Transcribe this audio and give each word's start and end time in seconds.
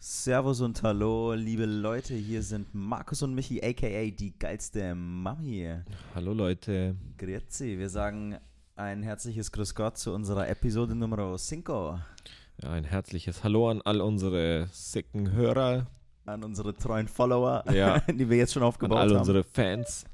Servus 0.00 0.60
und 0.60 0.82
Hallo, 0.82 1.34
liebe 1.34 1.66
Leute. 1.66 2.14
Hier 2.14 2.42
sind 2.42 2.72
Markus 2.72 3.22
und 3.22 3.34
Michi, 3.34 3.60
aka 3.62 4.10
die 4.10 4.32
geilste 4.38 4.94
Mami. 4.94 5.68
Hallo 6.14 6.32
Leute. 6.32 6.94
Grüezi. 7.16 7.78
Wir 7.78 7.88
sagen 7.88 8.36
ein 8.76 9.02
herzliches 9.02 9.50
Grüß 9.50 9.74
Gott 9.74 9.98
zu 9.98 10.12
unserer 10.14 10.48
Episode 10.48 10.94
Nummer 10.94 11.36
5. 11.36 11.68
Ja, 11.68 12.70
ein 12.70 12.84
herzliches 12.84 13.42
Hallo 13.42 13.70
an 13.70 13.82
all 13.82 14.00
unsere 14.00 14.68
sicken 14.72 15.32
Hörer. 15.32 15.86
An 16.26 16.44
unsere 16.44 16.76
treuen 16.76 17.08
Follower, 17.08 17.64
Ja. 17.72 17.98
die 18.08 18.28
wir 18.30 18.36
jetzt 18.36 18.52
schon 18.52 18.62
aufgebaut 18.62 18.98
an 18.98 19.02
all 19.02 19.10
haben. 19.10 19.18
unsere 19.20 19.42
Fans. 19.42 20.04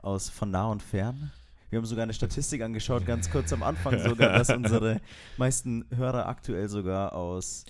Aus 0.00 0.28
von 0.30 0.50
nah 0.50 0.66
und 0.66 0.82
fern. 0.82 1.30
Wir 1.70 1.78
haben 1.78 1.86
sogar 1.86 2.02
eine 2.02 2.12
Statistik 2.12 2.60
angeschaut, 2.60 3.06
ganz 3.06 3.30
kurz 3.30 3.52
am 3.52 3.62
Anfang 3.62 3.98
sogar, 4.02 4.36
dass 4.36 4.50
unsere 4.54 5.00
meisten 5.36 5.84
Hörer 5.94 6.26
aktuell 6.26 6.68
sogar 6.68 7.14
aus, 7.14 7.64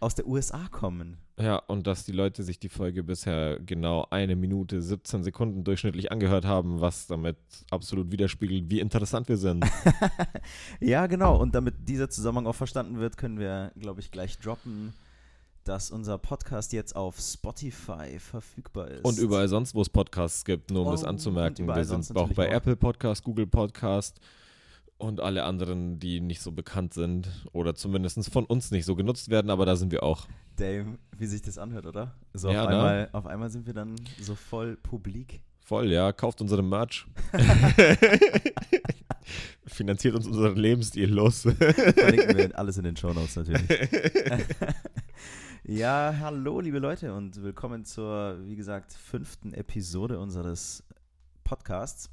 aus 0.00 0.14
der 0.14 0.26
USA 0.26 0.68
kommen. 0.70 1.18
Ja, 1.38 1.56
und 1.56 1.86
dass 1.86 2.04
die 2.04 2.12
Leute 2.12 2.42
sich 2.42 2.58
die 2.58 2.68
Folge 2.68 3.02
bisher 3.02 3.58
genau 3.60 4.06
eine 4.10 4.36
Minute 4.36 4.80
17 4.80 5.22
Sekunden 5.22 5.64
durchschnittlich 5.64 6.10
angehört 6.10 6.46
haben, 6.46 6.80
was 6.80 7.06
damit 7.06 7.36
absolut 7.70 8.10
widerspiegelt, 8.10 8.70
wie 8.70 8.80
interessant 8.80 9.28
wir 9.28 9.36
sind. 9.36 9.64
Ja, 10.80 11.06
genau. 11.06 11.36
Und 11.40 11.54
damit 11.54 11.88
dieser 11.88 12.08
Zusammenhang 12.08 12.46
auch 12.46 12.54
verstanden 12.54 12.98
wird, 12.98 13.16
können 13.16 13.38
wir, 13.38 13.72
glaube 13.78 14.00
ich, 14.00 14.10
gleich 14.10 14.38
droppen, 14.38 14.92
dass 15.64 15.90
unser 15.90 16.18
Podcast 16.18 16.72
jetzt 16.72 16.94
auf 16.94 17.18
Spotify 17.18 18.18
verfügbar 18.18 18.88
ist. 18.88 19.04
Und 19.04 19.18
überall 19.18 19.48
sonst, 19.48 19.74
wo 19.74 19.82
es 19.82 19.88
Podcasts 19.88 20.44
gibt, 20.44 20.70
nur 20.70 20.86
um 20.86 20.92
das 20.92 21.02
Oh, 21.02 21.04
und 21.04 21.10
anzumerken. 21.10 21.66
Wir 21.66 21.84
sind 21.84 22.16
auch 22.16 22.32
bei 22.32 22.48
auch. 22.48 22.52
Apple 22.52 22.76
Podcast, 22.76 23.24
Google 23.24 23.46
Podcast 23.46 24.20
und 24.98 25.20
alle 25.20 25.44
anderen, 25.44 25.98
die 25.98 26.20
nicht 26.20 26.40
so 26.40 26.52
bekannt 26.52 26.94
sind 26.94 27.28
oder 27.52 27.74
zumindest 27.74 28.30
von 28.32 28.44
uns 28.44 28.70
nicht 28.70 28.84
so 28.84 28.94
genutzt 28.94 29.28
werden, 29.30 29.50
aber 29.50 29.66
da 29.66 29.76
sind 29.76 29.92
wir 29.92 30.02
auch. 30.02 30.26
Dave, 30.56 30.98
wie 31.16 31.26
sich 31.26 31.42
das 31.42 31.58
anhört, 31.58 31.86
oder? 31.86 32.14
So 32.32 32.50
Ja, 32.50 32.64
auf, 32.64 32.70
ne? 32.70 32.76
einmal, 32.76 33.08
auf 33.12 33.26
einmal 33.26 33.50
sind 33.50 33.66
wir 33.66 33.74
dann 33.74 33.94
so 34.20 34.34
voll 34.34 34.76
publik. 34.76 35.42
Voll, 35.60 35.92
ja. 35.92 36.12
Kauft 36.12 36.40
unsere 36.40 36.62
Merch. 36.62 37.06
Finanziert 39.66 40.14
uns 40.14 40.26
unseren 40.26 40.56
Lebensstil 40.56 41.12
los. 41.12 41.42
Verlinken 41.42 42.36
wir 42.36 42.58
alles 42.58 42.78
in 42.78 42.84
den 42.84 42.96
Shownotes 42.96 43.36
natürlich. 43.36 43.62
ja, 45.64 46.14
hallo, 46.20 46.60
liebe 46.60 46.78
Leute, 46.78 47.12
und 47.12 47.42
willkommen 47.42 47.84
zur, 47.84 48.38
wie 48.46 48.54
gesagt, 48.54 48.92
fünften 48.92 49.52
Episode 49.52 50.20
unseres 50.20 50.84
Podcasts. 51.42 52.10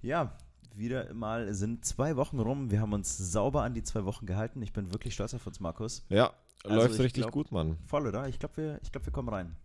Ja, 0.00 0.32
wieder 0.78 1.12
mal 1.14 1.52
sind 1.54 1.84
zwei 1.84 2.16
Wochen 2.16 2.38
rum. 2.40 2.70
Wir 2.70 2.80
haben 2.80 2.92
uns 2.92 3.16
sauber 3.16 3.62
an 3.62 3.74
die 3.74 3.82
zwei 3.82 4.04
Wochen 4.04 4.26
gehalten. 4.26 4.62
Ich 4.62 4.72
bin 4.72 4.92
wirklich 4.92 5.14
stolz 5.14 5.34
auf 5.34 5.46
uns, 5.46 5.60
Markus. 5.60 6.04
ja, 6.08 6.32
Also 6.64 6.76
läuft 6.76 6.94
ich 6.94 7.00
richtig 7.00 7.22
glaub- 7.24 7.32
gut, 7.32 7.52
Mann. 7.52 7.76
Voll, 7.86 8.06
oder? 8.06 8.28
Ich 8.28 8.38
glaube, 8.38 8.56
wir, 8.56 8.80
ich 8.82 8.92
glaub, 8.92 9.04
wir 9.06 9.12
kommen 9.12 9.28
rein. 9.28 9.56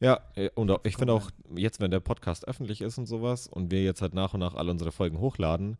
Ja, 0.00 0.20
äh, 0.34 0.50
und 0.54 0.70
auch, 0.70 0.80
ich 0.84 0.96
finde 0.96 1.12
auch, 1.12 1.30
jetzt, 1.54 1.80
wenn 1.80 1.90
der 1.90 2.00
Podcast 2.00 2.46
öffentlich 2.48 2.80
ist 2.80 2.98
und 2.98 3.06
sowas 3.06 3.46
und 3.46 3.70
wir 3.70 3.84
jetzt 3.84 4.02
halt 4.02 4.14
nach 4.14 4.34
und 4.34 4.40
nach 4.40 4.54
alle 4.54 4.70
unsere 4.70 4.90
Folgen 4.92 5.18
hochladen, 5.18 5.76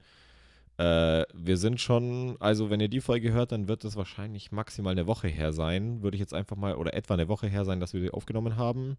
äh, 0.79 1.25
wir 1.35 1.57
sind 1.57 1.81
schon, 1.81 2.37
also 2.41 2.71
wenn 2.71 2.81
ihr 2.81 2.89
die 2.89 3.01
Folge 3.01 3.33
hört, 3.33 3.53
dann 3.53 3.69
wird 3.69 3.85
es 3.85 3.97
wahrscheinlich 3.97 4.53
maximal 4.53 4.93
eine 4.93 5.07
Woche 5.07 5.29
her 5.29 5.53
sein, 5.53 6.03
würde 6.03 6.15
ich 6.17 6.21
jetzt 6.21 6.35
einfach 6.35 6.57
mal, 6.57 6.77
oder 6.77 6.95
etwa 6.95 7.15
eine 7.15 7.29
Woche 7.29 7.47
her 7.49 7.65
sein, 7.65 7.81
dass 7.81 7.93
wir 7.95 8.01
die 8.01 8.11
aufgenommen 8.11 8.57
haben. 8.57 8.97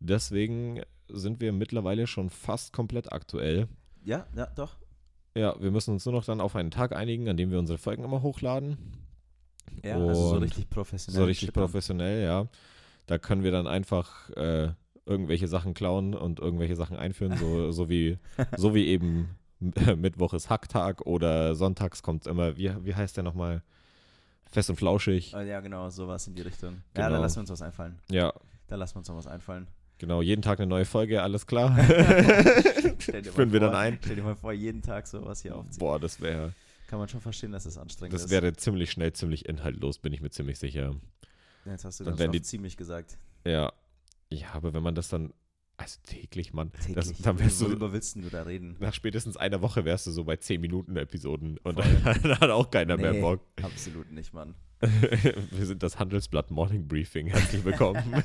Deswegen 0.00 0.80
sind 1.08 1.40
wir 1.40 1.52
mittlerweile 1.52 2.06
schon 2.06 2.30
fast 2.30 2.72
komplett 2.72 3.12
aktuell. 3.12 3.68
Ja, 4.04 4.26
ja, 4.36 4.46
doch. 4.56 4.76
Ja, 5.34 5.54
wir 5.60 5.70
müssen 5.70 5.92
uns 5.94 6.04
nur 6.04 6.14
noch 6.14 6.24
dann 6.24 6.40
auf 6.40 6.56
einen 6.56 6.70
Tag 6.70 6.94
einigen, 6.94 7.28
an 7.28 7.36
dem 7.36 7.50
wir 7.50 7.58
unsere 7.58 7.78
Folgen 7.78 8.02
immer 8.04 8.22
hochladen. 8.22 8.76
Ja, 9.84 9.96
also 10.04 10.28
so 10.30 10.36
Und 10.36 10.42
richtig 10.42 10.68
professionell. 10.70 11.20
So 11.20 11.24
richtig 11.26 11.46
schippern. 11.48 11.64
professionell, 11.64 12.22
ja. 12.24 12.46
Da 13.06 13.18
können 13.18 13.42
wir 13.44 13.52
dann 13.52 13.66
einfach 13.66 14.30
äh, 14.30 14.70
irgendwelche 15.06 15.46
Sachen 15.48 15.74
klauen 15.74 16.14
und 16.14 16.40
irgendwelche 16.40 16.76
Sachen 16.76 16.96
einführen, 16.96 17.36
so, 17.36 17.70
so, 17.72 17.88
wie, 17.88 18.18
so 18.56 18.74
wie 18.74 18.86
eben 18.88 19.28
Mittwoch 19.60 20.34
ist 20.34 20.50
Hacktag 20.50 21.02
oder 21.06 21.54
sonntags 21.54 22.02
kommt 22.02 22.26
immer, 22.26 22.56
wie, 22.56 22.72
wie 22.84 22.94
heißt 22.94 23.16
der 23.16 23.24
nochmal? 23.24 23.62
Fest 24.50 24.70
und 24.70 24.76
flauschig. 24.76 25.34
Ah, 25.34 25.42
Ja, 25.42 25.60
genau, 25.60 25.90
sowas 25.90 26.26
in 26.26 26.34
die 26.34 26.40
Richtung. 26.42 26.76
Ja, 26.96 27.02
da 27.02 27.08
Genau. 27.08 27.20
lassen 27.20 27.36
wir 27.36 27.40
uns 27.40 27.50
was 27.50 27.60
einfallen. 27.62 27.98
Ja, 28.10 28.32
Da 28.66 28.76
lassen 28.76 28.94
wir 28.94 28.98
uns 29.00 29.08
noch 29.08 29.16
was 29.16 29.26
einfallen. 29.26 29.66
Genau. 29.98 30.22
Jeden 30.22 30.42
Tag 30.42 30.58
eine 30.60 30.66
neue 30.68 30.84
Folge, 30.84 31.22
alles 31.22 31.46
klar. 31.46 31.70
Mal 31.76 31.84
Führen 32.98 33.52
wir 33.52 33.60
dann 33.60 33.74
ein. 33.74 33.98
Stell 34.02 34.16
dir 34.16 34.22
mal 34.22 34.34
vor, 34.36 34.52
jeden 34.52 34.82
Tag 34.82 35.06
sowas 35.06 35.42
hier 35.42 35.56
aufziehen. 35.56 35.78
Boah, 35.78 35.98
das 36.00 36.20
wäre, 36.20 36.52
Kann 36.88 36.98
man 36.98 37.08
schon 37.08 37.20
verstehen, 37.20 37.52
dass 37.52 37.64
das 37.64 37.78
anstrengend 37.78 38.14
das 38.14 38.24
ist. 38.24 38.30
wäre 38.30 38.52
ziemlich 38.54 38.90
schnell, 38.90 39.12
ziemlich 39.12 39.46
inhaltlos, 39.48 39.98
bin 39.98 40.12
ich 40.12 40.20
mir 40.20 40.30
ziemlich 40.30 40.58
sicher. 40.58 40.94
Jetzt 41.64 41.84
hast 41.84 42.00
du 42.00 42.04
dann 42.04 42.16
ganz 42.16 42.32
die- 42.32 42.42
ziemlich 42.42 42.76
gesagt. 42.76 43.18
Ja. 43.44 43.72
Ja, 44.30 44.48
aber 44.52 44.74
wenn 44.74 44.82
man 44.82 44.94
das 44.94 45.08
dann, 45.08 45.32
also 45.78 45.98
täglich, 46.02 46.52
Mann, 46.52 46.72
Täglich. 46.72 46.94
Das, 46.96 47.12
dann 47.22 47.38
wärst 47.38 47.60
du, 47.60 47.66
Worüber 47.66 47.92
willst 47.92 48.14
denn 48.16 48.22
du 48.22 48.30
da 48.30 48.42
reden? 48.42 48.76
nach 48.80 48.92
spätestens 48.92 49.36
einer 49.36 49.62
Woche 49.62 49.84
wärst 49.84 50.06
du 50.06 50.10
so 50.10 50.24
bei 50.24 50.36
10 50.36 50.60
Minuten 50.60 50.96
Episoden 50.96 51.56
und 51.58 51.80
Voll. 51.80 51.84
dann 52.22 52.40
hat 52.40 52.50
auch 52.50 52.70
keiner 52.70 52.96
mehr 52.96 53.12
Nee, 53.12 53.20
Bock. 53.20 53.40
Absolut 53.62 54.10
nicht, 54.12 54.34
Mann. 54.34 54.54
Wir 54.80 55.66
sind 55.66 55.82
das 55.82 55.98
Handelsblatt 55.98 56.50
Morning 56.50 56.86
Briefing. 56.88 57.26
Herzlich 57.28 57.64
willkommen. 57.64 58.22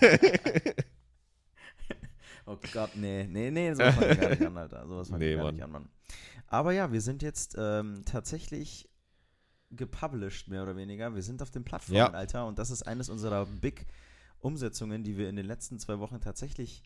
Oh 2.45 2.57
Gott, 2.73 2.91
nee, 2.95 3.25
nee, 3.29 3.51
nee, 3.51 3.73
sowas 3.73 3.95
fangen 3.95 4.09
wir 4.09 4.15
gar 4.17 4.29
nicht 4.31 4.45
an, 4.45 4.57
Alter. 4.57 4.87
Sowas 4.87 5.09
fangen 5.09 5.19
Nee, 5.19 5.35
gar 5.35 5.43
Mann. 5.45 5.55
nicht 5.55 5.63
an, 5.63 5.71
Mann. 5.71 5.89
Aber 6.47 6.71
ja, 6.73 6.91
wir 6.91 7.01
sind 7.01 7.21
jetzt 7.21 7.55
ähm, 7.57 8.03
tatsächlich 8.05 8.89
gepublished, 9.71 10.49
mehr 10.49 10.63
oder 10.63 10.75
weniger. 10.75 11.15
Wir 11.15 11.23
sind 11.23 11.41
auf 11.41 11.51
den 11.51 11.63
Plattformen, 11.63 11.97
Ja. 11.97 12.11
Alter. 12.11 12.45
Und 12.47 12.59
das 12.59 12.69
ist 12.69 12.83
eines 12.83 13.09
unserer 13.09 13.45
Big 13.45 13.85
Umsetzungen, 14.39 15.03
die 15.03 15.17
wir 15.17 15.29
in 15.29 15.35
den 15.35 15.45
letzten 15.45 15.79
zwei 15.79 15.99
Wochen 15.99 16.19
tatsächlich, 16.19 16.83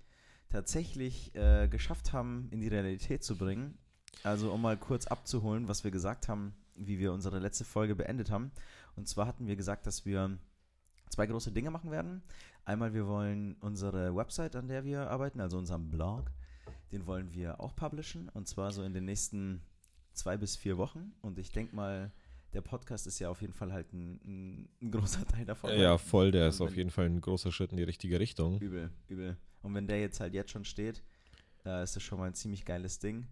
tatsächlich 0.50 1.34
äh, 1.36 1.68
geschafft 1.68 2.14
haben, 2.14 2.48
in 2.52 2.62
die 2.62 2.68
Realität 2.68 3.24
zu 3.24 3.36
bringen. 3.38 3.78
Also, 4.24 4.52
um 4.54 4.62
mal 4.62 4.78
kurz 4.78 5.08
abzuholen, 5.08 5.68
was 5.68 5.84
wir 5.84 5.92
gesagt 5.92 6.28
haben, 6.30 6.54
wie 6.76 7.00
wir 7.00 7.12
unsere 7.14 7.40
letzte 7.40 7.66
Folge 7.66 7.96
beendet 7.96 8.32
haben. 8.32 8.52
Und 8.96 9.08
zwar 9.08 9.28
hatten 9.28 9.48
wir 9.48 9.56
gesagt, 9.56 9.86
dass 9.88 10.06
wir 10.06 10.38
zwei 11.10 11.26
große 11.28 11.52
Dinge 11.52 11.72
machen 11.72 11.92
werden. 11.92 12.22
Einmal, 12.68 12.94
wir 12.94 13.08
wollen 13.08 13.56
unsere 13.62 14.14
Website, 14.14 14.58
an 14.58 14.68
der 14.68 14.84
wir 14.84 15.10
arbeiten, 15.10 15.40
also 15.40 15.58
unseren 15.58 15.90
Blog, 15.90 16.30
den 16.92 17.08
wollen 17.08 17.32
wir 17.32 17.62
auch 17.62 17.74
publishen. 17.74 18.28
Und 18.34 18.50
zwar 18.50 18.74
so 18.74 18.84
in 18.84 18.94
den 18.94 19.06
nächsten 19.06 19.62
zwei 20.12 20.36
bis 20.36 20.58
vier 20.58 20.78
Wochen. 20.78 21.14
Und 21.22 21.40
ich 21.40 21.50
denke 21.54 21.74
mal, 21.74 22.12
der 22.52 22.60
Podcast 22.60 23.08
ist 23.08 23.20
ja 23.20 23.30
auf 23.30 23.40
jeden 23.40 23.54
Fall 23.54 23.72
halt 23.72 23.94
ein, 23.94 24.68
ein, 24.82 24.92
großer 24.92 25.26
Teil 25.28 25.46
davon. 25.46 25.72
ja, 25.80 25.98
voll. 25.98 26.32
Der 26.32 26.50
ist 26.50 26.60
Und 26.60 26.66
auf 26.68 26.72
wenn- 26.72 26.78
jeden 26.78 26.90
Fall 26.90 27.06
ein 27.06 27.22
großer 27.22 27.54
Schritt 27.54 27.72
in 27.72 27.78
die 27.78 27.84
richtige 27.84 28.20
Richtung. 28.20 28.60
Übel, 28.60 28.92
übel. 29.08 29.38
Und 29.62 29.74
wenn 29.74 29.88
der 29.88 30.02
jetzt 30.02 30.20
halt 30.20 30.34
jetzt 30.34 30.52
schon 30.52 30.66
steht, 30.66 31.02
äh, 31.66 31.84
ist 31.84 31.96
das 31.96 32.04
schon 32.04 32.20
mal 32.20 32.26
ein 32.26 32.34
ziemlich 32.34 32.66
geiles 32.66 33.00
Ding. 33.00 33.28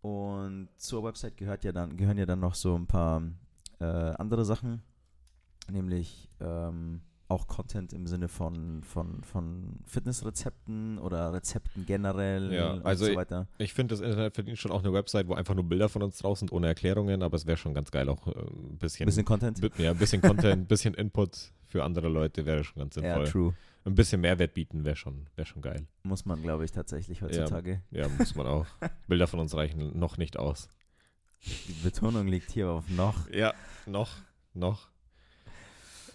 Und 0.00 0.68
zur 0.78 1.04
Website 1.04 1.36
gehört 1.36 1.62
ja 1.62 1.70
dann, 1.70 1.96
gehören 1.96 2.18
ja 2.18 2.26
dann 2.26 2.40
noch 2.40 2.56
so 2.56 2.74
ein 2.76 2.88
paar 2.88 3.22
äh, 3.78 3.84
andere 3.84 4.44
Sachen, 4.44 4.82
nämlich 5.70 6.28
ähm, 6.40 7.02
auch 7.32 7.46
Content 7.48 7.92
im 7.92 8.06
Sinne 8.06 8.28
von, 8.28 8.82
von, 8.84 9.22
von 9.24 9.78
Fitnessrezepten 9.86 10.98
oder 10.98 11.32
Rezepten 11.32 11.86
generell 11.86 12.52
Ja, 12.52 12.72
und 12.74 12.86
also 12.86 13.06
so 13.06 13.14
weiter. 13.16 13.48
Ich 13.58 13.72
finde, 13.72 13.94
das 13.94 14.00
Internet 14.00 14.34
verdient 14.34 14.58
schon 14.58 14.70
auch 14.70 14.80
eine 14.84 14.92
Website, 14.92 15.26
wo 15.28 15.34
einfach 15.34 15.54
nur 15.54 15.64
Bilder 15.64 15.88
von 15.88 16.02
uns 16.02 16.18
drauf 16.18 16.38
sind, 16.38 16.52
ohne 16.52 16.66
Erklärungen, 16.68 17.22
aber 17.22 17.36
es 17.36 17.46
wäre 17.46 17.56
schon 17.56 17.74
ganz 17.74 17.90
geil, 17.90 18.08
auch 18.08 18.26
äh, 18.26 18.30
ein 18.32 18.78
bisschen, 18.78 19.06
bisschen 19.06 19.24
Content? 19.24 19.60
ja, 19.78 19.90
ein 19.90 19.98
bisschen 19.98 20.20
Content, 20.20 20.62
ein 20.62 20.66
bisschen 20.68 20.94
Input 20.94 21.52
für 21.66 21.82
andere 21.82 22.08
Leute 22.08 22.44
wäre 22.44 22.62
schon 22.64 22.80
ganz 22.80 22.94
Ja, 22.96 23.00
sinnvoll. 23.02 23.28
true. 23.28 23.54
ein 23.86 23.94
bisschen 23.94 24.20
Mehrwert 24.20 24.52
bieten 24.54 24.84
wäre 24.84 24.94
schon, 24.96 25.26
wär 25.36 25.46
schon 25.46 25.62
geil. 25.62 25.86
Muss 26.02 26.26
man, 26.26 26.42
glaube 26.42 26.64
ich, 26.66 26.70
tatsächlich 26.70 27.22
heutzutage. 27.22 27.82
Ja, 27.90 28.08
muss 28.08 28.34
man 28.34 28.46
auch. 28.46 28.66
Bilder 29.08 29.26
von 29.26 29.40
uns 29.40 29.54
reichen 29.56 29.98
noch 29.98 30.18
nicht 30.18 30.36
aus. 30.36 30.68
Die 31.44 31.72
Betonung 31.82 32.28
liegt 32.28 32.50
hier 32.52 32.68
auf 32.70 32.88
noch. 32.90 33.28
Ja, 33.30 33.54
noch, 33.86 34.10
noch. 34.54 34.91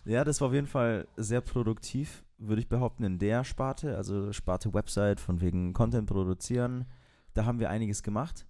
Ja, 0.08 0.24
das 0.24 0.40
war 0.40 0.48
auf 0.48 0.54
jeden 0.54 0.68
Fall 0.68 1.06
sehr 1.18 1.42
produktiv, 1.42 2.24
würde 2.38 2.62
ich 2.62 2.70
behaupten, 2.70 3.04
in 3.04 3.20
der 3.20 3.44
Sparte, 3.44 3.98
also 3.98 4.32
Sparte 4.32 4.74
Website, 4.74 5.20
von 5.20 5.42
wegen 5.42 5.74
Content 5.74 6.08
produzieren. 6.08 6.86
Da 7.34 7.44
haben 7.44 7.60
wir 7.60 7.70
einiges 7.70 8.04
gemacht. 8.04 8.48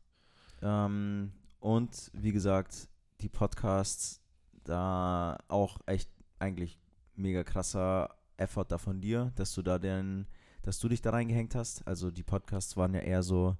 Ähm, 0.61 1.31
und 1.59 2.11
wie 2.13 2.31
gesagt, 2.31 2.89
die 3.21 3.29
Podcasts, 3.29 4.21
da 4.65 5.37
auch 5.47 5.79
echt 5.87 6.11
eigentlich 6.37 6.77
mega 7.15 7.43
krasser 7.43 8.15
Effort 8.37 8.65
da 8.69 8.77
von 8.77 9.01
dir, 9.01 9.31
dass 9.35 9.55
du 9.55 9.63
da 9.63 9.79
den, 9.79 10.27
dass 10.61 10.77
du 10.79 10.89
dich 10.89 11.01
da 11.01 11.09
reingehängt 11.09 11.55
hast. 11.55 11.87
Also 11.87 12.11
die 12.11 12.23
Podcasts 12.23 12.77
waren 12.77 12.93
ja 12.93 12.99
eher 12.99 13.23
so, 13.23 13.57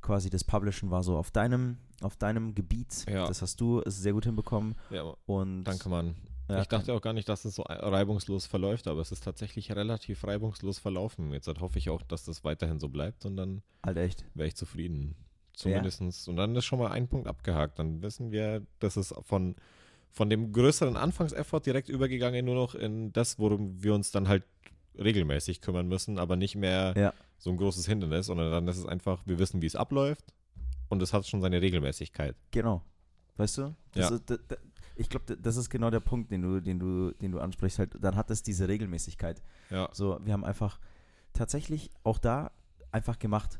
quasi 0.00 0.30
das 0.30 0.42
Publishen 0.42 0.90
war 0.90 1.04
so 1.04 1.16
auf 1.16 1.30
deinem, 1.30 1.78
auf 2.02 2.16
deinem 2.16 2.56
Gebiet. 2.56 3.06
Ja. 3.08 3.28
Das 3.28 3.40
hast 3.40 3.60
du 3.60 3.82
sehr 3.86 4.14
gut 4.14 4.24
hinbekommen. 4.24 4.74
Ja, 4.90 5.14
Und 5.26 5.62
danke, 5.62 5.88
Mann. 5.88 6.16
Ja, 6.48 6.60
ich 6.60 6.68
dachte 6.68 6.92
auch 6.92 7.00
gar 7.00 7.12
nicht, 7.14 7.28
dass 7.28 7.44
es 7.46 7.54
so 7.54 7.62
reibungslos 7.62 8.44
verläuft, 8.46 8.86
aber 8.86 9.00
es 9.00 9.12
ist 9.12 9.24
tatsächlich 9.24 9.72
relativ 9.74 10.24
reibungslos 10.26 10.78
verlaufen. 10.78 11.32
Jetzt 11.32 11.46
halt 11.46 11.60
hoffe 11.60 11.78
ich 11.78 11.88
auch, 11.88 12.02
dass 12.02 12.24
das 12.24 12.44
weiterhin 12.44 12.78
so 12.78 12.88
bleibt 12.88 13.24
und 13.24 13.36
dann 13.36 13.62
halt 13.84 13.96
echt. 13.96 14.24
wäre 14.34 14.48
ich 14.48 14.54
zufrieden. 14.56 15.14
Zumindestens. 15.54 16.26
Und 16.28 16.36
dann 16.36 16.54
ist 16.56 16.64
schon 16.64 16.80
mal 16.80 16.90
ein 16.90 17.08
Punkt 17.08 17.28
abgehakt. 17.28 17.78
Dann 17.78 18.02
wissen 18.02 18.30
wir, 18.32 18.62
dass 18.80 18.96
es 18.96 19.14
von, 19.22 19.54
von 20.10 20.28
dem 20.28 20.52
größeren 20.52 20.96
Anfangseffort 20.96 21.64
direkt 21.64 21.88
übergegangen, 21.88 22.44
nur 22.44 22.56
noch 22.56 22.74
in 22.74 23.12
das, 23.12 23.38
worum 23.38 23.82
wir 23.82 23.94
uns 23.94 24.10
dann 24.10 24.26
halt 24.28 24.42
regelmäßig 24.98 25.60
kümmern 25.60 25.88
müssen, 25.88 26.18
aber 26.18 26.36
nicht 26.36 26.56
mehr 26.56 26.92
Ja. 26.96 27.12
so 27.38 27.50
ein 27.50 27.56
großes 27.56 27.86
Hindernis, 27.86 28.26
sondern 28.26 28.50
dann 28.50 28.68
ist 28.68 28.78
es 28.78 28.86
einfach, 28.86 29.22
wir 29.26 29.38
wissen, 29.38 29.62
wie 29.62 29.66
es 29.66 29.76
abläuft 29.76 30.24
und 30.88 31.02
es 31.02 31.12
hat 31.12 31.26
schon 31.26 31.40
seine 31.40 31.60
Regelmäßigkeit. 31.62 32.36
Genau. 32.50 32.82
Weißt 33.36 33.58
du? 33.58 33.74
Das 33.92 34.10
Ja. 34.10 34.16
ist, 34.16 34.30
da, 34.30 34.36
da, 34.48 34.56
ich 34.96 35.08
glaube, 35.08 35.36
das 35.36 35.56
ist 35.56 35.70
genau 35.70 35.90
der 35.90 36.00
Punkt, 36.00 36.30
den 36.30 36.42
du, 36.42 36.60
den 36.60 36.78
du, 36.78 37.12
den 37.12 37.32
du 37.32 37.40
ansprichst. 37.40 37.78
Halt, 37.78 37.96
dann 38.00 38.16
hat 38.16 38.30
es 38.30 38.42
diese 38.42 38.68
Regelmäßigkeit. 38.68 39.42
Ja, 39.70 39.88
So, 39.92 40.18
wir 40.24 40.32
haben 40.32 40.44
einfach 40.44 40.78
tatsächlich 41.32 41.90
auch 42.04 42.18
da 42.18 42.50
einfach 42.92 43.18
gemacht. 43.18 43.58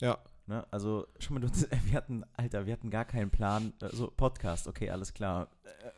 ja, 0.00 0.18
Ne? 0.48 0.64
Also, 0.70 1.08
schon 1.18 1.40
mal, 1.40 1.50
wir 1.86 1.94
hatten, 1.96 2.22
Alter, 2.34 2.66
wir 2.66 2.72
hatten 2.72 2.88
gar 2.90 3.04
keinen 3.04 3.30
Plan. 3.30 3.72
So, 3.90 4.12
Podcast, 4.16 4.68
okay, 4.68 4.90
alles 4.90 5.12
klar. 5.12 5.48
Äh, 5.64 5.90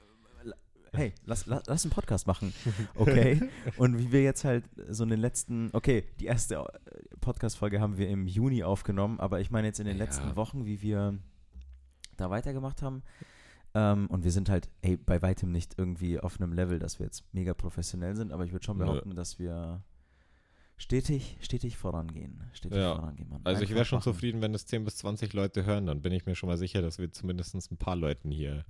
Hey, 0.94 1.12
lass, 1.26 1.44
lass, 1.44 1.64
lass 1.66 1.84
einen 1.84 1.92
Podcast 1.92 2.26
machen. 2.26 2.54
Okay. 2.94 3.38
Und 3.76 3.98
wie 3.98 4.10
wir 4.10 4.22
jetzt 4.22 4.44
halt 4.44 4.64
so 4.88 5.02
in 5.04 5.10
den 5.10 5.20
letzten, 5.20 5.68
okay, 5.74 6.04
die 6.18 6.24
erste 6.24 6.54
äh, 6.54 7.16
Podcast-Folge 7.20 7.78
haben 7.78 7.98
wir 7.98 8.08
im 8.08 8.26
Juni 8.26 8.64
aufgenommen, 8.64 9.20
aber 9.20 9.38
ich 9.40 9.50
meine 9.50 9.66
jetzt 9.66 9.80
in 9.80 9.86
den 9.86 9.98
Ja. 9.98 10.04
letzten 10.04 10.34
Wochen, 10.34 10.64
wie 10.64 10.80
wir 10.80 11.18
da 12.16 12.30
weitergemacht 12.30 12.80
haben. 12.80 13.02
Ähm, 13.74 14.06
und 14.08 14.24
wir 14.24 14.32
sind 14.32 14.48
halt, 14.48 14.68
ey, 14.82 14.96
bei 14.96 15.20
weitem 15.22 15.52
nicht 15.52 15.74
irgendwie 15.78 16.18
auf 16.18 16.40
einem 16.40 16.52
Level, 16.52 16.78
dass 16.78 16.98
wir 16.98 17.06
jetzt 17.06 17.24
mega 17.32 17.54
professionell 17.54 18.16
sind, 18.16 18.32
aber 18.32 18.44
ich 18.44 18.52
würde 18.52 18.64
schon 18.64 18.78
Nö. 18.78 18.84
behaupten, 18.84 19.14
dass 19.14 19.38
wir 19.38 19.82
stetig, 20.76 21.36
stetig 21.40 21.76
vorangehen. 21.76 22.42
Stetig 22.52 22.78
Ja. 22.78 22.94
vorangehen, 22.96 23.28
Mann. 23.28 23.40
Also 23.44 23.62
ich 23.62 23.70
wäre 23.74 23.84
schon 23.84 23.98
machen. 23.98 24.12
zufrieden, 24.12 24.40
wenn 24.40 24.54
es 24.54 24.66
10 24.66 24.84
bis 24.84 24.96
20 24.98 25.32
Leute 25.32 25.64
hören, 25.66 25.86
dann 25.86 26.00
bin 26.02 26.12
ich 26.12 26.24
mir 26.26 26.34
schon 26.34 26.48
mal 26.48 26.56
sicher, 26.58 26.82
dass 26.82 26.98
wir 26.98 27.12
zumindest 27.12 27.54
ein 27.70 27.76
paar 27.76 27.96
Leuten 27.96 28.30
hier 28.30 28.64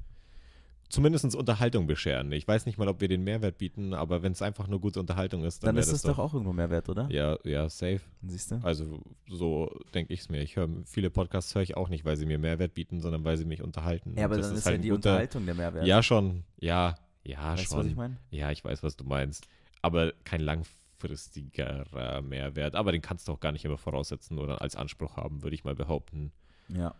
zumindest 0.89 1.35
Unterhaltung 1.35 1.87
bescheren. 1.87 2.33
Ich 2.33 2.47
weiß 2.49 2.67
nicht 2.67 2.79
mal, 2.79 2.89
ob 2.89 3.01
wir 3.01 3.09
den 3.09 3.23
Mehrwert 3.25 3.59
bieten, 3.59 3.93
aber 3.95 4.23
wenn 4.23 4.33
es 4.33 4.43
einfach 4.43 4.69
nur 4.69 4.81
gute 4.81 5.01
Unterhaltung 5.01 5.45
ist, 5.45 5.63
dann, 5.63 5.75
Dann 5.75 5.81
ist 5.83 5.89
das 5.89 5.97
es 5.97 6.03
doch 6.03 6.19
auch 6.19 6.33
irgendwo 6.35 6.53
mehr 6.53 6.71
wert, 6.71 6.89
oder? 6.89 7.09
Ja, 7.11 7.39
ja, 7.45 7.69
safe. 7.69 8.01
Siehst 8.23 8.51
du? 8.53 8.61
Also 8.63 9.01
so 9.29 9.71
denke 9.95 10.13
ich 10.15 10.21
es 10.21 10.29
mir. 10.29 10.41
Ich 10.43 10.57
höre 10.57 10.69
viele 10.85 11.11
Podcasts 11.11 11.55
höre 11.55 11.63
ich 11.63 11.77
auch 11.77 11.89
nicht, 11.89 12.05
weil 12.05 12.17
sie 12.17 12.27
mir 12.27 12.39
Mehrwert 12.39 12.75
bieten, 12.75 13.01
sondern 13.01 13.25
weil 13.25 13.37
sie 13.37 13.45
mich 13.45 13.63
unterhalten. 13.63 14.15
Ja, 14.17 14.25
aber 14.25 14.35
Und 14.37 14.41
das 14.41 14.49
dann 14.51 14.59
ist, 14.59 14.67
halt 14.67 14.77
ja 14.77 14.83
die 14.83 14.89
guter- 14.89 15.11
Unterhaltung 15.11 15.47
der 15.47 15.55
Mehrwert. 15.55 15.87
Ja, 15.87 16.03
schon. 16.03 16.45
Ja, 16.59 16.95
ja, 17.25 17.53
weißt 17.53 17.63
du, 17.65 17.67
schon. 17.69 17.79
was 17.79 17.87
ich 17.87 17.97
meine? 17.97 18.17
Ja, 18.31 18.51
ich 18.51 18.65
weiß, 18.65 18.83
was 18.83 18.97
du 18.97 19.05
meinst. 19.05 19.47
Aber 19.83 20.13
kein 20.25 20.41
langfristigerer 20.41 22.23
Mehrwert. 22.23 22.75
Aber 22.75 22.93
den 22.93 23.03
kannst 23.03 23.29
du 23.29 23.33
auch 23.33 23.41
gar 23.41 23.53
nicht 23.53 23.65
immer 23.65 23.79
voraussetzen 23.79 24.39
oder 24.39 24.63
als 24.63 24.77
Anspruch 24.77 25.17
haben, 25.17 25.43
würde 25.43 25.55
ich 25.55 25.65
mal 25.65 25.75
behaupten. 25.75 26.33
Ja. 26.69 26.95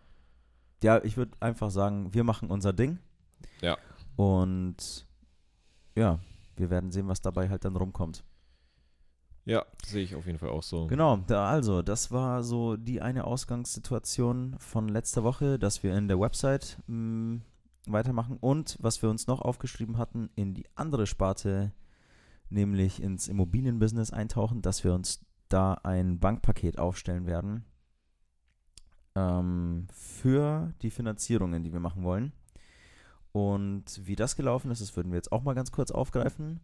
Ja, 0.83 1.03
ich 1.03 1.17
würde 1.17 1.33
einfach 1.41 1.71
sagen, 1.71 2.15
wir 2.15 2.23
machen 2.25 2.51
unser 2.51 2.73
Ding. 2.73 2.99
Ja. 3.61 3.77
Und 4.17 5.07
ja, 5.95 6.19
wir 6.57 6.71
werden 6.71 6.91
sehen, 6.91 7.09
was 7.09 7.21
dabei 7.21 7.49
halt 7.49 7.65
dann 7.65 7.77
rumkommt. 7.77 8.25
Ja, 9.45 9.65
sehe 9.83 10.03
ich 10.03 10.15
auf 10.15 10.27
jeden 10.27 10.39
Fall 10.39 10.51
auch 10.51 10.63
so. 10.63 10.89
Genau, 10.89 11.17
da 11.27 11.49
also, 11.49 11.81
das 11.81 12.11
war 12.11 12.43
so 12.43 12.77
die 12.77 13.01
eine 13.01 13.25
Ausgangssituation 13.25 14.57
von 14.59 14.89
letzter 14.89 15.25
Woche, 15.25 15.59
dass 15.59 15.83
wir 15.83 15.97
in 15.97 16.07
der 16.07 16.21
Website 16.21 16.77
mh, 16.87 17.41
weitermachen 17.87 18.37
und 18.39 18.77
was 18.81 19.01
wir 19.01 19.09
uns 19.09 19.27
noch 19.27 19.41
aufgeschrieben 19.41 19.97
hatten, 19.97 20.29
in 20.35 20.53
die 20.53 20.67
andere 20.75 21.07
Sparte, 21.07 21.73
nämlich 22.51 23.03
ins 23.03 23.27
Immobilienbusiness 23.27 24.13
eintauchen, 24.13 24.61
dass 24.61 24.85
wir 24.85 24.93
uns 24.93 25.25
da 25.49 25.75
ein 25.83 26.19
Bankpaket 26.19 26.79
aufstellen 26.79 27.27
werden 27.27 27.65
ähm, 29.15 29.87
für 29.93 30.73
die 30.83 30.91
Finanzierungen, 30.91 31.63
die 31.63 31.73
wir 31.73 31.81
machen 31.81 32.03
wollen. 32.05 32.33
Und 33.33 33.85
wie 34.07 34.17
das 34.17 34.37
gelaufen 34.37 34.71
ist, 34.71 34.81
das 34.81 34.97
würden 34.97 35.13
wir 35.13 35.17
jetzt 35.17 35.33
auch 35.33 35.43
mal 35.43 35.55
ganz 35.55 35.71
kurz 35.73 35.91
aufgreifen. 35.91 36.61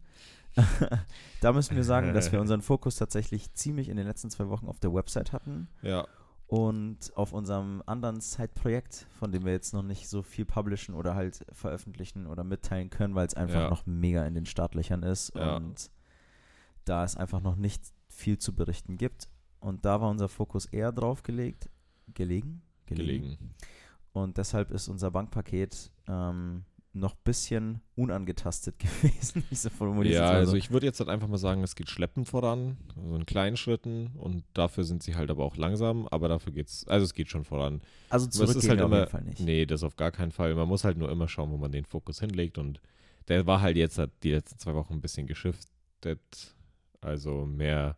da 1.41 1.53
müssen 1.53 1.75
wir 1.75 1.83
sagen, 1.83 2.13
dass 2.13 2.31
wir 2.31 2.39
unseren 2.41 2.61
Fokus 2.61 2.95
tatsächlich 2.95 3.53
ziemlich 3.53 3.89
in 3.89 3.97
den 3.97 4.07
letzten 4.07 4.29
zwei 4.29 4.47
Wochen 4.49 4.67
auf 4.67 4.79
der 4.79 4.93
Website 4.93 5.31
hatten 5.33 5.67
Ja, 5.81 6.07
und 6.47 7.11
auf 7.17 7.33
unserem 7.33 7.81
anderen 7.87 8.21
Side-Projekt, 8.21 9.07
von 9.19 9.31
dem 9.31 9.45
wir 9.45 9.51
jetzt 9.51 9.73
noch 9.73 9.81
nicht 9.83 10.07
so 10.07 10.21
viel 10.21 10.45
publishen 10.45 10.93
oder 10.95 11.15
halt 11.15 11.45
veröffentlichen 11.51 12.27
oder 12.27 12.43
mitteilen 12.43 12.89
können, 12.89 13.15
weil 13.15 13.25
es 13.27 13.33
einfach 13.33 13.61
Ja. 13.61 13.69
noch 13.69 13.85
mega 13.85 14.25
in 14.25 14.35
den 14.35 14.45
Startlöchern 14.45 15.03
ist 15.03 15.33
Ja. 15.35 15.55
und 15.57 15.89
da 16.85 17.03
es 17.03 17.15
einfach 17.17 17.41
noch 17.41 17.55
nicht 17.55 17.83
viel 18.09 18.37
zu 18.37 18.53
berichten 18.55 18.97
gibt. 18.97 19.27
Und 19.59 19.85
da 19.85 19.99
war 20.01 20.09
unser 20.09 20.29
Fokus 20.29 20.65
eher 20.67 20.91
drauf 20.91 21.23
gelegt, 21.23 21.69
gelegen? 22.13 22.61
gelegen. 22.85 23.55
Und 24.15 24.37
deshalb 24.37 24.71
ist 24.71 24.87
unser 24.87 25.11
Bankpaket 25.11 25.91
ähm, 26.07 26.63
noch 26.93 27.15
ein 27.15 27.21
bisschen 27.25 27.81
unangetastet 27.95 28.79
gewesen. 29.01 29.43
Formuliere 29.77 30.13
es 30.13 30.19
Ja, 30.21 30.29
also 30.29 30.51
so. 30.51 30.57
ich 30.57 30.71
würde 30.71 30.85
jetzt 30.85 31.01
halt 31.01 31.09
einfach 31.09 31.27
mal 31.27 31.37
sagen, 31.37 31.63
es 31.63 31.75
geht 31.75 31.89
schleppend 31.89 32.25
voran, 32.25 32.77
so 32.95 33.13
in 33.13 33.25
kleinen 33.25 33.57
Schritten 33.57 34.11
und 34.15 34.45
dafür 34.53 34.85
sind 34.85 35.03
sie 35.03 35.15
halt 35.15 35.29
aber 35.29 35.43
auch 35.43 35.57
langsam, 35.57 36.07
aber 36.07 36.29
dafür 36.29 36.53
geht's, 36.53 36.87
also 36.87 37.03
es 37.03 37.13
geht 37.13 37.27
schon 37.29 37.43
voran. 37.43 37.81
also 38.09 38.29
es 38.29 38.35
zurückgehen 38.35 38.59
ist 38.61 38.69
halt 38.69 38.79
auf 38.79 38.87
immer, 38.87 38.99
jeden 38.99 39.11
Fall 39.11 39.23
nicht. 39.23 39.41
nee, 39.41 39.65
das 39.65 39.83
auf 39.83 39.97
gar 39.97 40.11
keinen 40.11 40.31
Fall. 40.31 40.55
Man 40.55 40.69
muss 40.69 40.85
halt 40.85 40.97
nur 40.97 41.11
immer 41.11 41.27
schauen, 41.27 41.51
wo 41.51 41.57
man 41.57 41.73
den 41.73 41.83
Fokus 41.83 42.21
hinlegt 42.21 42.57
und 42.57 42.79
der 43.27 43.45
war 43.45 43.59
halt 43.59 43.75
jetzt 43.75 44.01
die 44.23 44.31
letzten 44.31 44.59
zwei 44.59 44.75
Wochen 44.75 44.93
ein 44.93 45.01
bisschen 45.01 45.27
geschiftet, 45.27 46.55
also 47.01 47.45
mehr 47.45 47.97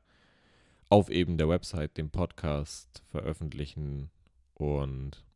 auf 0.90 1.12
eben 1.12 1.38
der 1.38 1.48
Website, 1.48 1.96
dem 1.96 2.10
Podcast 2.10 3.04
veröffentlichen 3.06 4.10
und 4.56 5.27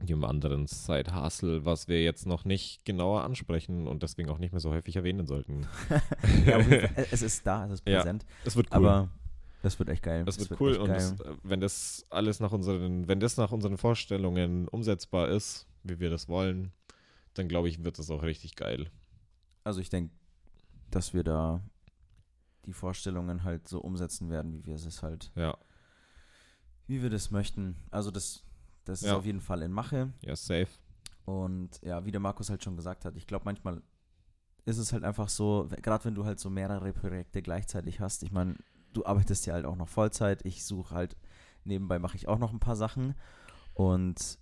dem 0.00 0.24
anderen 0.24 0.66
Side 0.66 1.14
Hustle, 1.14 1.64
was 1.64 1.88
wir 1.88 2.02
jetzt 2.02 2.26
noch 2.26 2.44
nicht 2.44 2.84
genauer 2.84 3.22
ansprechen 3.22 3.86
und 3.86 4.02
deswegen 4.02 4.28
auch 4.28 4.38
nicht 4.38 4.52
mehr 4.52 4.60
so 4.60 4.70
häufig 4.70 4.96
erwähnen 4.96 5.26
sollten. 5.26 5.66
ja, 6.46 6.58
es 7.10 7.22
ist 7.22 7.46
da, 7.46 7.66
es 7.66 7.74
ist 7.74 7.88
Ja, 7.88 7.98
präsent, 7.98 8.24
Es 8.44 8.56
wird 8.56 8.68
cool. 8.70 8.76
aber 8.76 9.08
das 9.62 9.78
wird 9.78 9.88
echt 9.88 10.02
geil. 10.02 10.24
Das 10.24 10.38
wird 10.38 10.60
cool 10.60 10.72
echt 10.72 10.80
und 10.80 10.88
das, 10.88 11.20
äh, 11.20 11.34
wenn 11.42 11.60
das 11.60 12.04
alles 12.10 12.40
nach 12.40 12.52
unseren, 12.52 13.08
wenn 13.08 13.20
das 13.20 13.36
nach 13.36 13.50
unseren 13.52 13.78
Vorstellungen 13.78 14.68
umsetzbar 14.68 15.28
ist, 15.28 15.66
wie 15.84 16.00
wir 16.00 16.10
das 16.10 16.28
wollen, 16.28 16.72
dann 17.34 17.48
glaube 17.48 17.68
ich, 17.68 17.82
wird 17.84 17.98
das 17.98 18.10
auch 18.10 18.22
richtig 18.22 18.56
geil. 18.56 18.90
Also 19.64 19.80
ich 19.80 19.88
denke, 19.88 20.12
dass 20.90 21.14
wir 21.14 21.24
da 21.24 21.62
die 22.66 22.72
Vorstellungen 22.72 23.42
halt 23.44 23.68
so 23.68 23.80
umsetzen 23.80 24.30
werden, 24.30 24.52
wie 24.52 24.66
wir 24.66 24.74
es 24.74 25.02
halt, 25.02 25.30
Ja, 25.34 25.56
wie 26.86 27.02
wir 27.02 27.10
das 27.10 27.30
möchten. 27.30 27.76
Also 27.90 28.10
das, 28.10 28.42
das 28.84 29.02
ist 29.02 29.08
Ja. 29.08 29.16
auf 29.16 29.24
jeden 29.24 29.40
Fall 29.40 29.62
in 29.62 29.72
Mache. 29.72 30.12
ja, 30.22 30.36
safe. 30.36 30.68
Und 31.24 31.80
ja, 31.82 32.04
wie 32.04 32.10
der 32.10 32.20
Markus 32.20 32.50
halt 32.50 32.62
schon 32.62 32.76
gesagt 32.76 33.04
hat, 33.04 33.16
ich 33.16 33.26
glaube 33.26 33.44
manchmal 33.46 33.82
ist 34.66 34.78
es 34.78 34.92
halt 34.92 35.04
einfach 35.04 35.28
so, 35.28 35.68
gerade 35.82 36.04
wenn 36.04 36.14
du 36.14 36.24
halt 36.24 36.38
so 36.40 36.50
mehrere 36.50 36.92
Projekte 36.92 37.42
gleichzeitig 37.42 38.00
hast, 38.00 38.22
ich 38.22 38.32
meine, 38.32 38.56
du 38.92 39.04
arbeitest 39.04 39.46
ja 39.46 39.54
halt 39.54 39.64
auch 39.66 39.76
noch 39.76 39.88
Vollzeit, 39.88 40.44
ich 40.44 40.64
suche 40.64 40.94
halt, 40.94 41.16
nebenbei 41.64 41.98
mache 41.98 42.16
ich 42.16 42.28
auch 42.28 42.38
noch 42.38 42.52
ein 42.52 42.60
paar 42.60 42.76
Sachen 42.76 43.14
und 43.74 44.38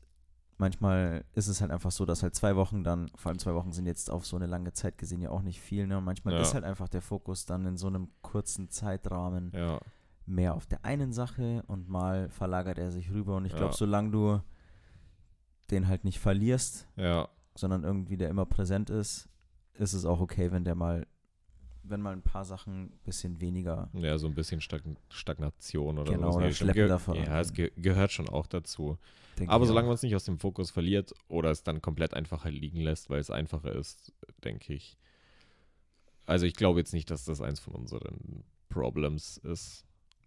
manchmal 0.58 1.24
ist 1.34 1.48
es 1.48 1.60
halt 1.60 1.70
einfach 1.70 1.90
so, 1.90 2.04
dass 2.06 2.22
halt 2.22 2.34
zwei 2.34 2.54
Wochen 2.56 2.84
dann, 2.84 3.10
vor 3.16 3.30
allem 3.30 3.38
zwei 3.38 3.54
Wochen 3.54 3.72
sind 3.72 3.86
jetzt 3.86 4.10
auf 4.10 4.26
so 4.26 4.36
eine 4.36 4.46
lange 4.46 4.72
Zeit 4.72 4.98
gesehen 4.98 5.20
ja 5.22 5.30
auch 5.30 5.42
nicht 5.42 5.60
viel, 5.60 5.86
ne? 5.86 5.98
Und 5.98 6.04
manchmal 6.04 6.34
Ja. 6.34 6.40
ist 6.40 6.54
halt 6.54 6.64
einfach 6.64 6.88
der 6.88 7.02
Fokus 7.02 7.46
dann 7.46 7.66
in 7.66 7.76
so 7.76 7.88
einem 7.88 8.08
kurzen 8.22 8.68
Zeitrahmen 8.70 9.50
Ja, 9.54 9.80
mehr 10.26 10.54
auf 10.54 10.66
der 10.66 10.84
einen 10.84 11.12
Sache 11.12 11.62
und 11.66 11.88
mal 11.88 12.28
verlagert 12.30 12.78
er 12.78 12.90
sich 12.92 13.10
rüber 13.10 13.36
und 13.36 13.44
ich 13.44 13.52
glaube, 13.52 13.72
Ja. 13.72 13.76
solange 13.76 14.10
du 14.10 14.40
den 15.70 15.88
halt 15.88 16.04
nicht 16.04 16.18
verlierst, 16.18 16.86
ja, 16.96 17.28
sondern 17.54 17.84
irgendwie 17.84 18.16
der 18.16 18.28
immer 18.30 18.46
präsent 18.46 18.90
ist, 18.90 19.28
ist 19.74 19.92
es 19.94 20.04
auch 20.04 20.20
okay, 20.20 20.52
wenn 20.52 20.64
der 20.64 20.74
mal, 20.74 21.06
wenn 21.82 22.00
mal 22.00 22.12
ein 22.12 22.22
paar 22.22 22.44
Sachen 22.44 22.84
ein 22.84 22.98
bisschen 23.04 23.40
weniger. 23.40 23.88
ja, 23.94 24.16
so 24.18 24.26
ein 24.26 24.34
bisschen 24.34 24.60
Stagn 24.60 24.96
Stagnation 25.08 25.98
oder 25.98 26.12
Genau, 26.12 26.32
sowas. 26.32 26.36
oder 26.36 26.46
Nee, 26.46 26.52
stimmt, 26.52 26.70
schleppender 26.72 26.96
ge 26.96 27.04
voran. 27.04 27.24
Ja, 27.24 27.40
es 27.40 27.52
ge 27.52 27.72
gehört 27.76 28.12
schon 28.12 28.28
auch 28.28 28.46
dazu. 28.46 28.98
denke 29.38 29.52
Aber 29.52 29.66
solange 29.66 29.86
man 29.88 29.94
es 29.94 30.02
nicht 30.02 30.14
aus 30.14 30.24
dem 30.24 30.38
Fokus 30.38 30.70
verliert 30.70 31.12
oder 31.28 31.50
es 31.50 31.62
dann 31.62 31.82
komplett 31.82 32.14
einfach 32.14 32.44
halt 32.44 32.54
liegen 32.54 32.80
lässt, 32.80 33.10
weil 33.10 33.18
es 33.18 33.30
einfacher 33.30 33.72
ist, 33.74 34.12
denke 34.44 34.74
ich. 34.74 34.96
Also 36.26 36.46
ich 36.46 36.54
glaube 36.54 36.78
jetzt 36.78 36.92
nicht, 36.92 37.10
dass 37.10 37.24
das 37.24 37.40
eins 37.40 37.58
von 37.60 37.74
unseren 37.74 38.44
Problems 38.68 39.38
ist. 39.38 39.84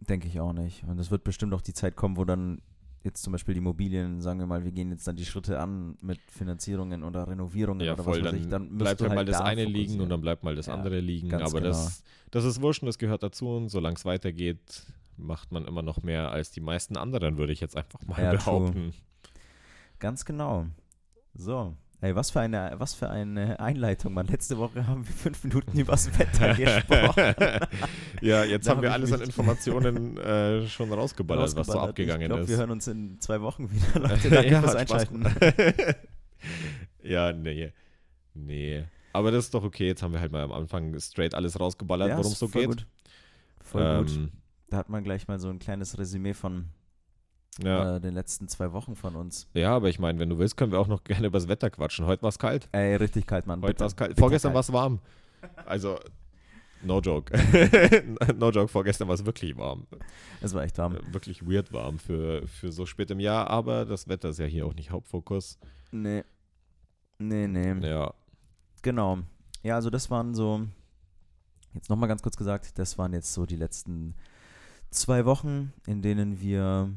Denke 0.10 0.28
ich 0.28 0.40
auch 0.40 0.54
nicht. 0.54 0.84
Und 0.84 1.00
es 1.00 1.10
wird 1.12 1.24
bestimmt 1.24 1.54
auch 1.54 1.62
die 1.62 1.74
Zeit 1.74 1.96
kommen, 1.96 2.18
wo 2.18 2.26
dann 2.26 2.62
jetzt 3.04 3.22
zum 3.24 3.34
Beispiel 3.34 3.54
die 3.54 3.60
Immobilien, 3.60 4.20
sagen 4.22 4.40
wir 4.40 4.48
mal, 4.48 4.64
wir 4.64 4.72
gehen 4.72 4.90
jetzt 4.92 5.08
dann 5.08 5.16
die 5.16 5.26
Schritte 5.26 5.60
an 5.60 5.96
mit 6.02 6.20
Finanzierungen 6.28 7.04
oder 7.04 7.28
Renovierungen 7.28 7.86
Ja, 7.86 7.94
oder 7.94 8.04
voll, 8.04 8.24
was 8.24 8.26
weiß 8.26 8.32
dann, 8.32 8.40
ich, 8.42 8.48
dann 8.50 8.62
musst 8.64 8.78
bleibt 8.80 9.02
du 9.02 9.06
halt 9.06 9.16
mal 9.16 9.26
das 9.26 9.38
da 9.38 9.46
eine 9.46 9.66
liegen 9.66 10.02
und 10.02 10.10
dann 10.10 10.22
bleibt 10.22 10.44
mal 10.44 10.56
das 10.56 10.66
Ja, 10.68 10.74
andere 10.74 11.00
liegen. 11.00 11.32
Aber 11.34 11.60
genau. 11.60 11.70
das, 11.70 12.04
das 12.32 12.46
ist 12.46 12.62
wurscht 12.62 12.82
und 12.82 12.88
das 12.88 12.98
gehört 12.98 13.22
dazu 13.22 13.50
und 13.50 13.70
solange 13.70 13.96
es 13.96 14.06
weitergeht, 14.06 14.88
macht 15.18 15.52
man 15.52 15.66
immer 15.66 15.82
noch 15.84 16.02
mehr 16.02 16.32
als 16.32 16.52
die 16.52 16.62
meisten 16.62 16.98
anderen, 16.98 17.38
würde 17.38 17.54
ich 17.54 17.62
jetzt 17.62 17.78
einfach 17.78 18.02
mal 18.08 18.22
Ja, 18.22 18.32
true. 18.32 18.38
behaupten. 18.38 18.94
Ganz 20.00 20.26
genau. 20.26 20.66
So. 21.36 21.76
Ey, 22.02 22.16
was 22.16 22.30
für 22.30 22.42
eine, 22.42 22.74
was 22.78 22.94
für 22.94 23.10
eine 23.10 23.60
Einleitung, 23.60 24.14
Mann. 24.14 24.28
Letzte 24.28 24.58
Woche 24.58 24.86
haben 24.86 25.08
wir 25.08 25.14
fünf 25.14 25.44
Minuten 25.44 25.78
übers 25.80 26.18
Wetter 26.20 26.54
gesprochen. 26.56 27.34
ja, 28.22 28.44
jetzt 28.44 28.68
Da 28.68 28.72
haben 28.72 28.78
hab 28.78 28.82
wir 28.84 28.94
alles 28.94 29.12
an 29.12 29.22
Informationen 29.22 30.18
äh, 30.18 30.68
schon 30.68 30.92
rausgeballert, 30.92 31.44
was 31.44 31.52
so 31.54 31.58
Rausgeballert. 31.60 31.90
abgegangen 31.90 32.22
ich 32.24 32.28
glaub, 32.28 32.40
ist. 32.42 32.50
wir 32.50 32.58
hören 32.58 32.72
uns 32.72 32.88
in 32.88 33.20
zwei 33.22 33.42
Wochen 33.42 33.70
wieder, 33.72 34.00
Leute. 34.10 34.30
Danke 34.30 34.52
Ja, 34.52 34.62
fürs 34.62 34.76
Einschalten. 34.76 35.26
ja, 37.04 37.32
nee. 37.34 37.72
Nee. 38.34 38.84
Aber 39.14 39.32
das 39.32 39.46
ist 39.46 39.54
doch 39.54 39.64
okay. 39.64 39.88
Jetzt 39.88 40.04
haben 40.04 40.14
wir 40.14 40.20
halt 40.20 40.32
mal 40.32 40.44
am 40.44 40.52
Anfang 40.52 41.00
straight 41.00 41.34
alles 41.34 41.60
rausgeballert, 41.60 42.12
worum 42.18 42.32
es 42.32 42.38
so 42.40 42.48
voll 42.48 42.62
geht. 42.68 42.70
Gut. 42.70 42.88
Voll 43.62 44.00
gut. 44.00 44.12
Ähm, 44.12 44.32
Da 44.70 44.78
hat 44.78 44.90
man 44.90 45.04
gleich 45.04 45.28
mal 45.28 45.40
so 45.40 45.50
ein 45.50 45.60
kleines 45.60 45.98
Resümee 45.98 46.34
von 46.34 46.66
ja. 47.64 47.96
äh, 47.96 48.02
den 48.02 48.14
letzten 48.14 48.48
zwei 48.48 48.72
Wochen 48.74 48.96
von 48.96 49.16
uns. 49.16 49.48
ja, 49.54 49.76
aber 49.76 49.90
ich 49.90 50.00
meine, 50.00 50.20
wenn 50.20 50.30
du 50.30 50.38
willst, 50.38 50.58
können 50.58 50.72
wir 50.72 50.80
auch 50.80 50.88
noch 50.88 51.04
gerne 51.06 51.28
über 51.28 51.38
das 51.38 51.48
Wetter 51.48 51.70
quatschen. 51.70 52.06
Heute 52.06 52.22
war 52.24 52.30
es 52.30 52.40
kalt. 52.40 52.68
Ey, 52.72 52.96
richtig 52.96 53.28
kalt, 53.28 53.48
Mann. 53.48 53.62
Heute 53.62 53.80
war 53.80 53.88
es 53.88 53.96
kalt. 53.96 54.18
Vorgestern 54.18 54.54
war 54.54 54.62
es 54.62 54.72
warm. 54.72 55.00
Also, 55.66 56.00
no 56.84 57.00
joke. 57.00 57.32
no 58.38 58.50
joke, 58.52 58.68
vorgestern 58.68 59.08
war 59.08 59.16
es 59.16 59.26
wirklich 59.26 59.56
warm. 59.58 59.88
Es 60.42 60.54
war 60.54 60.64
echt 60.64 60.78
warm. 60.78 60.96
Äh, 60.96 61.14
Wirklich 61.14 61.46
weird 61.46 61.72
warm 61.72 62.00
für, 62.00 62.48
für 62.48 62.72
so 62.72 62.86
spät 62.86 63.12
im 63.12 63.20
Jahr, 63.20 63.50
aber 63.50 63.86
das 63.86 64.08
Wetter 64.08 64.30
ist 64.30 64.40
ja 64.40 64.46
hier 64.46 64.66
auch 64.66 64.74
nicht 64.74 64.92
Hauptfokus. 64.92 65.60
Nee. 65.92 66.24
Nee, 67.20 67.48
nee. 67.48 67.88
Ja. 67.88 68.14
Genau. 68.82 69.20
Ja, 69.64 69.76
also 69.76 69.90
das 69.90 70.12
waren 70.12 70.36
so, 70.36 70.68
jetzt 71.74 71.90
nochmal 71.90 72.10
ganz 72.10 72.22
kurz 72.22 72.38
gesagt, 72.38 72.78
das 72.78 72.98
waren 72.98 73.14
jetzt 73.14 73.34
so 73.34 73.46
die 73.46 73.56
letzten 73.56 74.14
zwei 74.92 75.26
Wochen, 75.26 75.74
in 75.88 76.02
denen 76.02 76.40
wir 76.40 76.90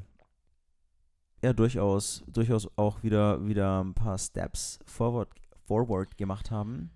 ja 1.43 1.53
durchaus, 1.53 2.25
durchaus 2.27 2.69
auch 2.77 3.03
wieder, 3.03 3.47
wieder 3.47 3.83
ein 3.83 3.95
paar 3.95 4.19
Steps 4.19 4.79
forward, 4.85 5.29
forward 5.67 6.17
gemacht 6.17 6.51
haben. 6.51 6.91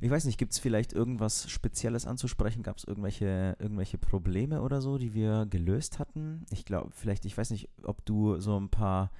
Ich 0.00 0.10
weiß 0.10 0.24
nicht, 0.24 0.36
gibt 0.36 0.52
es 0.52 0.58
vielleicht 0.58 0.92
irgendwas 0.92 1.48
Spezielles 1.48 2.06
anzusprechen? 2.06 2.64
Gab 2.64 2.76
es 2.76 2.84
irgendwelche, 2.84 3.56
irgendwelche 3.60 3.98
Probleme 3.98 4.60
oder 4.60 4.80
so, 4.80 4.98
die 4.98 5.14
wir 5.14 5.46
gelöst 5.46 6.00
hatten? 6.00 6.44
Ich 6.50 6.64
glaube, 6.64 6.90
vielleicht, 6.90 7.24
ich 7.24 7.38
weiß 7.38 7.50
nicht, 7.50 7.68
ob 7.84 8.04
du 8.04 8.40
so 8.40 8.58
ein 8.58 8.68
paar 8.68 9.12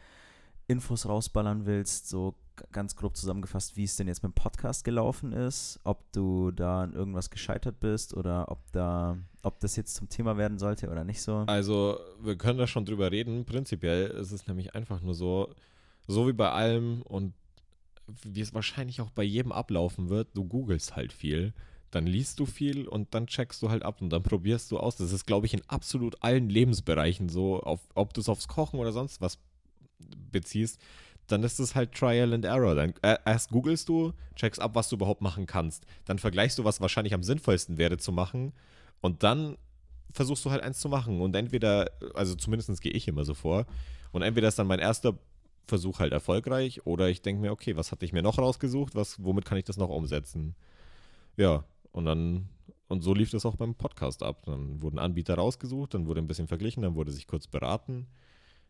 Infos 0.69 1.07
rausballern 1.07 1.67
willst, 1.67 2.09
so 2.09 2.35
ganz 2.71 2.97
grob 2.97 3.17
zusammengefasst, 3.17 3.77
wie 3.77 3.85
es 3.85 3.97
denn 3.97 4.09
jetzt 4.09 4.23
mit 4.23 4.33
dem 4.33 4.35
Podcast 4.35 4.85
gelaufen 4.85 5.33
ist, 5.33 5.81
ob 5.85 6.11
du 6.13 6.51
da 6.51 6.83
an 6.83 6.93
irgendwas 6.93 7.31
gescheitert 7.31 7.81
bist 7.81 8.15
oder 8.15 8.51
ob 8.51 8.61
da, 8.73 9.17
ob 9.43 9.59
das 9.61 9.77
jetzt 9.77 9.95
zum 9.95 10.09
Thema 10.09 10.37
werden 10.37 10.59
sollte 10.59 10.91
oder 10.91 11.05
nicht 11.05 11.23
so. 11.23 11.45
Also, 11.47 11.99
wir 12.21 12.37
können 12.37 12.59
da 12.59 12.67
schon 12.67 12.85
drüber 12.85 13.11
reden. 13.11 13.45
Prinzipiell 13.45 14.09
ist 14.09 14.33
es 14.33 14.47
nämlich 14.47 14.75
einfach 14.75 15.01
nur 15.01 15.15
so, 15.15 15.53
so 16.07 16.29
wie 16.29 16.33
bei 16.33 16.51
allem 16.51 17.03
und 17.03 17.35
wie 18.25 18.41
es 18.41 18.55
wahrscheinlich 18.55 19.01
auch 19.01 19.11
bei 19.11 19.23
jedem 19.23 19.53
ablaufen 19.53 20.09
wird, 20.09 20.37
du 20.37 20.45
googelst 20.45 20.97
halt 20.97 21.13
viel, 21.13 21.55
dann 21.91 22.07
liest 22.07 22.41
du 22.41 22.47
viel 22.47 22.89
und 22.89 23.15
dann 23.15 23.27
checkst 23.27 23.63
du 23.63 23.71
halt 23.71 23.83
ab 23.83 24.01
und 24.01 24.11
dann 24.11 24.23
probierst 24.23 24.71
du 24.71 24.79
aus. 24.79 24.97
Das 24.97 25.13
ist, 25.13 25.27
glaube 25.27 25.47
ich, 25.47 25.55
in 25.55 25.63
absolut 25.69 26.17
allen 26.23 26.49
Lebensbereichen 26.49 27.29
so, 27.29 27.61
auf, 27.61 27.81
ob 27.95 28.15
du 28.15 28.21
es 28.21 28.29
aufs 28.29 28.49
Kochen 28.49 28.81
oder 28.81 28.93
sonst 28.93 29.21
was 29.21 29.39
beziehst, 30.31 30.81
dann 31.29 31.43
ist 31.43 31.61
es 31.61 31.75
halt 31.75 31.93
Trial 31.93 32.33
and 32.33 32.45
Error. 32.45 32.75
Dann 32.75 32.95
äh, 33.03 33.17
erst 33.25 33.51
googelst 33.51 33.89
du, 33.89 34.13
checkst 34.35 34.61
ab, 34.61 34.75
was 34.75 34.89
du 34.89 34.97
überhaupt 34.97 35.23
machen 35.23 35.47
kannst. 35.47 35.87
Dann 36.05 36.19
vergleichst 36.19 36.59
du, 36.59 36.65
was 36.65 36.81
wahrscheinlich 36.81 37.15
am 37.15 37.23
sinnvollsten 37.23 37.79
wäre 37.79 37.97
zu 37.97 38.13
machen 38.13 38.53
und 39.01 39.23
dann 39.23 39.57
versuchst 40.13 40.45
du 40.45 40.51
halt 40.51 40.63
eins 40.63 40.79
zu 40.79 40.89
machen. 40.89 41.21
Und 41.21 41.35
entweder, 41.35 41.91
also 42.15 42.35
zumindest 42.35 42.81
gehe 42.81 42.93
ich 42.93 43.09
immer 43.09 43.25
so 43.25 43.35
vor, 43.35 43.67
und 44.13 44.23
entweder 44.23 44.49
ist 44.49 44.59
dann 44.59 44.67
mein 44.67 44.79
erster 44.79 45.19
Versuch 45.67 46.01
halt 46.01 46.13
erfolgreich 46.13 46.87
oder 46.87 47.09
ich 47.09 47.23
denke 47.23 47.41
mir, 47.41 47.51
okay, 47.51 47.77
was 47.77 47.93
hatte 47.93 48.05
ich 48.05 48.13
mir 48.13 48.23
noch 48.23 48.39
rausgesucht, 48.39 48.95
was, 48.95 49.23
womit 49.25 49.45
kann 49.45 49.59
ich 49.59 49.65
das 49.65 49.79
noch 49.79 49.89
umsetzen? 49.89 50.55
Ja, 51.37 51.65
und 51.93 52.05
dann, 52.05 52.49
und 52.89 53.03
so 53.03 53.15
lief 53.15 53.31
das 53.31 53.47
auch 53.47 53.57
beim 53.57 53.75
Podcast 53.75 54.23
ab. 54.23 54.43
Dann 54.45 54.83
wurden 54.83 54.99
Anbieter 54.99 55.35
rausgesucht, 55.35 55.95
dann 55.95 56.07
wurde 56.07 56.21
ein 56.21 56.27
bisschen 56.27 56.49
verglichen, 56.49 56.83
dann 56.83 56.95
wurde 56.95 57.11
sich 57.11 57.27
kurz 57.27 57.47
beraten, 57.47 58.07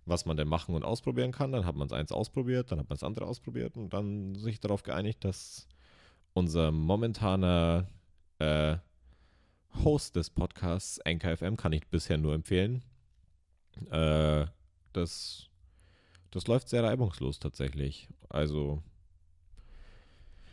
was 0.04 0.26
man 0.26 0.36
denn 0.36 0.48
machen 0.48 0.74
und 0.74 0.84
ausprobieren 0.84 1.32
kann. 1.32 1.52
Dann 1.52 1.64
hat 1.64 1.76
man 1.76 1.86
es 1.86 1.92
eins 1.92 2.12
ausprobiert, 2.12 2.70
dann 2.70 2.78
hat 2.78 2.88
man 2.88 2.96
das 2.96 3.04
andere 3.04 3.26
ausprobiert 3.26 3.76
und 3.76 3.92
dann 3.92 4.34
sich 4.34 4.60
darauf 4.60 4.82
geeinigt, 4.82 5.24
dass 5.24 5.68
unser 6.34 6.72
momentaner 6.72 7.88
äh, 8.38 8.76
Host 9.84 10.16
des 10.16 10.30
Podcasts, 10.30 10.98
NKFM, 10.98 11.56
kann 11.56 11.72
ich 11.72 11.86
bisher 11.88 12.18
nur 12.18 12.34
empfehlen. 12.34 12.84
Äh, 13.90 14.46
das, 14.92 15.48
das 16.30 16.46
läuft 16.46 16.68
sehr 16.68 16.84
reibungslos 16.84 17.38
tatsächlich. 17.38 18.08
Also, 18.28 18.82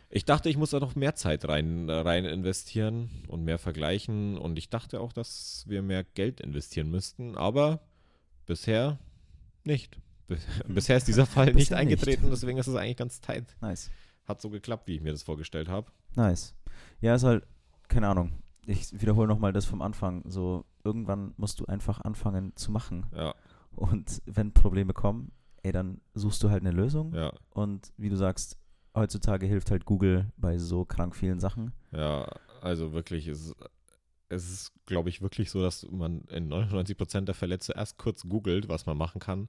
ich 0.08 0.24
dachte, 0.24 0.48
ich 0.48 0.56
muss 0.56 0.70
da 0.70 0.80
noch 0.80 0.96
mehr 0.96 1.14
Zeit 1.14 1.46
rein, 1.46 1.88
rein 1.88 2.24
investieren 2.24 3.10
und 3.28 3.44
mehr 3.44 3.58
vergleichen. 3.58 4.36
Und 4.38 4.58
ich 4.58 4.68
dachte 4.68 5.00
auch, 5.00 5.12
dass 5.12 5.64
wir 5.68 5.82
mehr 5.82 6.02
Geld 6.02 6.40
investieren 6.40 6.90
müssten. 6.90 7.36
Aber 7.36 7.80
bisher 8.46 8.98
nicht. 9.64 9.98
Bi- 10.26 10.36
Bisher 10.68 10.96
ist 10.96 11.08
dieser 11.08 11.26
Fall 11.26 11.46
nicht 11.54 11.68
Bisher 11.70 11.78
nicht. 11.78 11.92
eingetreten, 11.92 12.30
deswegen 12.30 12.58
ist 12.58 12.66
es 12.66 12.74
eigentlich 12.74 12.96
ganz 12.96 13.20
tight. 13.20 13.56
Nice. 13.60 13.90
Hat 14.26 14.40
so 14.40 14.50
geklappt, 14.50 14.86
wie 14.86 14.94
ich 14.96 15.00
mir 15.00 15.12
das 15.12 15.22
vorgestellt 15.22 15.68
habe. 15.68 15.90
Nice. 16.14 16.54
Ja, 17.00 17.14
ist 17.14 17.24
halt, 17.24 17.46
keine 17.88 18.08
Ahnung. 18.08 18.32
Ich 18.66 18.92
wiederhole 19.00 19.26
nochmal 19.26 19.52
das 19.52 19.64
vom 19.64 19.82
Anfang. 19.82 20.22
So, 20.26 20.64
irgendwann 20.84 21.32
musst 21.36 21.58
du 21.60 21.66
einfach 21.66 22.00
anfangen 22.02 22.52
zu 22.56 22.70
machen. 22.70 23.06
Ja, 23.14 23.34
Und 23.72 24.22
wenn 24.26 24.52
Probleme 24.52 24.92
kommen, 24.92 25.32
ey, 25.62 25.72
dann 25.72 26.00
suchst 26.14 26.42
du 26.42 26.50
halt 26.50 26.60
eine 26.62 26.70
Lösung. 26.70 27.14
ja, 27.14 27.32
Und 27.50 27.92
wie 27.96 28.08
du 28.10 28.16
sagst, 28.16 28.58
heutzutage 28.94 29.46
hilft 29.46 29.70
halt 29.70 29.84
Google 29.84 30.30
bei 30.36 30.58
so 30.58 30.84
krank 30.84 31.16
vielen 31.16 31.40
Sachen. 31.40 31.72
ja. 31.92 32.26
Also 32.62 32.92
wirklich, 32.92 33.26
es 33.26 33.46
ist, 33.46 33.54
es 34.30 34.48
ist, 34.50 34.72
glaube 34.86 35.08
ich, 35.10 35.20
wirklich 35.22 35.50
so, 35.50 35.60
dass 35.60 35.86
man 35.90 36.22
in 36.30 36.48
99% 36.48 37.22
der 37.22 37.34
Fälle 37.34 37.58
zuerst 37.58 37.98
kurz 37.98 38.22
googelt, 38.28 38.68
was 38.68 38.86
man 38.86 38.96
machen 38.96 39.20
kann. 39.20 39.48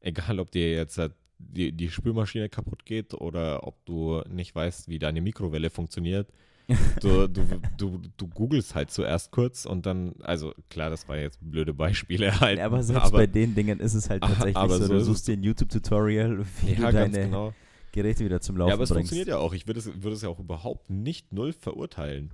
Egal, 0.00 0.40
ob 0.40 0.50
dir 0.52 0.72
jetzt 0.72 0.96
halt 0.98 1.12
die, 1.38 1.72
die 1.72 1.90
Spülmaschine 1.90 2.48
kaputt 2.48 2.86
geht 2.86 3.12
oder 3.14 3.66
ob 3.66 3.84
du 3.86 4.22
nicht 4.28 4.54
weißt, 4.54 4.88
wie 4.88 4.98
deine 4.98 5.20
Mikrowelle 5.20 5.68
funktioniert. 5.70 6.28
Du, 7.00 7.26
du, 7.26 7.42
du, 7.76 8.00
du 8.16 8.28
googelst 8.28 8.76
halt 8.76 8.92
zuerst 8.92 9.32
kurz 9.32 9.66
und 9.66 9.86
dann, 9.86 10.14
also 10.22 10.54
klar, 10.68 10.88
das 10.88 11.08
waren 11.08 11.18
jetzt 11.18 11.38
blöde 11.40 11.74
Beispiele 11.74 12.38
halt. 12.40 12.58
Ja, 12.60 12.66
aber 12.66 12.84
selbst 12.84 13.10
bei 13.10 13.26
den 13.26 13.56
Dingen 13.56 13.80
ist 13.80 13.94
es 13.94 14.08
halt 14.08 14.22
Aber- 14.22 14.32
tatsächlich 14.34 14.56
aber 14.56 14.78
so, 14.78 14.86
so 14.86 14.92
du 14.92 15.00
suchst 15.00 15.26
dir 15.26 15.32
ein 15.32 15.42
YouTube-Tutorial, 15.42 16.44
wie 16.60 16.72
ja, 16.74 16.76
du 16.76 16.92
deine 16.92 17.24
genau. 17.24 17.54
Geräte 17.90 18.24
wieder 18.24 18.40
zum 18.40 18.56
Laufen 18.56 18.68
Ja, 18.68 18.74
aber 18.74 18.84
es 18.84 18.90
bringst. 18.90 19.10
funktioniert 19.10 19.28
ja 19.28 19.38
auch. 19.38 19.52
Ich 19.52 19.66
würde 19.66 19.80
es, 19.80 19.86
würde 19.86 20.12
es 20.14 20.22
ja 20.22 20.28
auch 20.28 20.38
überhaupt 20.38 20.88
nicht 20.90 21.32
null 21.32 21.52
verurteilen. 21.52 22.30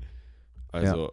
Also, 0.71 1.13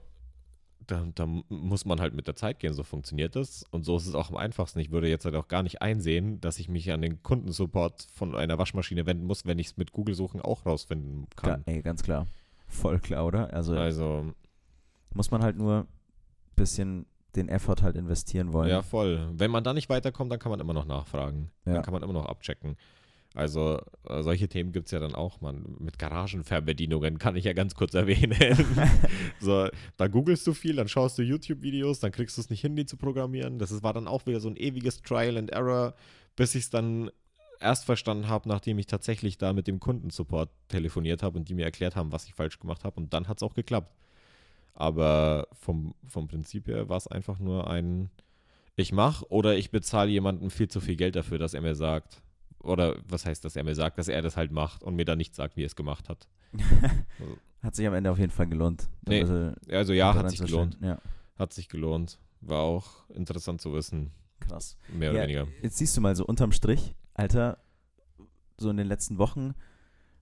da, 0.87 1.05
da 1.15 1.25
muss 1.49 1.85
man 1.85 1.99
halt 1.99 2.13
mit 2.13 2.27
der 2.27 2.35
Zeit 2.35 2.59
gehen, 2.59 2.73
so 2.73 2.83
funktioniert 2.83 3.35
das. 3.35 3.63
Und 3.71 3.83
so 3.85 3.97
ist 3.97 4.07
es 4.07 4.15
auch 4.15 4.29
am 4.29 4.37
einfachsten. 4.37 4.79
Ich 4.79 4.91
würde 4.91 5.07
jetzt 5.09 5.25
halt 5.25 5.35
auch 5.35 5.47
gar 5.47 5.63
nicht 5.63 5.81
einsehen, 5.81 6.39
dass 6.41 6.59
ich 6.59 6.69
mich 6.69 6.91
an 6.91 7.01
den 7.01 7.21
Kundensupport 7.23 8.07
von 8.13 8.35
einer 8.35 8.57
Waschmaschine 8.57 9.05
wenden 9.05 9.25
muss, 9.25 9.45
wenn 9.45 9.59
ich 9.59 9.67
es 9.67 9.77
mit 9.77 9.91
Google-Suchen 9.91 10.41
auch 10.41 10.65
rausfinden 10.65 11.27
kann. 11.35 11.63
ey, 11.65 11.81
ganz 11.81 12.03
klar. 12.03 12.27
Voll 12.67 12.99
klar, 12.99 13.25
oder? 13.25 13.53
Also 13.53 13.75
Also, 13.77 14.33
muss 15.13 15.31
man 15.31 15.43
halt 15.43 15.57
nur 15.57 15.79
ein 15.81 15.87
bisschen 16.55 17.05
den 17.35 17.49
Effort 17.49 17.81
halt 17.81 17.95
investieren 17.95 18.53
wollen. 18.53 18.69
ja, 18.69 18.81
voll. 18.81 19.27
Wenn 19.33 19.49
man 19.51 19.63
da 19.63 19.73
nicht 19.73 19.89
weiterkommt, 19.89 20.31
dann 20.31 20.39
kann 20.39 20.51
man 20.51 20.59
immer 20.59 20.73
noch 20.73 20.85
nachfragen. 20.85 21.49
Ja. 21.65 21.73
Dann 21.73 21.81
kann 21.83 21.93
man 21.93 22.03
immer 22.03 22.13
noch 22.13 22.25
abchecken. 22.27 22.75
Also, 23.35 23.81
äh, 24.07 24.21
solche 24.21 24.47
Themen 24.47 24.71
gibt 24.71 24.87
es 24.87 24.91
ja 24.91 24.99
dann 24.99 25.15
auch, 25.15 25.41
man. 25.41 25.75
Mit 25.79 25.97
Garagenfernbedienungen 25.97 27.17
kann 27.17 27.35
ich 27.35 27.45
ja 27.45 27.53
ganz 27.53 27.73
kurz 27.73 27.95
erwähnen. 27.95 28.37
so, 29.39 29.67
da 29.97 30.07
googelst 30.07 30.45
du 30.45 30.53
viel, 30.53 30.75
dann 30.75 30.87
schaust 30.87 31.17
du 31.17 31.23
YouTube-Videos, 31.23 31.99
dann 31.99 32.11
kriegst 32.11 32.37
du 32.37 32.41
es 32.41 32.49
nicht 32.51 32.61
hin, 32.61 32.75
die 32.75 32.85
zu 32.85 32.95
programmieren. 32.95 33.57
Das 33.57 33.81
war 33.81 33.93
dann 33.93 34.07
auch 34.07 34.27
wieder 34.27 34.39
so 34.39 34.49
ein 34.49 34.55
ewiges 34.55 35.01
Trial 35.01 35.37
and 35.37 35.49
Error, 35.51 35.95
bis 36.35 36.53
ich 36.53 36.65
es 36.65 36.69
dann 36.69 37.09
erst 37.59 37.85
verstanden 37.85 38.27
habe, 38.27 38.47
nachdem 38.47 38.77
ich 38.77 38.85
tatsächlich 38.85 39.37
da 39.37 39.53
mit 39.53 39.65
dem 39.67 39.79
Kundensupport 39.79 40.49
telefoniert 40.67 41.23
habe 41.23 41.39
und 41.39 41.49
die 41.49 41.55
mir 41.55 41.65
erklärt 41.65 41.95
haben, 41.95 42.11
was 42.11 42.25
ich 42.25 42.35
falsch 42.35 42.59
gemacht 42.59 42.83
habe. 42.83 42.99
Und 42.99 43.13
dann 43.13 43.27
hat 43.27 43.37
es 43.37 43.43
auch 43.43 43.55
geklappt. 43.55 43.95
Aber 44.75 45.47
vom, 45.53 45.95
vom 46.07 46.27
Prinzip 46.27 46.67
her 46.67 46.89
war 46.89 46.97
es 46.97 47.07
einfach 47.07 47.39
nur 47.39 47.69
ein, 47.69 48.09
ich 48.75 48.91
mache 48.91 49.25
oder 49.31 49.55
ich 49.55 49.71
bezahle 49.71 50.11
jemandem 50.11 50.51
viel 50.51 50.67
zu 50.67 50.81
viel 50.81 50.95
Geld 50.95 51.15
dafür, 51.15 51.37
dass 51.39 51.53
er 51.53 51.61
mir 51.61 51.75
sagt, 51.75 52.21
oder 52.63 52.95
was 53.07 53.25
heißt, 53.25 53.45
dass 53.45 53.55
er 53.55 53.63
mir 53.63 53.75
sagt, 53.75 53.97
dass 53.97 54.07
er 54.07 54.21
das 54.21 54.37
halt 54.37 54.51
macht 54.51 54.83
und 54.83 54.95
mir 54.95 55.05
dann 55.05 55.17
nicht 55.17 55.35
sagt, 55.35 55.55
wie 55.55 55.63
er 55.63 55.67
es 55.67 55.75
gemacht 55.75 56.09
hat. 56.09 56.27
Hat 57.61 57.75
sich 57.75 57.87
am 57.87 57.93
Ende 57.93 58.11
auf 58.11 58.17
jeden 58.19 58.31
Fall 58.31 58.47
gelohnt. 58.47 58.89
Nee, 59.07 59.21
bisschen 59.21 59.55
Also 59.71 59.93
ja, 59.93 60.13
hat 60.13 60.29
sich 60.29 60.41
gelohnt. 60.41 60.77
Ja, 60.81 60.99
Hat 61.37 61.53
sich 61.53 61.69
gelohnt. 61.69 62.19
War 62.41 62.59
auch 62.59 63.07
interessant 63.09 63.61
zu 63.61 63.73
wissen, 63.73 64.11
krass. 64.41 64.77
mehr 64.89 65.11
oder 65.11 65.19
Ja, 65.19 65.23
weniger. 65.23 65.47
Jetzt 65.61 65.77
siehst 65.77 65.95
du 65.95 66.01
mal 66.01 66.13
so 66.15 66.25
unterm 66.25 66.51
Strich, 66.51 66.93
Alter, 67.13 67.59
so 68.57 68.69
in 68.69 68.75
den 68.75 68.87
letzten 68.87 69.17
Wochen, 69.17 69.53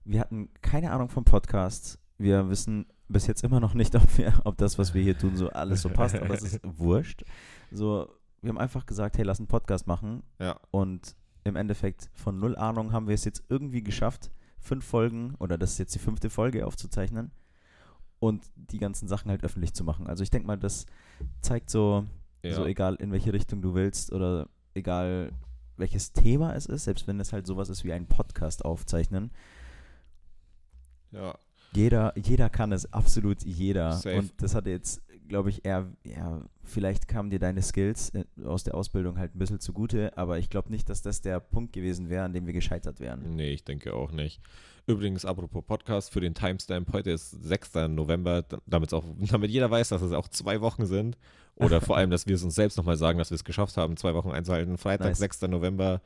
wir 0.04 0.20
hatten 0.20 0.50
keine 0.62 0.92
Ahnung 0.92 1.08
vom 1.08 1.24
Podcast. 1.24 1.98
Wir 2.18 2.48
wissen 2.48 2.86
bis 3.08 3.26
jetzt 3.26 3.42
immer 3.42 3.58
noch 3.58 3.74
nicht, 3.74 3.94
ob, 3.96 4.18
wir, 4.18 4.40
ob 4.44 4.56
das, 4.58 4.78
was 4.78 4.94
wir 4.94 5.02
hier 5.02 5.18
tun, 5.18 5.36
so 5.36 5.48
alles 5.50 5.82
so 5.82 5.88
passt, 5.88 6.14
aber 6.14 6.34
es 6.34 6.42
ist 6.42 6.60
wurscht. 6.78 7.24
So, 7.72 8.08
wir 8.40 8.50
haben 8.50 8.58
einfach 8.58 8.86
gesagt, 8.86 9.18
hey, 9.18 9.24
lass 9.24 9.38
einen 9.40 9.48
Podcast 9.48 9.88
machen. 9.88 10.22
Ja. 10.38 10.60
Und 10.70 11.16
im 11.44 11.56
Endeffekt 11.56 12.10
von 12.14 12.38
null 12.38 12.56
Ahnung 12.56 12.92
haben 12.92 13.08
wir 13.08 13.14
es 13.14 13.24
jetzt 13.24 13.42
irgendwie 13.48 13.82
geschafft, 13.82 14.30
fünf 14.58 14.84
Folgen 14.84 15.34
oder 15.38 15.58
das 15.58 15.72
ist 15.72 15.78
jetzt 15.78 15.94
die 15.94 15.98
fünfte 15.98 16.30
Folge 16.30 16.66
aufzuzeichnen 16.66 17.32
und 18.20 18.44
die 18.54 18.78
ganzen 18.78 19.08
Sachen 19.08 19.30
halt 19.30 19.42
öffentlich 19.44 19.74
zu 19.74 19.82
machen. 19.84 20.06
Also 20.06 20.22
ich 20.22 20.30
denke 20.30 20.46
mal, 20.46 20.56
das 20.58 20.86
zeigt 21.40 21.70
so, 21.70 22.04
Ja. 22.42 22.54
so 22.54 22.64
egal 22.66 22.94
in 22.96 23.10
welche 23.12 23.32
Richtung 23.32 23.60
du 23.62 23.74
willst 23.74 24.12
oder 24.12 24.48
egal 24.74 25.32
welches 25.76 26.12
Thema 26.12 26.54
es 26.54 26.66
ist, 26.66 26.84
selbst 26.84 27.06
wenn 27.08 27.18
es 27.18 27.32
halt 27.32 27.46
sowas 27.46 27.68
ist 27.68 27.82
wie 27.84 27.92
ein 27.92 28.06
Podcast 28.06 28.64
aufzeichnen, 28.64 29.30
Ja. 31.10 31.34
Jeder, 31.74 32.12
jeder 32.18 32.50
kann 32.50 32.70
es, 32.72 32.92
absolut 32.92 33.42
jeder. 33.42 33.92
Safe. 33.92 34.18
Und 34.18 34.32
das 34.42 34.54
hat 34.54 34.66
jetzt, 34.66 35.00
glaube 35.32 35.48
ich, 35.48 35.64
eher, 35.64 35.90
ja, 36.04 36.42
vielleicht 36.62 37.08
kamen 37.08 37.30
dir 37.30 37.38
deine 37.38 37.62
Skills 37.62 38.10
äh, 38.10 38.24
aus 38.44 38.64
der 38.64 38.74
Ausbildung 38.74 39.16
halt 39.16 39.34
ein 39.34 39.38
bisschen 39.38 39.60
zugute, 39.60 40.14
aber 40.18 40.36
ich 40.38 40.50
glaube 40.50 40.70
nicht, 40.70 40.90
dass 40.90 41.00
das 41.00 41.22
der 41.22 41.40
Punkt 41.40 41.72
gewesen 41.72 42.10
wäre, 42.10 42.24
an 42.24 42.34
dem 42.34 42.44
wir 42.44 42.52
gescheitert 42.52 43.00
wären. 43.00 43.34
Nee, 43.34 43.48
ich 43.52 43.64
denke 43.64 43.94
auch 43.94 44.12
nicht. 44.12 44.42
Übrigens, 44.86 45.24
apropos 45.24 45.64
Podcast, 45.64 46.12
für 46.12 46.20
den 46.20 46.34
Timestamp, 46.34 46.92
heute 46.92 47.12
ist 47.12 47.30
6. 47.30 47.72
November, 47.88 48.44
damit 48.66 48.92
auch, 48.92 49.06
damit 49.30 49.50
jeder 49.50 49.70
weiß, 49.70 49.88
dass 49.88 50.02
es 50.02 50.12
auch 50.12 50.28
zwei 50.28 50.60
Wochen 50.60 50.84
sind. 50.84 51.16
Oder 51.56 51.80
vor 51.80 51.96
allem, 51.96 52.10
dass 52.10 52.26
wir 52.26 52.34
es 52.34 52.44
uns 52.44 52.54
selbst 52.54 52.76
nochmal 52.76 52.98
sagen, 52.98 53.18
dass 53.18 53.30
wir 53.30 53.36
es 53.36 53.44
geschafft 53.44 53.78
haben, 53.78 53.96
zwei 53.96 54.12
Wochen 54.12 54.32
einzuhalten. 54.32 54.76
Freitag, 54.76 55.08
Nice. 55.08 55.18
6. 55.18 55.42
November, 55.48 56.02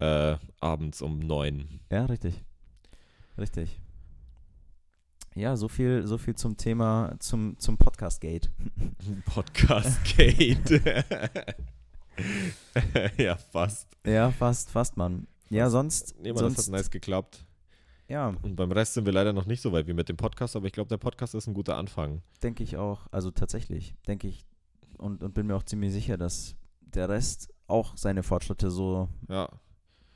äh, 0.00 0.34
abends 0.58 1.00
um 1.00 1.20
9. 1.20 1.78
Ja, 1.92 2.06
richtig. 2.06 2.42
Richtig. 3.38 3.78
Ja, 5.34 5.56
so 5.56 5.68
viel, 5.68 6.06
so 6.06 6.18
viel 6.18 6.34
zum 6.36 6.56
Thema, 6.56 7.14
zum, 7.18 7.58
zum 7.58 7.78
Podcast-Gate. 7.78 8.50
Podcast-Gate. 9.24 10.82
ja, 13.18 13.36
fast. 13.36 13.88
Ja, 14.04 14.30
fast, 14.30 14.70
fast, 14.70 14.96
Mann. 14.96 15.26
Ja, 15.48 15.70
sonst, 15.70 16.14
Nee, 16.20 16.32
Mann, 16.32 16.44
das 16.44 16.54
sonst 16.54 16.66
hat 16.66 16.72
nice 16.72 16.90
geklappt. 16.90 17.44
ja, 18.08 18.28
Und 18.42 18.56
beim 18.56 18.72
Rest 18.72 18.94
sind 18.94 19.06
wir 19.06 19.12
leider 19.12 19.32
noch 19.32 19.46
nicht 19.46 19.62
so 19.62 19.72
weit 19.72 19.86
wie 19.86 19.92
mit 19.94 20.08
dem 20.08 20.16
Podcast, 20.16 20.56
aber 20.56 20.66
ich 20.66 20.72
glaube, 20.72 20.88
der 20.88 20.98
Podcast 20.98 21.34
ist 21.34 21.46
ein 21.46 21.54
guter 21.54 21.76
Anfang. 21.76 22.22
denke 22.42 22.62
ich 22.62 22.76
auch, 22.76 23.06
also 23.10 23.30
tatsächlich, 23.30 23.94
denke 24.06 24.28
ich 24.28 24.44
und, 24.98 25.22
und 25.22 25.34
bin 25.34 25.46
mir 25.46 25.56
auch 25.56 25.62
ziemlich 25.64 25.92
sicher, 25.92 26.16
dass 26.18 26.56
der 26.80 27.08
Rest 27.08 27.48
auch 27.68 27.96
seine 27.96 28.22
Fortschritte 28.22 28.70
so 28.70 29.08
Ja, 29.28 29.48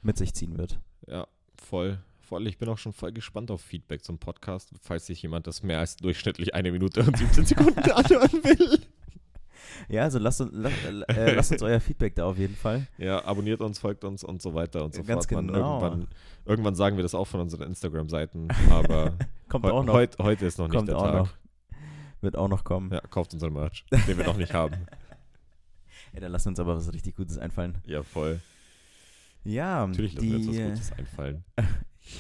mit 0.02 0.18
sich 0.18 0.34
ziehen 0.34 0.58
wird. 0.58 0.78
ja, 1.06 1.26
voll. 1.58 1.98
Voll, 2.28 2.46
ich 2.48 2.58
bin 2.58 2.68
auch 2.68 2.78
schon 2.78 2.92
voll 2.92 3.12
gespannt 3.12 3.50
auf 3.52 3.60
Feedback 3.60 4.02
zum 4.02 4.18
Podcast, 4.18 4.70
falls 4.82 5.06
sich 5.06 5.22
jemand 5.22 5.46
das 5.46 5.62
mehr 5.62 5.78
als 5.78 5.96
durchschnittlich 5.96 6.54
eine 6.54 6.72
Minute 6.72 7.00
und 7.04 7.16
17 7.16 7.44
Sekunden 7.46 7.78
anhören 7.90 8.32
will. 8.44 8.80
Ja, 9.88 10.02
also 10.02 10.18
lasst, 10.18 10.40
uns- 10.40 10.50
lasst, 10.52 10.84
äh, 11.10 11.34
lasst 11.36 11.52
uns 11.52 11.62
euer 11.62 11.78
Feedback 11.80 12.16
da 12.16 12.24
auf 12.26 12.36
jeden 12.38 12.56
Fall. 12.56 12.86
Ja, 12.98 13.24
abonniert 13.24 13.60
uns, 13.60 13.78
folgt 13.78 14.02
uns 14.04 14.24
und 14.24 14.42
so 14.42 14.54
weiter 14.54 14.84
und 14.84 14.94
so 14.94 15.04
Ganz 15.04 15.26
fort. 15.26 15.46
Genau. 15.46 15.80
Irgendwann, 15.80 16.08
irgendwann 16.44 16.74
sagen 16.74 16.96
wir 16.96 17.02
das 17.02 17.14
auch 17.14 17.26
von 17.26 17.40
unseren 17.40 17.62
Instagram-Seiten, 17.68 18.48
aber 18.70 19.12
Kommt 19.48 19.64
heu- 19.66 19.70
auch 19.70 19.84
noch. 19.84 19.94
heut- 19.94 20.18
heute 20.18 20.46
ist 20.46 20.58
noch 20.58 20.66
nicht 20.66 20.76
kommt 20.76 20.88
der 20.88 20.96
auch 20.98 21.02
Tag. 21.04 21.14
noch. 21.14 21.30
Wird 22.22 22.36
auch 22.36 22.48
noch 22.48 22.64
kommen. 22.64 22.90
Ja, 22.92 23.00
kauft 23.02 23.34
unseren 23.34 23.52
Merch, 23.52 23.84
den 24.08 24.18
wir 24.18 24.24
noch 24.24 24.36
nicht 24.38 24.52
haben. 24.52 24.74
Ey, 26.12 26.20
da 26.20 26.26
lasst 26.26 26.46
uns 26.48 26.58
aber 26.58 26.74
was 26.76 26.92
richtig 26.92 27.14
Gutes 27.14 27.38
einfallen. 27.38 27.78
Ja, 27.86 28.02
voll. 28.02 28.40
Ja, 29.44 29.86
Natürlich 29.86 30.14
lassen 30.14 30.28
wir 30.28 30.36
uns 30.38 30.46
was 30.48 30.54
die, 30.56 30.62
Gutes 30.64 30.92
einfallen. 30.92 31.44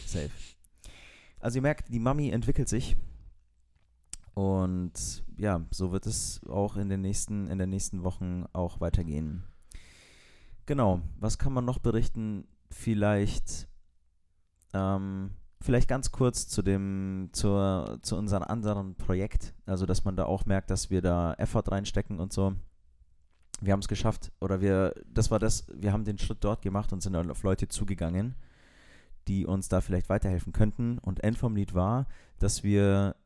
Safe. 0.06 0.30
Also 1.40 1.58
ihr 1.58 1.62
merkt, 1.62 1.92
die 1.92 2.00
Mami 2.00 2.30
entwickelt 2.30 2.68
sich. 2.68 2.96
Und 4.34 5.24
ja, 5.38 5.64
so 5.70 5.92
wird 5.92 6.06
es 6.06 6.40
auch 6.48 6.76
in 6.76 6.88
den 6.88 7.00
nächsten, 7.00 7.46
in 7.48 7.58
den 7.58 7.70
nächsten 7.70 8.02
Wochen 8.02 8.44
auch 8.52 8.80
weitergehen. 8.80 9.44
Genau, 10.66 11.00
was 11.18 11.38
kann 11.38 11.52
man 11.52 11.64
noch 11.64 11.78
berichten? 11.78 12.46
Vielleicht, 12.70 13.68
ähm, 14.74 15.30
vielleicht 15.60 15.88
ganz 15.88 16.10
kurz 16.10 16.48
zu 16.48 16.62
dem, 16.62 17.30
zur, 17.32 17.98
zu 18.02 18.16
unserem 18.16 18.42
anderen 18.42 18.96
Projekt. 18.96 19.54
Also, 19.64 19.86
dass 19.86 20.04
man 20.04 20.16
da 20.16 20.26
auch 20.26 20.44
merkt, 20.44 20.70
dass 20.70 20.90
wir 20.90 21.00
da 21.00 21.32
Effort 21.34 21.70
reinstecken 21.70 22.20
und 22.20 22.32
so. 22.32 22.54
Wir 23.60 23.72
haben 23.72 23.80
es 23.80 23.88
geschafft, 23.88 24.32
oder 24.40 24.60
wir, 24.60 24.94
das 25.06 25.30
war 25.30 25.38
das, 25.38 25.66
wir 25.72 25.92
haben 25.92 26.04
den 26.04 26.18
Schritt 26.18 26.44
dort 26.44 26.60
gemacht 26.60 26.92
und 26.92 27.02
sind 27.02 27.16
auf 27.16 27.42
Leute 27.42 27.68
zugegangen 27.68 28.34
die 29.28 29.46
uns 29.46 29.68
da 29.68 29.80
vielleicht 29.80 30.08
weiterhelfen 30.08 30.52
könnten. 30.52 30.98
Und 30.98 31.22
End 31.24 31.36
vom 31.38 31.56
Lied 31.56 31.74
war, 31.74 32.06
dass 32.38 32.62
wir 32.62 33.16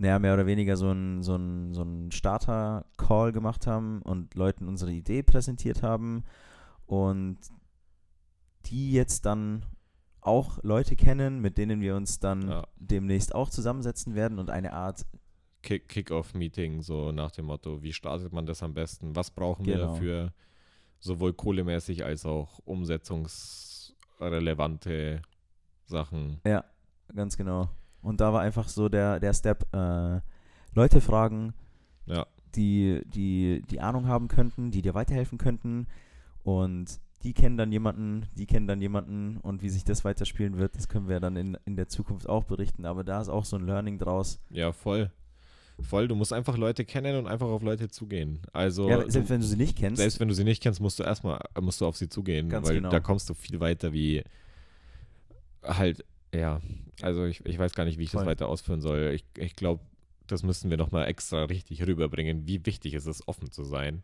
naja, 0.00 0.18
mehr 0.20 0.34
oder 0.34 0.46
weniger 0.46 0.76
so 0.76 0.90
einen 0.90 1.22
so 1.24 1.34
ein, 1.34 1.74
so 1.74 1.82
ein 1.82 2.12
Starter-Call 2.12 3.32
gemacht 3.32 3.66
haben 3.66 4.00
und 4.02 4.34
Leuten 4.36 4.68
unsere 4.68 4.92
Idee 4.92 5.24
präsentiert 5.24 5.82
haben 5.82 6.22
und 6.86 7.38
die 8.66 8.92
jetzt 8.92 9.26
dann 9.26 9.64
auch 10.20 10.62
Leute 10.62 10.94
kennen, 10.94 11.40
mit 11.40 11.58
denen 11.58 11.80
wir 11.80 11.96
uns 11.96 12.20
dann 12.20 12.48
Ja. 12.48 12.66
demnächst 12.76 13.34
auch 13.34 13.50
zusammensetzen 13.50 14.14
werden 14.14 14.38
und 14.38 14.50
eine 14.50 14.72
Art, 14.72 15.04
Kick- 15.62 15.88
Kick-Off-Meeting, 15.88 16.82
so 16.82 17.10
nach 17.10 17.32
dem 17.32 17.46
Motto, 17.46 17.82
wie 17.82 17.92
startet 17.92 18.32
man 18.32 18.46
das 18.46 18.62
am 18.62 18.74
besten? 18.74 19.16
Was 19.16 19.30
brauchen 19.32 19.66
wir 19.66 19.78
Genau. 19.78 19.92
dafür? 19.94 20.32
Sowohl 21.00 21.32
kohlemäßig 21.32 22.04
als 22.04 22.24
auch 22.24 22.60
umsetzungsrelevante 24.18 25.22
Sachen. 25.86 26.40
ganz 27.14 27.36
genau. 27.36 27.68
Und 28.02 28.20
da 28.20 28.32
war 28.32 28.42
einfach 28.42 28.68
so 28.68 28.88
der, 28.88 29.20
der 29.20 29.34
Step, 29.34 29.66
äh, 29.74 30.20
Leute 30.74 31.00
fragen, 31.00 31.54
Ja, 32.06 32.26
die, 32.54 33.02
die 33.06 33.62
die 33.68 33.80
Ahnung 33.80 34.06
haben 34.06 34.28
könnten, 34.28 34.70
die 34.70 34.82
dir 34.82 34.94
weiterhelfen 34.94 35.38
könnten. 35.38 35.86
Und 36.42 37.00
die 37.24 37.32
kennen 37.32 37.56
dann 37.56 37.72
jemanden, 37.72 38.26
die 38.36 38.46
kennen 38.46 38.66
dann 38.66 38.80
jemanden. 38.80 39.38
Und 39.38 39.62
wie 39.62 39.68
sich 39.68 39.84
das 39.84 40.04
weiterspielen 40.04 40.56
wird, 40.58 40.76
das 40.76 40.88
können 40.88 41.08
wir 41.08 41.20
dann 41.20 41.36
in, 41.36 41.58
in 41.64 41.76
der 41.76 41.88
Zukunft 41.88 42.28
auch 42.28 42.44
berichten. 42.44 42.84
Aber 42.84 43.02
da 43.04 43.20
ist 43.20 43.28
auch 43.28 43.44
so 43.44 43.56
ein 43.56 43.66
Learning 43.66 43.98
draus. 43.98 44.40
ja, 44.50 44.72
voll. 44.72 45.10
Voll, 45.80 46.08
du 46.08 46.16
musst 46.16 46.32
einfach 46.32 46.56
Leute 46.56 46.84
kennen 46.84 47.16
und 47.16 47.26
einfach 47.26 47.46
auf 47.46 47.62
Leute 47.62 47.88
zugehen. 47.88 48.40
Also, 48.52 48.88
ja, 48.88 49.08
selbst 49.08 49.30
wenn 49.30 49.40
du 49.40 49.46
sie 49.46 49.56
nicht 49.56 49.76
kennst. 49.76 49.98
selbst 49.98 50.18
wenn 50.18 50.28
du 50.28 50.34
sie 50.34 50.44
nicht 50.44 50.62
kennst, 50.62 50.80
musst 50.80 50.98
du 50.98 51.04
erstmal 51.04 51.40
musst 51.60 51.80
du 51.80 51.86
auf 51.86 51.96
sie 51.96 52.08
zugehen, 52.08 52.50
weil 52.50 52.76
genau. 52.76 52.90
da 52.90 53.00
kommst 53.00 53.30
du 53.30 53.34
viel 53.34 53.60
weiter 53.60 53.92
wie 53.92 54.24
halt, 55.62 56.04
ja, 56.34 56.60
also 57.02 57.24
ich, 57.24 57.44
ich 57.46 57.58
weiß 57.58 57.74
gar 57.74 57.84
nicht, 57.84 57.98
wie 57.98 58.04
ich 58.04 58.10
Voll. 58.10 58.20
das 58.20 58.28
weiter 58.28 58.48
ausführen 58.48 58.80
soll. 58.80 59.12
Ich, 59.14 59.24
ich 59.36 59.54
glaube, 59.54 59.82
das 60.26 60.42
müssen 60.42 60.70
wir 60.70 60.76
nochmal 60.76 61.06
extra 61.06 61.44
richtig 61.44 61.86
rüberbringen, 61.86 62.46
wie 62.46 62.64
wichtig 62.66 62.94
es 62.94 63.06
ist, 63.06 63.26
offen 63.26 63.50
zu 63.50 63.64
sein. 63.64 64.02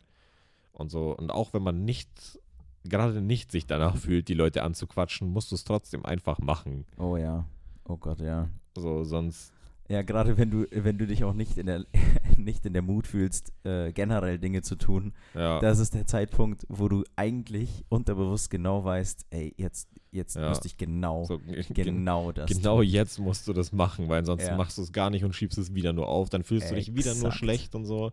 Und 0.71 0.89
so, 0.89 1.15
und 1.15 1.31
auch 1.31 1.53
wenn 1.53 1.61
man 1.61 1.85
nicht, 1.85 2.39
gerade 2.83 3.21
nicht 3.21 3.51
sich 3.51 3.65
danach 3.65 3.95
fühlt, 3.97 4.27
die 4.27 4.33
Leute 4.33 4.63
anzuquatschen, 4.63 5.29
musst 5.29 5.51
du 5.51 5.55
es 5.55 5.63
trotzdem 5.63 6.05
einfach 6.05 6.39
machen. 6.39 6.85
oh 6.97 7.17
ja. 7.17 7.45
Oh 7.87 7.97
Gott, 7.97 8.19
ja. 8.19 8.49
So, 8.75 9.03
sonst, 9.03 9.53
Ja, 9.87 10.01
gerade 10.01 10.35
wenn 10.37 10.49
du, 10.49 10.65
wenn 10.71 10.97
du 10.97 11.05
dich 11.05 11.23
auch 11.23 11.33
nicht 11.33 11.57
in 11.59 11.67
der, 11.67 11.85
nicht 12.37 12.65
in 12.65 12.73
der 12.73 12.81
Mut 12.81 13.05
fühlst, 13.05 13.53
äh, 13.63 13.91
generell 13.93 14.39
Dinge 14.39 14.61
zu 14.63 14.75
tun, 14.75 15.13
ja. 15.35 15.59
das 15.59 15.77
ist 15.79 15.93
der 15.93 16.07
Zeitpunkt, 16.07 16.65
wo 16.69 16.87
du 16.87 17.03
eigentlich 17.15 17.85
unterbewusst 17.89 18.49
genau 18.49 18.83
weißt, 18.83 19.27
ey, 19.29 19.53
jetzt, 19.57 19.87
jetzt 20.11 20.35
Ja. 20.35 20.49
müsste 20.49 20.67
ich 20.67 20.77
genau, 20.77 21.25
so, 21.25 21.37
gen- 21.69 21.73
genau 21.85 22.31
das 22.31 22.49
Genau 22.49 22.77
tun. 22.77 22.85
jetzt 22.87 23.19
musst 23.19 23.47
du 23.47 23.53
das 23.53 23.71
machen, 23.73 24.09
weil 24.09 24.19
ansonsten 24.19 24.49
Ja. 24.49 24.57
machst 24.57 24.77
du 24.79 24.81
es 24.81 24.91
gar 24.91 25.09
nicht 25.11 25.23
und 25.23 25.33
schiebst 25.35 25.57
es 25.59 25.75
wieder 25.75 25.93
nur 25.93 26.07
auf. 26.07 26.29
Dann 26.29 26.43
fühlst 26.43 26.71
du 26.71 26.75
dich 26.75 26.95
wieder 26.95 27.11
nur 27.13 27.25
Exakt. 27.25 27.35
schlecht 27.37 27.75
und 27.75 27.85
so. 27.85 28.11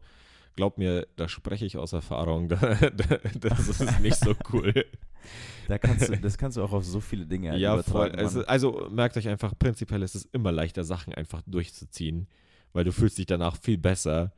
Glaub 0.54 0.76
mir, 0.78 1.06
da 1.16 1.28
spreche 1.28 1.64
ich 1.64 1.76
aus 1.76 1.92
Erfahrung. 1.92 2.48
Da, 2.52 2.56
da, 2.56 3.18
das 3.40 3.68
ist 3.68 4.00
nicht 4.00 4.16
so 4.16 4.34
cool. 4.52 4.72
Da 5.68 5.78
kannst 5.78 6.08
du, 6.08 6.16
das 6.16 6.36
kannst 6.36 6.56
du 6.56 6.64
auch 6.64 6.72
auf 6.72 6.84
so 6.84 6.98
viele 6.98 7.24
Dinge 7.24 7.52
halt 7.52 7.60
ja, 7.60 7.80
voll. 7.80 8.08
übertragen. 8.08 8.18
Also, 8.18 8.38
Mann. 8.40 8.48
also 8.48 8.88
merkt 8.90 9.16
euch 9.16 9.28
einfach, 9.28 9.56
prinzipiell 9.56 10.02
ist 10.02 10.16
es 10.16 10.24
immer 10.32 10.50
leichter, 10.50 10.82
Sachen 10.82 11.14
einfach 11.14 11.40
durchzuziehen, 11.46 12.26
weil 12.72 12.82
du 12.82 12.90
fühlst 12.90 13.18
dich 13.18 13.26
danach 13.26 13.56
viel 13.56 13.78
besser, 13.78 14.32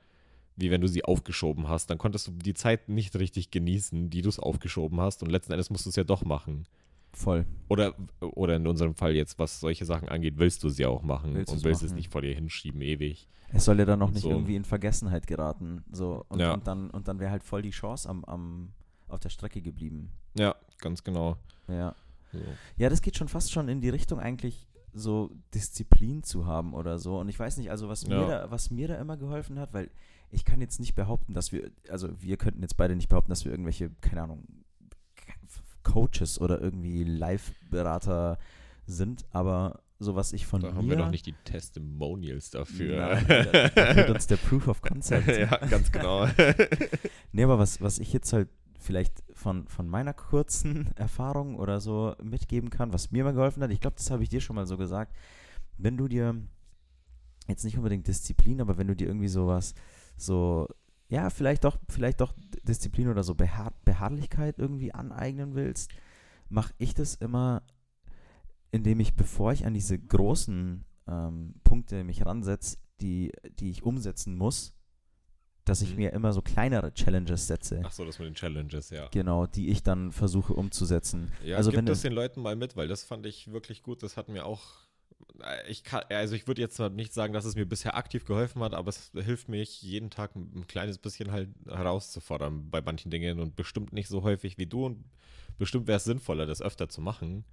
wie 0.57 0.71
wenn 0.71 0.83
du 0.83 0.87
sie 0.87 1.03
aufgeschoben 1.03 1.69
hast. 1.69 1.89
Dann 1.89 1.97
konntest 1.97 2.27
du 2.27 2.33
die 2.33 2.53
Zeit 2.53 2.91
nicht 2.91 3.17
richtig 3.17 3.51
genießen, 3.51 4.11
die 4.11 4.21
du 4.21 4.29
es 4.29 4.39
aufgeschoben 4.39 5.01
hast 5.01 5.23
und 5.23 5.31
letzten 5.31 5.53
Endes 5.53 5.71
musst 5.71 5.87
du 5.87 5.91
es 5.91 5.97
ja 5.97 6.05
doch 6.05 6.25
machen. 6.25 6.67
Voll. 7.15 7.47
Oder, 7.69 7.95
oder 8.21 8.57
in 8.57 8.67
unserem 8.67 8.95
Fall 8.95 9.15
jetzt, 9.15 9.39
was 9.39 9.61
solche 9.61 9.85
Sachen 9.85 10.09
angeht, 10.09 10.35
willst 10.39 10.63
du 10.65 10.69
sie 10.69 10.85
auch 10.87 11.03
machen 11.03 11.35
Willst 11.35 11.53
und 11.53 11.65
willst 11.65 11.83
es 11.83 11.91
machen. 11.91 11.97
nicht 11.97 12.13
vor 12.13 12.23
dir 12.23 12.35
hinschieben, 12.35 12.81
ewig. 12.83 13.29
Es 13.53 13.65
soll 13.65 13.79
ja 13.79 13.85
dann 13.85 14.01
noch 14.01 14.11
nicht 14.11 14.23
so. 14.23 14.31
irgendwie 14.31 14.57
in 14.57 14.65
Vergessenheit 14.65 15.27
geraten. 15.27 15.85
So, 15.93 16.25
und, 16.29 16.41
Ja. 16.41 16.55
und 16.55 16.67
dann, 16.67 16.91
und 16.91 17.07
dann 17.09 17.21
wäre 17.21 17.31
halt 17.31 17.45
voll 17.45 17.63
die 17.63 17.71
Chance 17.71 18.09
am, 18.09 18.25
am, 18.25 18.73
auf 19.09 19.21
der 19.21 19.29
Strecke 19.31 19.63
geblieben. 19.63 20.11
Ja, 20.37 20.55
ganz 20.79 21.05
genau. 21.05 21.37
Ja. 21.69 21.95
So. 22.33 22.41
ja, 22.77 22.89
das 22.89 23.01
geht 23.01 23.17
schon 23.17 23.29
fast 23.29 23.53
schon 23.53 23.69
in 23.69 23.81
die 23.81 23.91
Richtung 23.91 24.19
eigentlich 24.19 24.67
so 24.93 25.31
Disziplin 25.55 26.23
zu 26.25 26.47
haben 26.47 26.75
oder 26.75 26.99
so. 26.99 27.19
Und 27.21 27.29
ich 27.29 27.39
weiß 27.39 27.57
nicht, 27.59 27.71
also 27.71 27.89
was, 27.89 28.07
mir, 28.07 28.15
Ja. 28.17 28.27
da, 28.29 28.51
was 28.51 28.71
mir 28.71 28.89
da 28.89 28.97
immer 28.97 29.17
geholfen 29.17 29.59
hat, 29.61 29.73
weil 29.73 29.91
ich 30.31 30.45
kann 30.45 30.61
jetzt 30.61 30.81
nicht 30.81 30.95
behaupten, 30.97 31.33
dass 31.35 31.53
wir, 31.53 31.71
also 31.89 32.09
wir 32.21 32.37
könnten 32.37 32.63
jetzt 32.63 32.77
beide 32.77 32.97
nicht 32.97 33.09
behaupten, 33.09 33.31
dass 33.31 33.45
wir 33.45 33.53
irgendwelche, 33.53 33.91
keine 34.01 34.23
Ahnung, 34.23 34.45
Coaches 35.85 36.41
oder 36.41 36.61
irgendwie 36.61 37.05
Live-Berater 37.05 38.39
sind, 38.87 39.25
aber 39.31 39.81
so 39.99 40.17
was 40.17 40.33
ich 40.33 40.47
von 40.47 40.61
Da 40.61 40.71
mir... 40.71 40.77
haben 40.77 40.91
wir 40.91 40.97
noch 40.97 41.11
nicht 41.11 41.27
die 41.27 41.35
Testimonials 41.45 42.51
dafür. 42.51 42.97
Da, 42.97 43.69
da 43.69 43.95
fehlt 43.95 44.11
uns 44.11 44.27
der 44.27 44.37
Proof 44.37 44.69
of 44.69 44.83
Concept. 44.83 45.29
ja, 45.39 45.57
ganz 45.59 45.93
genau. 45.93 46.27
Nee, 47.33 47.45
aber 47.45 47.59
was, 47.59 47.81
was 47.81 47.99
ich 47.99 48.13
jetzt 48.13 48.33
halt 48.33 48.49
vielleicht 48.79 49.25
von, 49.33 49.67
von 49.67 49.89
meiner 49.89 50.13
kurzen 50.13 50.91
Erfahrung 50.97 51.57
oder 51.57 51.81
so 51.81 52.15
mitgeben 52.23 52.71
kann, 52.71 52.93
was 52.93 53.11
mir 53.11 53.25
mal 53.25 53.33
geholfen 53.33 53.63
hat, 53.63 53.71
ich 53.71 53.81
glaube, 53.81 53.97
das 53.97 54.11
habe 54.11 54.23
ich 54.23 54.29
dir 54.29 54.41
schon 54.41 54.57
mal 54.57 54.67
so 54.67 54.77
gesagt, 54.77 55.15
wenn 55.79 55.97
du 55.97 56.07
dir 56.07 56.37
jetzt 57.49 57.65
nicht 57.65 57.77
unbedingt 57.77 58.07
Disziplin, 58.07 58.61
aber 58.61 58.79
wenn 58.79 58.87
du 58.87 58.95
dir 58.95 59.09
irgendwie 59.09 59.29
sowas, 59.29 59.75
so, 60.17 60.69
ja, 61.09 61.31
vielleicht 61.31 61.65
doch, 61.65 61.79
vielleicht 61.89 62.21
doch 62.21 62.35
Disziplin 62.63 63.09
oder 63.09 63.23
so 63.23 63.35
Beharr 63.35 63.73
Beharrlichkeit 63.85 64.59
irgendwie 64.59 64.93
aneignen 64.93 65.55
willst, 65.55 65.91
mache 66.49 66.73
ich 66.79 66.95
das 66.95 67.15
immer, 67.17 67.63
indem 68.71 69.01
ich, 69.01 69.15
bevor 69.15 69.53
ich 69.53 69.67
an 69.67 69.75
diese 69.75 69.99
großen 69.99 70.85
ähm, 71.07 71.55
Punkte 71.65 72.05
mich 72.05 72.25
ransetze, 72.25 72.79
die, 73.01 73.33
die 73.59 73.71
ich 73.71 73.83
umsetzen 73.83 74.37
muss, 74.37 74.75
dass 75.65 75.81
ich 75.83 75.91
Mhm. 75.91 75.97
mir 75.97 76.13
immer 76.13 76.33
so 76.33 76.43
kleinere 76.43 76.93
Challenges 76.93 77.47
setze. 77.47 77.83
Ach 77.85 77.93
so, 77.93 78.05
das 78.05 78.19
mit 78.19 78.29
den 78.29 78.35
Challenges, 78.35 78.91
ja. 78.91 79.09
Genau, 79.09 79.47
die 79.47 79.69
ich 79.71 79.83
dann 79.83 80.13
versuche 80.13 80.53
umzusetzen. 80.53 81.33
Ja, 81.43 81.57
also 81.57 81.71
gib 81.71 81.87
das 81.87 82.03
den 82.03 82.13
Leuten 82.13 82.41
mal 82.43 82.57
mit, 82.57 82.77
weil 82.77 82.89
das 82.89 83.03
fand 83.05 83.25
ich 83.27 83.51
wirklich 83.53 83.83
gut. 83.83 84.03
Das 84.03 84.17
hat 84.17 84.29
mir 84.29 84.45
auch. 84.47 84.84
Äh, 85.43 85.71
Ich 85.71 85.85
kann, 85.85 86.05
also 86.09 86.35
ich 86.35 86.47
würde 86.47 86.61
jetzt 86.61 86.79
nicht 86.79 87.13
sagen, 87.13 87.33
dass 87.33 87.45
es 87.45 87.57
mir 87.57 87.67
bisher 87.67 87.97
aktiv 87.97 88.25
geholfen 88.25 88.63
hat, 88.63 88.75
aber 88.75 88.89
es 88.89 89.11
hilft 89.15 89.49
mir 89.49 89.63
jeden 89.63 90.11
Tag 90.11 90.35
ein 90.37 90.67
kleines 90.67 90.99
bisschen 90.99 91.33
halt 91.33 91.49
herauszufordern 91.67 92.71
bei 92.71 92.81
manchen 92.83 93.11
Dingen 93.11 93.41
und 93.41 93.57
bestimmt 93.57 93.93
nicht 93.93 94.09
so 94.09 94.23
häufig 94.23 94.59
wie 94.59 94.67
du 94.67 94.87
und 94.87 95.05
bestimmt 95.59 95.87
wäre 95.87 95.97
es 95.97 96.05
sinnvoller, 96.05 96.47
das 96.47 96.63
öfter 96.63 96.89
zu 96.89 97.01
machen. 97.01 97.45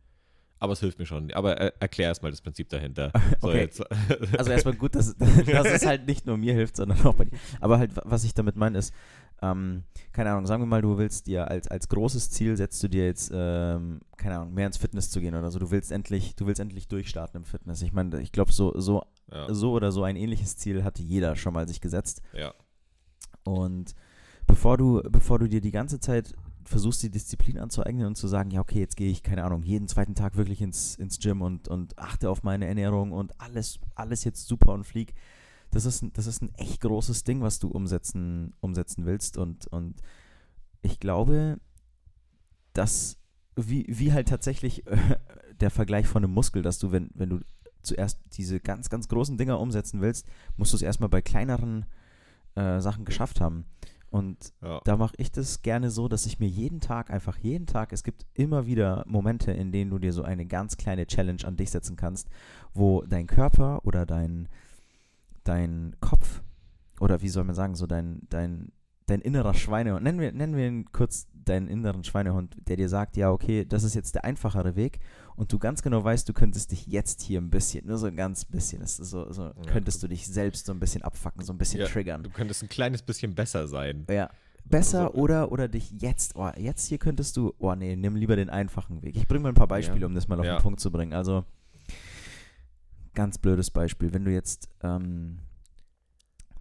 Aber 0.62 0.74
es 0.74 0.80
hilft 0.80 1.00
mir 1.00 1.06
schon. 1.08 1.32
Aber 1.34 1.60
äh, 1.60 1.72
erklär 1.80 2.08
erstmal 2.10 2.32
das 2.32 2.40
Prinzip 2.42 2.70
dahinter. 2.70 3.12
So, 3.42 3.48
Okay. 3.50 3.68
also 4.38 4.52
erstmal 4.52 4.76
gut, 4.76 4.94
dass, 4.96 5.16
dass 5.18 5.68
es 5.68 5.86
halt 5.86 6.06
nicht 6.08 6.26
nur 6.28 6.38
mir 6.38 6.54
hilft, 6.54 6.76
sondern 6.78 7.02
auch 7.06 7.16
bei 7.16 7.26
dir. 7.26 7.38
Aber 7.60 7.80
halt, 7.80 7.96
wa- 7.96 8.04
was 8.06 8.24
ich 8.24 8.34
damit 8.36 8.56
meine, 8.56 8.78
ist, 8.78 8.94
ähm, 9.42 9.84
keine 10.14 10.30
Ahnung, 10.32 10.46
sagen 10.46 10.62
wir 10.62 10.68
mal, 10.68 10.84
du 10.84 10.98
willst 11.00 11.26
dir 11.26 11.50
als, 11.50 11.68
als 11.68 11.90
großes 11.90 12.30
Ziel 12.30 12.56
setzt 12.58 12.82
du 12.84 12.88
dir 12.90 13.08
jetzt, 13.08 13.32
ähm, 13.34 14.02
keine 14.18 14.36
Ahnung, 14.38 14.54
mehr 14.54 14.68
ins 14.68 14.78
Fitness 14.78 15.10
zu 15.10 15.20
gehen 15.20 15.34
oder 15.34 15.50
so. 15.50 15.58
Du 15.58 15.72
willst 15.72 15.92
endlich, 15.92 16.36
du 16.36 16.46
willst 16.46 16.62
endlich 16.62 16.88
durchstarten 16.88 17.38
im 17.42 17.46
Fitness. 17.46 17.82
Ich 17.82 17.92
meine, 17.92 18.22
ich 18.22 18.32
glaube, 18.32 18.52
so, 18.52 18.80
so, 18.80 19.04
ja, 19.32 19.52
so 19.52 19.72
oder 19.72 19.92
so 19.92 20.04
ein 20.04 20.16
ähnliches 20.16 20.58
Ziel 20.58 20.84
hatte 20.84 21.02
jeder 21.02 21.36
schon 21.36 21.54
mal 21.56 21.68
sich 21.68 21.82
gesetzt. 21.82 22.22
ja, 22.34 22.54
Und 23.44 23.96
bevor 24.46 24.78
du, 24.78 25.02
bevor 25.10 25.40
du 25.40 25.48
dir 25.48 25.62
die 25.62 25.72
ganze 25.72 26.00
Zeit 26.00 26.36
versuchst, 26.66 27.04
die 27.04 27.10
Disziplin 27.10 27.58
anzueignen 27.58 28.06
und 28.08 28.16
zu 28.16 28.28
sagen, 28.28 28.52
ja, 28.52 28.62
okay, 28.62 28.80
jetzt 28.80 28.96
gehe 28.98 29.10
ich, 29.12 29.24
keine 29.24 29.44
Ahnung, 29.44 29.64
jeden 29.64 29.88
zweiten 29.88 30.16
Tag 30.16 30.36
wirklich 30.38 30.62
ins, 30.62 30.96
ins 30.96 31.20
Gym 31.20 31.42
und, 31.42 31.68
und 31.68 31.98
achte 31.98 32.30
auf 32.30 32.44
meine 32.44 32.66
Ernährung 32.68 33.12
und 33.12 33.40
alles, 33.40 33.80
alles 33.96 34.24
jetzt 34.24 34.48
super 34.48 34.74
und 34.74 34.86
flieg. 34.86 35.14
Das 35.72 35.86
ist, 35.86 36.02
ein- 36.02 36.14
das 36.14 36.28
ist 36.28 36.42
ein 36.42 36.54
echt 36.56 36.82
großes 36.82 37.24
Ding, 37.24 37.42
was 37.42 37.60
du 37.60 37.70
umsetzen, 37.70 38.54
umsetzen 38.60 39.06
willst. 39.06 39.38
Und, 39.38 39.68
und 39.68 40.02
ich 40.82 41.00
glaube, 41.00 41.60
dass, 42.74 43.18
wie, 43.56 43.86
wie 43.90 44.14
halt 44.14 44.28
tatsächlich 44.30 44.86
äh, 44.88 44.98
der 45.60 45.70
Vergleich 45.72 46.08
von 46.08 46.24
einem 46.24 46.34
Muskel, 46.34 46.62
dass 46.62 46.80
du, 46.80 46.92
wenn, 46.92 47.10
wenn 47.14 47.30
du 47.30 47.40
zuerst 47.82 48.20
diese 48.34 48.60
ganz, 48.60 48.90
ganz 48.90 49.08
großen 49.08 49.38
Dinger 49.38 49.60
umsetzen 49.60 50.02
willst, 50.02 50.28
musst 50.58 50.72
du 50.74 50.78
es 50.78 50.82
erstmal 50.82 51.10
bei 51.10 51.22
kleineren 51.22 51.86
äh, 52.56 52.80
Sachen 52.80 53.06
geschafft 53.06 53.42
haben. 53.42 53.66
Und 54.12 54.54
ja. 54.62 54.82
da 54.84 54.98
mache 54.98 55.16
ich 55.18 55.32
das 55.32 55.62
gerne 55.62 55.90
so, 55.90 56.10
dass 56.10 56.26
ich 56.26 56.38
mir 56.38 56.50
jeden 56.50 56.82
Tag, 56.82 57.10
einfach 57.10 57.38
jeden 57.38 57.66
Tag, 57.66 57.94
es 57.94 58.04
gibt 58.04 58.26
immer 58.34 58.66
wieder 58.66 59.06
Momente, 59.08 59.54
in 59.54 59.72
denen 59.72 59.90
du 59.90 60.00
dir 60.00 60.12
so 60.12 60.22
eine 60.24 60.46
ganz 60.46 60.76
kleine 60.76 61.08
Challenge 61.08 61.44
an 61.46 61.56
dich 61.56 61.72
setzen 61.72 61.96
kannst, 61.96 62.30
wo 62.74 63.04
dein 63.04 63.26
Körper 63.26 63.86
oder 63.86 64.06
dein, 64.06 64.50
dein 65.46 65.96
Kopf 66.02 66.44
oder 67.00 67.22
wie 67.22 67.30
soll 67.30 67.46
man 67.46 67.56
sagen, 67.56 67.76
so 67.76 67.88
dein, 67.88 68.28
dein, 68.30 68.74
dein 69.12 69.22
innerer 69.22 69.54
Schweinehund, 69.54 70.04
nennen 70.04 70.20
wir, 70.20 70.32
nennen 70.32 70.56
wir 70.56 70.68
ihn 70.68 70.86
kurz 70.92 71.28
deinen 71.34 71.68
inneren 71.68 72.04
Schweinehund, 72.04 72.56
der 72.68 72.78
dir 72.78 72.88
sagt, 72.90 73.18
ja, 73.18 73.32
okay, 73.32 73.66
das 73.66 73.84
ist 73.84 73.96
jetzt 73.96 74.16
der 74.16 74.24
einfachere 74.26 74.76
Weg 74.76 75.00
und 75.36 75.52
du 75.52 75.60
ganz 75.60 75.82
genau 75.82 76.04
weißt, 76.04 76.28
du 76.30 76.34
könntest 76.34 76.72
dich 76.72 76.86
jetzt 76.88 77.22
hier 77.22 77.42
ein 77.42 77.50
bisschen, 77.50 77.88
nur 77.88 77.98
so 77.98 78.06
ein 78.08 78.16
ganz 78.16 78.46
bisschen, 78.46 78.86
so, 78.86 79.32
so 79.32 79.52
könntest 79.68 80.02
du 80.04 80.08
dich 80.08 80.28
selbst 80.28 80.66
so 80.66 80.72
ein 80.72 80.80
bisschen 80.80 81.02
abfacken, 81.02 81.44
so 81.44 81.52
ein 81.54 81.58
bisschen 81.58 81.80
Ja, 81.82 81.88
triggern. 81.88 82.24
Du 82.24 82.30
könntest 82.30 82.62
ein 82.64 82.70
kleines 82.70 83.02
bisschen 83.02 83.34
besser 83.36 83.68
sein. 83.68 84.06
Ja. 84.10 84.30
Besser 84.66 85.08
Also- 85.08 85.14
oder, 85.16 85.52
oder 85.52 85.68
dich 85.68 85.90
jetzt, 86.00 86.36
oh, 86.36 86.50
jetzt 86.58 86.88
hier 86.88 87.00
könntest 87.00 87.36
du, 87.38 87.54
oh 87.58 87.74
nee, 87.74 87.96
nimm 87.96 88.16
lieber 88.16 88.36
den 88.36 88.50
einfachen 88.52 89.02
Weg. 89.02 89.16
Ich 89.16 89.28
bringe 89.28 89.42
mal 89.42 89.50
ein 89.50 89.56
paar 89.56 89.68
Beispiele, 89.68 90.02
Ja. 90.02 90.06
um 90.08 90.14
das 90.14 90.28
mal 90.28 90.40
auf 90.40 90.46
Ja. 90.46 90.58
den 90.58 90.62
Punkt 90.62 90.80
zu 90.80 90.92
bringen. 90.92 91.14
Also, 91.14 91.44
ganz 93.16 93.38
blödes 93.40 93.72
Beispiel. 93.72 94.14
Wenn 94.14 94.26
du 94.26 94.32
jetzt, 94.32 94.70
ähm, 94.84 95.40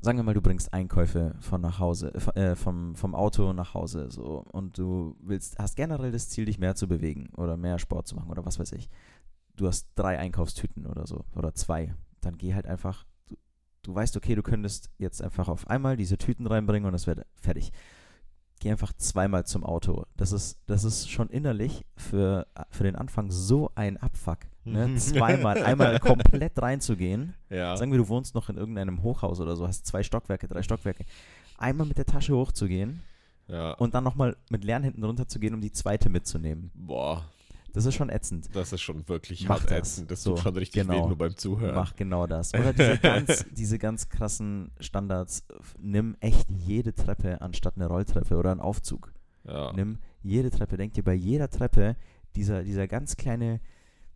sagen 0.02 0.18
wir 0.18 0.22
mal, 0.22 0.34
du 0.34 0.40
bringst 0.40 0.72
Einkäufe 0.72 1.34
von 1.40 1.60
nach 1.60 1.78
Hause, 1.78 2.12
äh, 2.34 2.52
äh, 2.52 2.56
vom, 2.56 2.94
vom 2.96 3.14
Auto 3.14 3.52
nach 3.52 3.74
Hause, 3.74 4.10
so, 4.10 4.44
und 4.52 4.78
du 4.78 5.16
willst, 5.20 5.58
hast 5.58 5.76
generell 5.76 6.12
das 6.12 6.28
Ziel, 6.28 6.46
dich 6.46 6.58
mehr 6.58 6.74
zu 6.74 6.88
bewegen 6.88 7.30
oder 7.36 7.56
mehr 7.56 7.78
Sport 7.78 8.06
zu 8.06 8.16
machen 8.16 8.30
oder 8.30 8.44
was 8.44 8.58
weiß 8.58 8.72
ich. 8.72 8.88
Du 9.56 9.66
hast 9.66 9.88
drei 9.94 10.18
Einkaufstüten 10.18 10.86
oder 10.86 11.06
so, 11.06 11.24
oder 11.34 11.54
zwei. 11.54 11.94
Dann 12.20 12.38
geh 12.38 12.54
halt 12.54 12.66
einfach, 12.66 13.04
du, 13.26 13.36
du 13.82 13.94
weißt, 13.94 14.16
okay, 14.16 14.34
du 14.34 14.42
könntest 14.42 14.90
jetzt 14.98 15.22
einfach 15.22 15.48
auf 15.48 15.68
einmal 15.68 15.96
diese 15.96 16.18
Tüten 16.18 16.46
reinbringen 16.46 16.86
und 16.86 16.92
das 16.92 17.06
wäre 17.06 17.26
fertig. 17.36 17.72
Geh 18.60 18.70
einfach 18.70 18.92
zweimal 18.92 19.46
zum 19.46 19.64
Auto. 19.64 20.04
Das 20.18 20.32
ist, 20.32 20.58
das 20.66 20.84
ist 20.84 21.10
schon 21.10 21.30
innerlich 21.30 21.86
für, 21.96 22.46
für 22.68 22.84
den 22.84 22.94
Anfang 22.94 23.30
so 23.30 23.70
ein 23.74 23.96
Abfuck. 23.96 24.40
Ne? 24.64 24.94
Zweimal, 24.96 25.62
einmal 25.64 25.98
komplett 25.98 26.60
reinzugehen. 26.60 27.34
Ja. 27.48 27.74
Sagen 27.78 27.90
wir, 27.90 27.98
du 27.98 28.08
wohnst 28.08 28.34
noch 28.34 28.50
in 28.50 28.58
irgendeinem 28.58 29.02
Hochhaus 29.02 29.40
oder 29.40 29.56
so, 29.56 29.66
hast 29.66 29.86
zwei 29.86 30.02
Stockwerke, 30.02 30.46
drei 30.46 30.62
Stockwerke. 30.62 31.06
Einmal 31.56 31.86
mit 31.86 31.96
der 31.96 32.04
Tasche 32.04 32.36
hochzugehen 32.36 33.00
ja. 33.48 33.72
und 33.72 33.94
dann 33.94 34.04
nochmal 34.04 34.36
mit 34.50 34.62
Leeren 34.62 34.82
hinten 34.82 35.04
runter 35.04 35.26
zu 35.26 35.40
gehen, 35.40 35.54
um 35.54 35.62
die 35.62 35.72
zweite 35.72 36.10
mitzunehmen. 36.10 36.70
Boah, 36.74 37.24
Das 37.72 37.84
ist 37.86 37.94
schon 37.94 38.08
ätzend. 38.10 38.48
das 38.54 38.72
ist 38.72 38.80
schon 38.80 39.08
wirklich 39.08 39.48
Mach 39.48 39.60
hart 39.60 39.70
das. 39.70 39.78
ätzend. 39.78 40.10
Das 40.10 40.22
So, 40.22 40.30
tut 40.34 40.40
schon 40.44 40.56
richtig 40.56 40.82
genau. 40.86 41.04
weh, 41.04 41.08
nur 41.08 41.16
beim 41.18 41.36
Zuhören. 41.36 41.74
Mach 41.74 41.94
genau 41.96 42.26
das. 42.26 42.52
Oder 42.54 42.72
diese 42.72 42.98
ganz, 43.02 43.44
diese 43.52 43.78
ganz 43.78 44.08
krassen 44.08 44.70
Standards. 44.80 45.44
Nimm 45.78 46.16
echt 46.20 46.48
jede 46.50 46.94
Treppe 46.94 47.40
anstatt 47.40 47.76
eine 47.76 47.86
Rolltreppe 47.86 48.36
oder 48.36 48.50
einen 48.52 48.60
Aufzug. 48.60 49.12
Ja. 49.44 49.72
Nimm 49.72 49.98
jede 50.22 50.50
Treppe. 50.50 50.76
Denk 50.76 50.94
dir 50.94 51.04
bei 51.04 51.14
jeder 51.14 51.48
Treppe, 51.48 51.96
dieser, 52.36 52.62
dieser 52.62 52.86
ganz 52.88 53.16
kleine, 53.16 53.60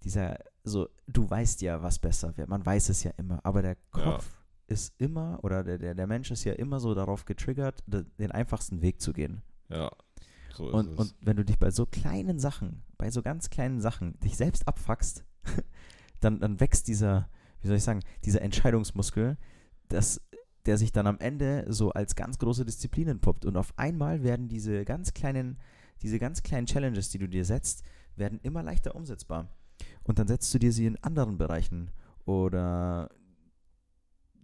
dieser, 0.03 0.39
so, 0.65 0.89
du 1.07 1.29
weißt 1.29 1.63
ja, 1.63 1.83
was 1.83 1.99
besser 1.99 2.37
wäre. 2.37 2.49
Man 2.49 2.65
weiß 2.65 2.89
es 2.89 3.03
ja 3.05 3.13
immer. 3.17 3.41
Aber 3.45 3.63
der 3.63 3.77
Kopf 3.91 4.31
ist 4.67 4.95
immer, 4.99 5.39
oder 5.43 5.63
der, 5.63 5.79
der, 5.79 5.95
der 5.95 6.07
Mensch 6.07 6.31
ist 6.31 6.45
ja 6.45 6.55
immer 6.55 6.81
so 6.81 6.95
darauf 6.95 7.25
getriggert, 7.25 7.83
de- 7.87 8.05
den 8.19 8.31
einfachsten 8.31 8.81
Weg 8.83 9.01
zu 9.01 9.13
gehen. 9.13 9.43
ja. 9.69 9.91
So 10.55 10.69
ist 10.69 10.75
Und, 10.75 10.93
es. 10.93 10.99
und 10.99 11.15
wenn 11.21 11.37
du 11.37 11.45
dich 11.45 11.59
bei 11.59 11.71
so 11.71 11.87
kleinen 11.87 12.39
Sachen, 12.39 12.83
bei 12.99 13.11
so 13.11 13.23
ganz 13.23 13.51
kleinen 13.51 13.81
Sachen, 13.81 14.19
dich 14.21 14.37
selbst 14.37 14.67
abfuckst, 14.69 15.25
dann, 16.21 16.41
dann 16.41 16.61
wächst 16.61 16.89
dieser, 16.89 17.29
wie 17.61 17.69
soll 17.69 17.77
ich 17.77 17.85
sagen, 17.85 18.01
dieser 18.25 18.43
Entscheidungsmuskel, 18.43 19.37
das, 19.89 20.21
der 20.67 20.79
sich 20.79 20.93
dann 20.93 21.07
am 21.07 21.19
Ende 21.19 21.67
so 21.69 21.91
als 21.91 22.15
ganz 22.17 22.39
große 22.39 22.65
Disziplin 22.65 23.09
entpuppt. 23.09 23.45
Und 23.45 23.57
auf 23.57 23.77
einmal 23.79 24.23
werden 24.23 24.49
diese 24.49 24.85
ganz 24.85 25.13
kleinen, 25.13 25.59
diese 26.03 26.19
ganz 26.19 26.43
kleinen 26.43 26.67
Challenges, 26.67 27.11
die 27.11 27.19
du 27.19 27.29
dir 27.29 27.45
setzt, 27.45 27.83
werden 28.17 28.41
immer 28.43 28.63
leichter 28.63 28.95
umsetzbar. 28.95 29.49
Und 30.05 30.19
dann 30.19 30.29
setzt 30.29 30.53
du 30.55 30.59
dir 30.59 30.73
sie 30.73 30.87
in 30.87 31.03
anderen 31.03 31.39
Bereichen. 31.39 31.91
Oder 32.25 33.11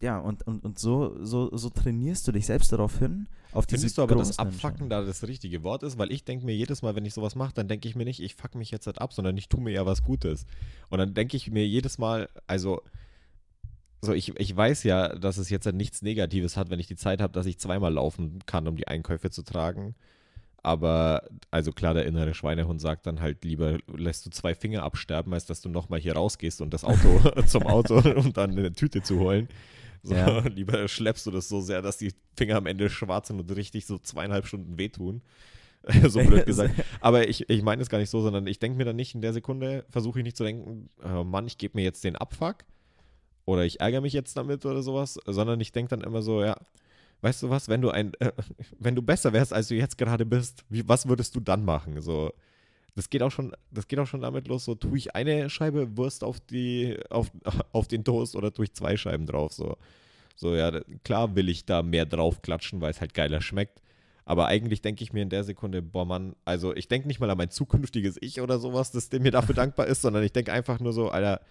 ja, 0.00 0.18
und, 0.18 0.46
und, 0.46 0.64
und 0.64 0.78
so, 0.78 1.16
so, 1.24 1.54
so 1.56 1.70
trainierst 1.70 2.26
du 2.26 2.32
dich 2.32 2.46
selbst 2.46 2.72
darauf 2.72 2.98
hin, 2.98 3.28
auf 3.52 3.66
diese 3.66 3.80
Findest 3.80 3.98
du 3.98 4.02
aber, 4.02 4.14
dass 4.14 4.38
Abfacken 4.38 4.88
da 4.88 5.02
das 5.02 5.26
richtige 5.26 5.64
Wort 5.64 5.82
ist? 5.82 5.98
Weil 5.98 6.12
ich 6.12 6.24
denke 6.24 6.46
mir 6.46 6.54
jedes 6.54 6.82
Mal, 6.82 6.94
wenn 6.94 7.04
ich 7.04 7.14
sowas 7.14 7.34
mache, 7.34 7.52
dann 7.52 7.66
denke 7.66 7.88
ich 7.88 7.96
mir 7.96 8.04
nicht, 8.04 8.20
ich 8.20 8.36
fuck 8.36 8.54
mich 8.54 8.70
jetzt 8.70 8.86
halt 8.86 9.00
ab, 9.00 9.12
sondern 9.12 9.36
ich 9.36 9.48
tue 9.48 9.60
mir 9.60 9.72
ja 9.72 9.84
was 9.86 10.04
Gutes. 10.04 10.46
Und 10.88 10.98
dann 10.98 11.14
denke 11.14 11.36
ich 11.36 11.50
mir 11.50 11.66
jedes 11.66 11.98
Mal, 11.98 12.28
also, 12.46 12.82
so 14.02 14.12
ich, 14.12 14.38
ich 14.38 14.56
weiß 14.56 14.84
ja, 14.84 15.08
dass 15.08 15.36
es 15.36 15.50
jetzt 15.50 15.66
halt 15.66 15.76
nichts 15.76 16.00
Negatives 16.00 16.56
hat, 16.56 16.70
wenn 16.70 16.78
ich 16.78 16.86
die 16.86 16.96
Zeit 16.96 17.20
habe, 17.20 17.32
dass 17.32 17.46
ich 17.46 17.58
zweimal 17.58 17.92
laufen 17.92 18.38
kann, 18.46 18.68
um 18.68 18.76
die 18.76 18.86
Einkäufe 18.86 19.30
zu 19.30 19.42
tragen. 19.42 19.94
Aber, 20.62 21.22
also 21.50 21.72
klar, 21.72 21.94
der 21.94 22.06
innere 22.06 22.34
Schweinehund 22.34 22.80
sagt 22.80 23.06
dann 23.06 23.20
halt 23.20 23.44
lieber, 23.44 23.78
lässt 23.88 24.26
du 24.26 24.30
zwei 24.30 24.54
Finger 24.54 24.84
absterben, 24.84 25.32
als 25.32 25.46
dass 25.46 25.60
du 25.60 25.70
nochmal 25.70 26.00
hier 26.00 26.14
rausgehst 26.14 26.60
und 26.60 26.72
das 26.72 26.84
Auto 26.84 27.18
zum 27.46 27.66
Auto, 27.66 27.98
um 27.98 28.32
dann 28.32 28.52
eine 28.52 28.72
Tüte 28.72 29.02
zu 29.02 29.18
holen. 29.18 29.48
So, 30.02 30.14
Ja. 30.14 30.40
Lieber 30.48 30.88
schleppst 30.88 31.26
du 31.26 31.30
das 31.30 31.48
so 31.48 31.60
sehr, 31.60 31.82
dass 31.82 31.98
die 31.98 32.12
Finger 32.36 32.56
am 32.56 32.66
Ende 32.66 32.88
schwarz 32.90 33.28
sind 33.28 33.40
und 33.40 33.54
richtig 33.54 33.86
so 33.86 33.98
zweieinhalb 33.98 34.46
Stunden 34.46 34.78
wehtun. 34.78 35.22
so 36.08 36.20
blöd 36.24 36.46
gesagt. 36.46 36.74
Aber 37.00 37.28
ich, 37.28 37.48
ich 37.48 37.62
meine 37.62 37.82
es 37.82 37.88
gar 37.88 37.98
nicht 37.98 38.10
so, 38.10 38.20
sondern 38.20 38.46
ich 38.46 38.58
denke 38.58 38.76
mir 38.76 38.84
dann 38.84 38.96
nicht 38.96 39.14
in 39.14 39.22
der 39.22 39.32
Sekunde, 39.32 39.84
versuche 39.88 40.20
ich 40.20 40.24
nicht 40.24 40.36
zu 40.36 40.44
denken, 40.44 40.90
äh, 41.02 41.24
Mann, 41.24 41.46
ich 41.46 41.58
gebe 41.58 41.76
mir 41.78 41.84
jetzt 41.84 42.04
den 42.04 42.16
Abfuck 42.16 42.64
oder 43.46 43.64
ich 43.64 43.80
ärgere 43.80 44.00
mich 44.00 44.12
jetzt 44.12 44.36
damit 44.36 44.64
oder 44.66 44.82
sowas, 44.82 45.18
sondern 45.26 45.60
ich 45.60 45.72
denke 45.72 45.90
dann 45.90 46.02
immer 46.02 46.22
so, 46.22 46.42
ja, 46.42 46.56
weißt 47.22 47.42
du 47.42 47.50
was, 47.50 47.68
wenn 47.68 47.80
du 47.82 47.90
ein, 47.90 48.12
äh, 48.20 48.32
wenn 48.78 48.94
du 48.94 49.02
besser 49.02 49.32
wärst, 49.32 49.52
als 49.52 49.68
du 49.68 49.74
jetzt 49.74 49.98
gerade 49.98 50.26
bist, 50.26 50.64
wie, 50.68 50.86
was 50.88 51.08
würdest 51.08 51.34
du 51.34 51.40
dann 51.40 51.64
machen? 51.64 52.00
So, 52.00 52.32
das 52.94 53.10
geht 53.10 53.22
auch 53.22 53.30
schon, 53.30 53.52
das 53.70 53.88
geht 53.88 53.98
auch 53.98 54.06
schon 54.06 54.20
damit 54.20 54.48
los, 54.48 54.64
so 54.64 54.74
tue 54.74 54.98
ich 54.98 55.14
eine 55.14 55.50
Scheibe 55.50 55.96
Wurst 55.96 56.24
auf 56.24 56.40
die, 56.40 56.98
auf, 57.10 57.30
auf 57.72 57.88
den 57.88 58.04
Toast 58.04 58.36
oder 58.36 58.52
tue 58.52 58.66
ich 58.66 58.72
zwei 58.74 58.96
Scheiben 58.96 59.26
drauf, 59.26 59.52
so. 59.52 59.76
So, 60.36 60.54
ja, 60.54 60.80
klar 61.04 61.36
will 61.36 61.50
ich 61.50 61.66
da 61.66 61.82
mehr 61.82 62.06
drauf 62.06 62.40
klatschen, 62.40 62.80
weil 62.80 62.90
es 62.90 63.02
halt 63.02 63.12
geiler 63.12 63.42
schmeckt. 63.42 63.82
Aber 64.24 64.46
eigentlich 64.46 64.80
denke 64.80 65.04
ich 65.04 65.12
mir 65.12 65.22
in 65.22 65.28
der 65.28 65.44
Sekunde, 65.44 65.82
boah 65.82 66.06
Mann, 66.06 66.34
also 66.46 66.74
ich 66.74 66.88
denke 66.88 67.08
nicht 67.08 67.20
mal 67.20 67.28
an 67.28 67.36
mein 67.36 67.50
zukünftiges 67.50 68.16
Ich 68.22 68.40
oder 68.40 68.58
sowas, 68.58 68.90
das 68.90 69.10
dem 69.10 69.22
mir 69.22 69.32
dafür 69.32 69.54
dankbar 69.56 69.86
ist, 69.86 70.00
sondern 70.00 70.22
ich 70.22 70.32
denke 70.32 70.50
einfach 70.50 70.80
nur 70.80 70.94
so, 70.94 71.10
Alter, 71.10 71.42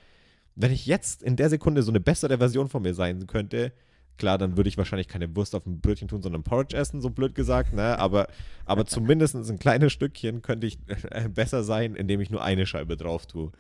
wenn 0.56 0.71
ich 0.71 0.88
jetzt 0.88 1.21
in 1.21 1.36
der 1.36 1.49
Sekunde 1.49 1.84
so 1.84 1.91
eine 1.91 1.99
bessere 1.99 2.39
Version 2.39 2.67
von 2.67 2.82
mir 2.82 2.95
sein 2.95 3.28
könnte, 3.28 3.73
klar, 4.19 4.38
dann 4.38 4.55
würde 4.58 4.69
ich 4.69 4.77
wahrscheinlich 4.77 5.08
keine 5.08 5.36
Wurst 5.36 5.55
auf 5.55 5.65
ein 5.65 5.82
Brötchen 5.82 6.08
tun, 6.08 6.21
sondern 6.21 6.43
Porridge 6.43 6.77
essen, 6.77 7.01
so 7.01 7.10
blöd 7.10 7.34
gesagt, 7.34 7.73
ne? 7.73 7.97
Aber, 7.97 8.27
aber 8.65 8.86
zumindest 8.86 9.36
ein 9.36 9.58
kleines 9.58 9.91
Stückchen 9.91 10.43
könnte 10.43 10.67
ich 10.67 10.77
äh, 11.10 11.27
besser 11.27 11.63
sein, 11.63 11.95
indem 11.95 12.21
ich 12.21 12.29
nur 12.29 12.43
eine 12.43 12.67
Scheibe 12.67 12.95
drauf 12.95 13.25
tue. 13.25 13.51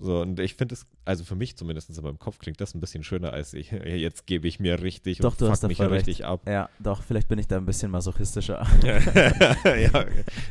So, 0.00 0.20
und 0.20 0.38
ich 0.38 0.54
finde 0.54 0.74
es, 0.74 0.86
also 1.04 1.24
für 1.24 1.34
mich 1.34 1.56
zumindest 1.56 1.90
in 1.96 2.04
meinem 2.04 2.18
Kopf 2.18 2.38
klingt 2.38 2.60
das 2.60 2.74
ein 2.74 2.80
bisschen 2.80 3.02
schöner 3.02 3.32
als 3.32 3.52
ich. 3.54 3.70
Jetzt 3.84 4.26
gebe 4.26 4.46
ich 4.46 4.60
mir 4.60 4.80
richtig 4.82 5.18
Doch, 5.18 5.32
und 5.32 5.40
du 5.40 5.52
fuck 5.52 5.68
mich 5.68 5.78
voll 5.78 5.88
richtig 5.88 6.24
ab. 6.24 6.42
Ja, 6.46 6.68
doch, 6.78 7.02
vielleicht 7.02 7.28
bin 7.28 7.38
ich 7.38 7.48
da 7.48 7.56
ein 7.56 7.66
bisschen 7.66 7.90
masochistischer. 7.90 8.64
ja, 8.84 10.06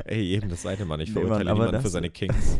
ey, 0.06 0.22
jedem 0.22 0.50
das 0.50 0.64
seine, 0.64 0.86
Mann. 0.86 1.00
Ich 1.00 1.10
Nee, 1.10 1.14
verurteile 1.14 1.52
aber 1.52 1.66
niemanden 1.66 1.82
für 1.82 1.90
seine 1.90 2.10
Kinks. 2.10 2.60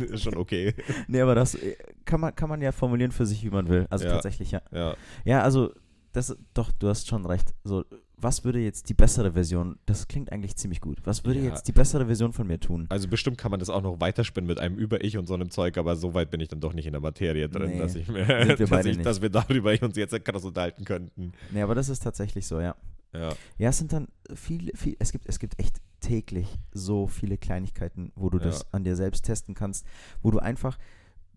Ist 0.00 0.22
schon 0.22 0.36
okay. 0.36 0.74
nee, 1.08 1.20
aber 1.20 1.34
das 1.34 1.54
äh, 1.54 1.76
kann 2.04 2.20
man, 2.20 2.34
kann 2.34 2.48
man 2.48 2.60
ja 2.60 2.72
formulieren 2.72 3.12
für 3.12 3.26
sich, 3.26 3.44
wie 3.44 3.50
man 3.50 3.68
will. 3.68 3.86
Also 3.90 4.06
Ja. 4.06 4.12
tatsächlich, 4.12 4.50
ja. 4.50 4.62
Ja, 4.72 4.96
Ja, 5.24 5.42
also, 5.42 5.72
das, 6.12 6.36
doch, 6.52 6.70
du 6.72 6.88
hast 6.88 7.08
schon 7.08 7.26
recht. 7.26 7.54
So, 7.64 7.84
was 8.16 8.44
würde 8.44 8.58
jetzt 8.60 8.88
die 8.88 8.94
bessere 8.94 9.32
Version, 9.32 9.78
das 9.86 10.08
klingt 10.08 10.30
eigentlich 10.32 10.56
ziemlich 10.56 10.80
gut. 10.80 10.98
Was 11.04 11.24
würde 11.24 11.40
Ja. 11.40 11.46
jetzt 11.50 11.68
die 11.68 11.72
bessere 11.72 12.06
Version 12.06 12.32
von 12.32 12.46
mir 12.46 12.58
tun? 12.60 12.86
also 12.88 13.08
bestimmt 13.08 13.38
kann 13.38 13.50
man 13.50 13.60
das 13.60 13.70
auch 13.70 13.82
noch 13.82 14.00
weiterspinnen 14.00 14.46
mit 14.46 14.58
einem 14.60 14.76
Über-Ich 14.76 15.18
und 15.18 15.26
so 15.26 15.34
einem 15.34 15.50
Zeug, 15.50 15.76
aber 15.78 15.96
so 15.96 16.14
weit 16.14 16.30
bin 16.30 16.40
ich 16.40 16.48
dann 16.48 16.60
doch 16.60 16.72
nicht 16.72 16.86
in 16.86 16.92
der 16.92 17.00
Materie 17.00 17.48
drin, 17.48 17.72
Nee, 17.72 17.78
dass, 17.78 17.94
ich 17.96 18.08
mir, 18.08 18.26
wir 18.26 18.56
dass, 18.56 18.86
ich, 18.86 18.98
dass 19.02 19.20
wir 19.22 19.30
darüber 19.30 19.72
uns 19.82 19.96
jetzt 19.96 20.24
krass 20.24 20.44
unterhalten 20.44 20.84
könnten. 20.84 21.32
Nee, 21.50 21.62
aber 21.62 21.74
das 21.74 21.88
ist 21.88 22.02
tatsächlich 22.02 22.46
so, 22.46 22.60
ja. 22.60 22.74
Ja, 23.12 23.32
Ja, 23.58 23.68
es 23.68 23.78
sind 23.78 23.92
dann 23.92 24.08
viele, 24.34 24.72
viel, 24.76 24.96
es 24.98 25.12
gibt, 25.12 25.26
es 25.28 25.38
gibt 25.38 25.58
echt 25.60 25.80
täglich 26.00 26.48
so 26.72 27.06
viele 27.06 27.38
Kleinigkeiten, 27.38 28.10
wo 28.16 28.28
du 28.30 28.38
das 28.38 28.60
Ja. 28.60 28.66
an 28.72 28.84
dir 28.84 28.96
selbst 28.96 29.24
testen 29.24 29.54
kannst, 29.54 29.86
wo 30.22 30.30
du 30.30 30.38
einfach, 30.40 30.78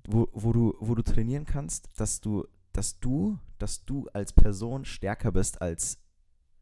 wo, 0.07 0.27
wo 0.33 0.53
du, 0.53 0.73
wo 0.79 0.95
du 0.95 1.01
trainieren 1.03 1.45
kannst, 1.45 1.89
dass 1.97 2.19
du, 2.21 2.45
dass 2.73 2.99
du, 2.99 3.37
dass 3.59 3.85
du 3.85 4.07
als 4.13 4.33
Person 4.33 4.85
stärker 4.85 5.31
bist 5.31 5.61
als 5.61 5.99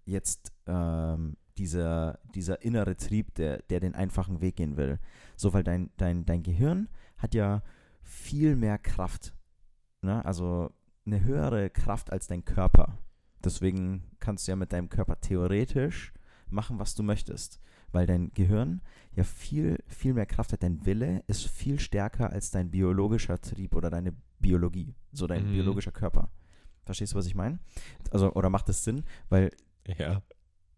jetzt 0.05 0.53
ähm, 0.67 1.37
dieser, 1.57 2.19
dieser 2.33 2.61
innere 2.63 2.95
Trieb, 2.97 3.33
der, 3.35 3.59
der 3.69 3.79
den 3.79 3.95
einfachen 3.95 4.41
Weg 4.41 4.57
gehen 4.57 4.77
will. 4.77 4.99
So, 5.35 5.53
weil 5.53 5.63
dein, 5.63 5.89
dein, 5.97 6.25
dein 6.25 6.43
Gehirn 6.43 6.89
hat 7.17 7.33
ja 7.33 7.61
viel 8.03 8.55
mehr 8.55 8.77
Kraft. 8.77 9.33
Ne? 10.01 10.23
Also 10.25 10.71
eine 11.05 11.23
höhere 11.23 11.69
Kraft 11.69 12.11
als 12.11 12.27
dein 12.27 12.45
Körper. 12.45 12.97
Deswegen 13.43 14.03
kannst 14.19 14.47
du 14.47 14.51
ja 14.51 14.55
mit 14.55 14.73
deinem 14.73 14.89
Körper 14.89 15.19
theoretisch 15.21 16.13
machen, 16.49 16.79
was 16.79 16.95
du 16.95 17.03
möchtest. 17.03 17.59
Weil 17.91 18.05
dein 18.07 18.31
Gehirn 18.33 18.81
ja 19.13 19.23
viel, 19.23 19.77
viel 19.87 20.13
mehr 20.13 20.25
Kraft 20.25 20.51
hat. 20.51 20.63
Dein 20.63 20.85
Wille 20.85 21.23
ist 21.27 21.47
viel 21.47 21.79
stärker 21.79 22.31
als 22.31 22.51
dein 22.51 22.69
biologischer 22.71 23.39
Trieb 23.39 23.75
oder 23.75 23.89
deine 23.89 24.13
Biologie. 24.39 24.93
So 25.13 25.27
dein 25.27 25.47
Mhm. 25.47 25.53
biologischer 25.53 25.91
Körper. 25.91 26.29
Verstehst 26.83 27.13
du, 27.13 27.17
was 27.17 27.25
ich 27.25 27.35
meine? 27.35 27.59
Also, 28.11 28.33
oder 28.33 28.49
macht 28.49 28.67
das 28.69 28.83
Sinn? 28.83 29.03
Weil 29.29 29.49
ja. 29.97 30.21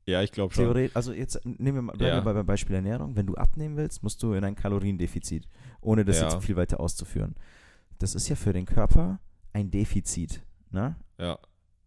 Ja, 0.05 0.21
ich 0.21 0.31
glaube 0.31 0.53
schon. 0.53 0.63
Theoretisch, 0.63 0.95
also 0.95 1.11
jetzt 1.11 1.43
nehmen 1.45 1.75
wir 1.75 1.81
mal, 1.81 1.91
bleiben 1.97 2.15
Ja. 2.15 2.21
wir 2.21 2.23
bei- 2.23 2.33
beim 2.33 2.45
Beispiel 2.45 2.75
Ernährung. 2.77 3.15
Wenn 3.17 3.27
du 3.27 3.35
abnehmen 3.35 3.75
willst, 3.75 4.03
musst 4.03 4.23
du 4.23 4.33
in 4.33 4.43
ein 4.45 4.55
Kaloriendefizit, 4.55 5.47
ohne 5.81 6.05
das 6.05 6.19
Ja. 6.21 6.29
jetzt 6.31 6.45
viel 6.45 6.55
weiter 6.55 6.79
auszuführen. 6.79 7.35
Das 7.99 8.15
ist 8.15 8.29
ja 8.29 8.35
für 8.37 8.53
den 8.53 8.65
Körper 8.65 9.19
ein 9.51 9.69
Defizit, 9.69 10.43
ne? 10.71 10.95
Ja, 11.17 11.37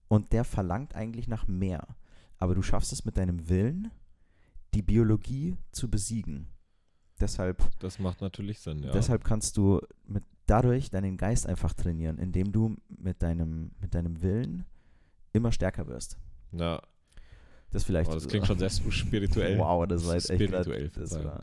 Und 0.09 0.33
der 0.33 0.44
verlangt 0.44 0.94
eigentlich 0.96 1.28
nach 1.28 1.46
mehr. 1.46 1.87
Aber 2.37 2.54
du 2.54 2.62
schaffst 2.62 2.92
es 2.92 3.04
mit 3.04 3.16
deinem 3.16 3.48
Willen, 3.48 3.90
die 4.74 4.83
Biologie 4.83 5.56
zu 5.72 5.88
besiegen. 5.88 6.48
Deshalb, 7.20 7.62
das 7.78 7.98
macht 7.98 8.20
natürlich 8.20 8.59
Sinn, 8.61 8.83
ja. 8.83 8.90
deshalb 8.90 9.24
kannst 9.24 9.56
du 9.56 9.80
mit, 10.06 10.24
dadurch 10.46 10.90
deinen 10.90 11.16
Geist 11.16 11.46
einfach 11.46 11.74
trainieren, 11.74 12.18
indem 12.18 12.50
du 12.50 12.76
mit 12.88 13.22
deinem, 13.22 13.70
mit 13.80 13.94
deinem 13.94 14.20
Willen 14.22 14.64
immer 15.33 15.52
stärker 15.52 15.87
wirst. 15.87 16.18
ja. 16.52 16.83
Das 17.72 17.85
vielleicht. 17.85 18.11
Oh, 18.11 18.14
das 18.14 18.26
klingt 18.28 18.46
schon 18.46 18.59
sehr 18.59 18.70
spirituell. 18.70 19.59
Wow, 19.59 19.87
das 19.87 20.06
war 20.06 20.14
jetzt 20.14 20.30
echt 20.30 20.50
grad- 20.50 20.64
Spirituell, 20.64 20.88
das 20.90 21.24
war, 21.24 21.40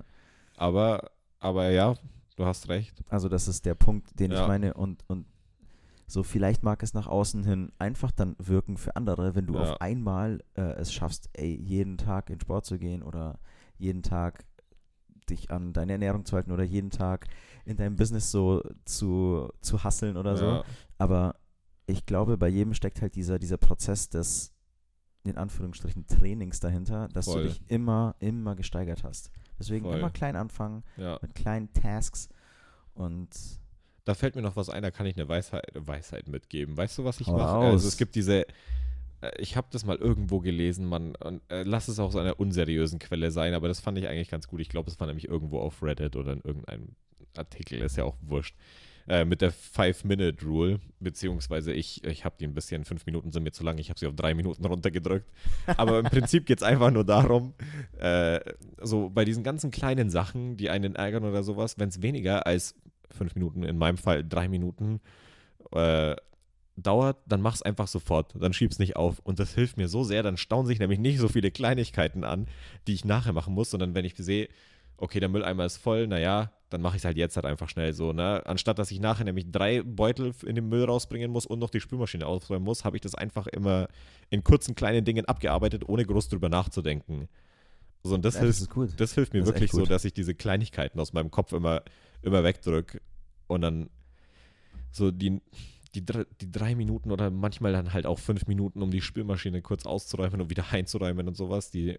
Aber, 0.56 1.12
aber 1.40 1.70
ja, 1.70 1.96
du 2.36 2.46
hast 2.46 2.68
recht. 2.70 3.02
Also 3.10 3.30
das 3.30 3.48
ist 3.48 3.66
der 3.66 3.76
Punkt, 3.76 4.20
den 4.20 4.32
ich 4.32 4.38
Ja. 4.38 4.48
meine 4.48 4.74
und, 4.74 5.04
und 5.08 5.26
so 6.10 6.24
vielleicht 6.24 6.64
mag 6.64 6.84
es 6.84 6.94
nach 6.94 7.08
außen 7.08 7.44
hin 7.44 7.72
einfach 7.80 8.12
dann 8.12 8.36
wirken 8.40 8.78
für 8.78 8.96
andere, 8.96 9.36
wenn 9.36 9.46
du 9.46 9.56
Ja. 9.56 9.62
auf 9.62 9.82
einmal 9.82 10.42
äh, 10.56 10.62
es 10.76 10.94
schaffst, 10.94 11.30
ey, 11.34 11.54
jeden 11.56 11.98
Tag 11.98 12.30
in 12.30 12.40
Sport 12.40 12.66
zu 12.66 12.78
gehen 12.78 13.04
oder 13.04 13.40
jeden 13.78 14.04
Tag 14.04 14.46
dich 15.30 15.52
an 15.52 15.74
deine 15.74 15.94
Ernährung 15.94 16.24
zu 16.26 16.36
halten 16.36 16.52
oder 16.52 16.64
jeden 16.64 16.90
Tag 16.90 17.28
in 17.66 17.76
deinem 17.76 17.98
Business 17.98 18.32
so 18.32 18.64
zu, 18.86 19.50
zu 19.62 19.84
hasseln 19.84 20.16
oder 20.16 20.38
so. 20.38 20.46
Ja, 20.46 20.64
Aber 20.98 21.36
ich 21.86 22.06
glaube, 22.06 22.38
bei 22.38 22.48
jedem 22.48 22.74
steckt 22.74 23.02
halt 23.02 23.16
dieser, 23.16 23.38
dieser 23.38 23.58
Prozess 23.58 24.08
des, 24.10 24.54
in 25.30 25.38
Anführungsstrichen, 25.38 26.08
Trainings 26.08 26.60
dahinter, 26.60 27.08
dass 27.10 27.26
Voll. 27.26 27.44
du 27.44 27.50
dich 27.50 27.62
immer, 27.68 28.16
immer 28.20 28.56
gesteigert 28.56 29.04
hast. 29.04 29.32
Deswegen 29.60 29.86
Voll. 29.86 29.98
immer 29.98 30.10
klein 30.10 30.36
anfangen, 30.36 30.84
ja. 30.98 31.18
mit 31.22 31.36
kleinen 31.36 31.72
Tasks 31.74 32.30
und 32.94 33.30
Da 34.06 34.14
fällt 34.14 34.36
mir 34.36 34.42
noch 34.42 34.56
was 34.56 34.70
ein, 34.70 34.84
da 34.84 34.92
kann 34.92 35.06
ich 35.06 35.18
eine 35.18 35.28
Weisheit, 35.28 35.66
Weisheit 35.74 36.28
mitgeben. 36.28 36.78
Weißt 36.78 36.98
du, 36.98 37.04
was 37.04 37.20
ich 37.20 37.28
mache? 37.28 37.58
Also 37.58 37.88
es 37.88 37.98
gibt 37.98 38.16
diese, 38.16 38.46
äh, 39.22 39.32
ich 39.40 39.56
habe 39.56 39.68
das 39.72 39.86
mal 39.86 39.98
irgendwo 39.98 40.40
gelesen, 40.40 40.86
man, 40.86 41.16
und, 41.16 41.42
äh, 41.50 41.64
lass 41.64 41.88
es 41.88 42.00
auch 42.00 42.12
so 42.12 42.20
einer 42.20 42.40
unseriösen 42.40 43.00
Quelle 43.00 43.32
sein, 43.32 43.54
aber 43.54 43.68
das 43.68 43.80
fand 43.80 43.98
ich 43.98 44.08
eigentlich 44.08 44.30
ganz 44.30 44.48
gut. 44.48 44.62
Ich 44.62 44.70
glaube, 44.70 44.90
es 44.90 45.00
war 45.00 45.08
nämlich 45.08 45.28
irgendwo 45.28 45.60
auf 45.60 45.82
Reddit 45.84 46.16
oder 46.16 46.34
in 46.34 46.42
irgendeinem 46.42 46.96
Artikel, 47.36 47.82
ist 47.82 47.98
ja 47.98 48.04
auch 48.04 48.16
wurscht. 48.22 48.56
Äh, 49.08 49.24
mit 49.24 49.42
der 49.42 49.52
Five-Minute-Rule, 49.52 50.82
beziehungsweise 51.00 51.72
ich, 51.72 52.04
ich 52.04 52.26
habe 52.26 52.36
die 52.38 52.46
ein 52.46 52.54
bisschen, 52.54 52.84
fünf 52.84 53.06
Minuten 53.06 53.32
sind 53.32 53.44
mir 53.44 53.54
zu 53.54 53.64
lang, 53.64 53.78
ich 53.78 53.90
habe 53.90 53.98
sie 53.98 54.06
auf 54.06 54.16
drei 54.16 54.34
Minuten 54.34 54.66
runtergedrückt. 54.66 55.32
Aber 55.78 56.00
im 56.00 56.06
Prinzip 56.06 56.46
geht 56.46 56.58
es 56.58 56.64
einfach 56.64 56.92
nur 56.92 57.06
darum, 57.06 57.54
äh, 58.00 58.42
so 58.82 59.10
bei 59.10 59.24
diesen 59.24 59.44
ganzen 59.44 59.72
kleinen 59.72 60.10
Sachen, 60.10 60.58
die 60.58 60.70
einen 60.70 60.96
ärgern 60.96 61.24
oder 61.24 61.42
sowas, 61.44 61.80
wenn 61.80 61.88
es 61.88 62.02
weniger 62.02 62.46
als 62.46 62.76
fünf 63.10 63.34
Minuten, 63.36 63.64
in 63.64 63.78
meinem 63.78 63.98
Fall 63.98 64.28
drei 64.28 64.50
Minuten, 64.50 65.00
äh, 65.72 66.18
dauert, 66.76 67.18
dann 67.28 67.42
mach's 67.42 67.62
einfach 67.62 67.88
sofort. 67.88 68.36
Dann 68.38 68.54
schieb's 68.54 68.78
nicht 68.78 68.98
auf. 68.98 69.20
Und 69.20 69.40
das 69.40 69.56
hilft 69.56 69.78
mir 69.78 69.88
so 69.88 70.04
sehr. 70.04 70.22
Dann 70.22 70.36
stauen 70.36 70.66
sich 70.66 70.80
nämlich 70.80 71.00
nicht 71.00 71.18
so 71.18 71.30
viele 71.30 71.50
Kleinigkeiten 71.50 72.26
an, 72.26 72.48
die 72.88 72.94
ich 72.94 73.06
nachher 73.06 73.34
machen 73.34 73.54
muss, 73.54 73.72
sondern 73.72 73.96
wenn 73.96 74.06
ich 74.06 74.16
sehe, 74.18 74.50
okay, 74.98 75.20
der 75.20 75.30
Mülleimer 75.30 75.66
ist 75.66 75.78
voll, 75.78 76.08
naja, 76.08 76.52
dann 76.70 76.82
mache 76.82 76.96
ich 76.98 77.02
es 77.02 77.06
halt 77.06 77.18
jetzt 77.18 77.36
halt 77.36 77.46
einfach 77.46 77.70
schnell 77.70 77.94
so, 77.94 78.12
ne? 78.12 78.42
Anstatt 78.46 78.78
dass 78.78 78.92
ich 78.92 79.00
nachher 79.00 79.24
nämlich 79.24 79.52
drei 79.52 79.82
Beutel 79.84 80.34
in 80.46 80.56
den 80.56 80.68
Müll 80.68 80.84
rausbringen 80.84 81.32
muss 81.32 81.46
und 81.46 81.60
noch 81.60 81.70
die 81.70 81.80
Spülmaschine 81.80 82.26
ausräumen 82.26 82.66
muss, 82.66 82.84
habe 82.84 82.98
ich 82.98 83.02
das 83.02 83.16
einfach 83.16 83.48
immer 83.48 83.88
in 84.30 84.44
kurzen 84.44 84.76
kleinen 84.76 85.06
Dingen 85.06 85.26
abgearbeitet, 85.26 85.88
ohne 85.88 86.06
groß 86.06 86.28
drüber 86.30 86.50
nachzudenken. 86.50 87.30
So, 88.04 88.16
und 88.16 88.26
das 88.26 88.36
Ja, 88.36 88.42
hilft 88.42 88.70
gut. 88.70 88.90
das 88.98 89.14
hilft 89.14 89.34
mir 89.34 89.40
Das 89.40 89.48
wirklich 89.50 89.72
so, 89.72 89.86
dass 89.86 90.04
ich 90.04 90.14
diese 90.14 90.36
Kleinigkeiten 90.36 91.00
aus 91.00 91.14
meinem 91.14 91.32
Kopf 91.32 91.54
immer, 91.54 91.84
immer 92.22 92.44
wegdrücke 92.44 93.02
und 93.48 93.62
dann 93.62 93.90
so 94.92 95.12
die, 95.12 95.42
die, 95.96 96.04
die 96.06 96.52
drei 96.52 96.76
Minuten 96.76 97.12
oder 97.12 97.30
manchmal 97.30 97.72
dann 97.72 97.94
halt 97.94 98.06
auch 98.06 98.20
fünf 98.20 98.48
Minuten, 98.48 98.82
um 98.82 98.92
die 98.92 99.02
Spülmaschine 99.02 99.62
kurz 99.62 99.86
auszuräumen 99.86 100.42
und 100.42 100.50
wieder 100.50 100.66
einzuräumen 100.72 101.28
und 101.28 101.36
sowas, 101.38 101.72
die, 101.72 101.98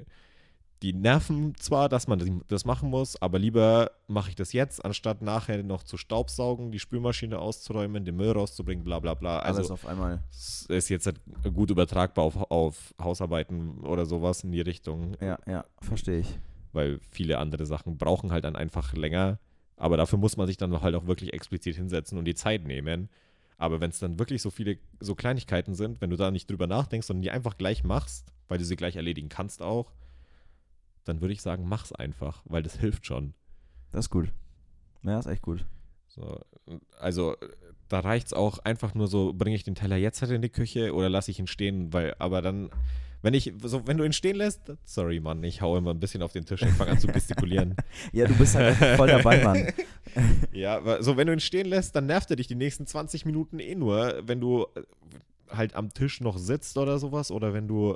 die 0.82 0.92
nerven 0.92 1.54
zwar, 1.56 1.88
dass 1.88 2.06
man 2.06 2.42
das 2.48 2.64
machen 2.64 2.88
muss, 2.90 3.20
aber 3.20 3.38
lieber 3.38 3.90
mache 4.06 4.30
ich 4.30 4.36
das 4.36 4.52
jetzt, 4.52 4.84
anstatt 4.84 5.22
nachher 5.22 5.62
noch 5.64 5.82
zu 5.82 5.96
staubsaugen, 5.96 6.70
die 6.70 6.78
Spülmaschine 6.78 7.38
auszuräumen, 7.38 8.04
den 8.04 8.14
Müll 8.16 8.30
rauszubringen, 8.30 8.84
bla 8.84 9.00
bla 9.00 9.14
bla. 9.14 9.40
Alles 9.40 9.58
Also 9.58 9.74
auf 9.74 9.86
einmal. 9.86 10.22
es 10.30 10.66
ist 10.68 10.88
jetzt 10.88 11.06
halt 11.06 11.20
gut 11.52 11.70
übertragbar 11.70 12.24
auf, 12.24 12.36
auf 12.50 12.94
Hausarbeiten 13.02 13.78
oder 13.80 14.06
sowas 14.06 14.44
in 14.44 14.52
die 14.52 14.60
Richtung 14.60 15.16
Ja, 15.20 15.38
ja, 15.46 15.64
verstehe 15.80 16.20
ich. 16.20 16.38
weil 16.72 17.00
viele 17.10 17.38
andere 17.38 17.66
Sachen 17.66 17.98
brauchen 17.98 18.30
halt 18.30 18.44
dann 18.44 18.54
einfach 18.56 18.92
länger. 18.94 19.38
Aber 19.76 19.96
dafür 19.96 20.18
muss 20.18 20.36
man 20.36 20.46
sich 20.46 20.56
dann 20.56 20.80
halt 20.80 20.94
auch 20.94 21.06
wirklich 21.06 21.32
explizit 21.32 21.76
hinsetzen 21.76 22.18
und 22.18 22.24
die 22.24 22.34
Zeit 22.34 22.64
nehmen. 22.64 23.08
Aber 23.58 23.80
wenn 23.80 23.90
es 23.90 23.98
dann 23.98 24.18
wirklich 24.18 24.42
so 24.42 24.50
viele 24.50 24.78
so 25.00 25.16
Kleinigkeiten 25.16 25.74
sind, 25.74 26.00
wenn 26.00 26.10
du 26.10 26.16
da 26.16 26.30
nicht 26.30 26.48
drüber 26.48 26.66
nachdenkst, 26.68 27.06
sondern 27.06 27.22
die 27.22 27.30
einfach 27.32 27.56
gleich 27.58 27.82
machst, 27.82 28.32
weil 28.48 28.58
du 28.58 28.64
sie 28.64 28.76
gleich 28.76 28.94
erledigen 28.96 29.28
kannst 29.28 29.62
auch, 29.62 29.92
dann 31.08 31.20
würde 31.20 31.32
ich 31.32 31.42
sagen, 31.42 31.64
mach's 31.66 31.92
einfach, 31.92 32.42
weil 32.44 32.62
das 32.62 32.76
hilft 32.76 33.06
schon. 33.06 33.34
Das 33.90 34.06
ist 34.06 34.10
gut. 34.10 34.32
Ja, 35.02 35.18
ist 35.18 35.26
echt 35.26 35.42
gut. 35.42 35.64
So, 36.08 36.40
also 36.98 37.36
da 37.88 38.00
reicht's 38.00 38.32
auch 38.32 38.58
einfach 38.58 38.94
nur 38.94 39.08
so, 39.08 39.32
bringe 39.32 39.56
ich 39.56 39.64
den 39.64 39.74
Teller 39.74 39.96
jetzt 39.96 40.20
halt 40.20 40.30
in 40.32 40.42
die 40.42 40.48
Küche 40.48 40.94
oder 40.94 41.08
lasse 41.08 41.30
ich 41.30 41.38
ihn 41.38 41.46
stehen, 41.46 41.92
weil, 41.92 42.14
aber 42.18 42.42
dann, 42.42 42.70
wenn 43.22 43.34
ich, 43.34 43.52
so, 43.62 43.86
wenn 43.86 43.96
du 43.96 44.04
ihn 44.04 44.12
stehen 44.12 44.36
lässt, 44.36 44.72
sorry 44.84 45.20
Mann, 45.20 45.42
ich 45.42 45.62
hau 45.62 45.76
immer 45.76 45.92
ein 45.92 46.00
bisschen 46.00 46.22
auf 46.22 46.32
den 46.32 46.44
Tisch 46.44 46.62
und 46.62 46.72
fange 46.72 46.90
an 46.90 46.98
zu 46.98 47.06
gestikulieren. 47.12 47.74
Ja, 48.12 48.26
du 48.26 48.34
bist 48.34 48.54
halt 48.54 48.76
voll 48.96 49.08
dabei, 49.08 49.42
Mann. 49.42 49.68
Ja, 50.52 50.78
aber 50.78 51.02
so 51.02 51.16
wenn 51.16 51.28
du 51.28 51.34
ihn 51.34 51.38
stehen 51.38 51.66
lässt, 51.66 51.94
dann 51.94 52.06
nervt 52.06 52.30
er 52.30 52.36
dich 52.36 52.48
die 52.48 52.56
nächsten 52.56 52.86
20 52.86 53.24
Minuten 53.24 53.60
eh 53.60 53.74
nur, 53.74 54.22
wenn 54.26 54.40
du 54.40 54.66
halt 55.50 55.74
am 55.74 55.92
Tisch 55.92 56.20
noch 56.20 56.38
sitzt 56.38 56.76
oder 56.76 56.98
sowas 56.98 57.30
oder 57.30 57.52
wenn 57.52 57.68
du, 57.68 57.94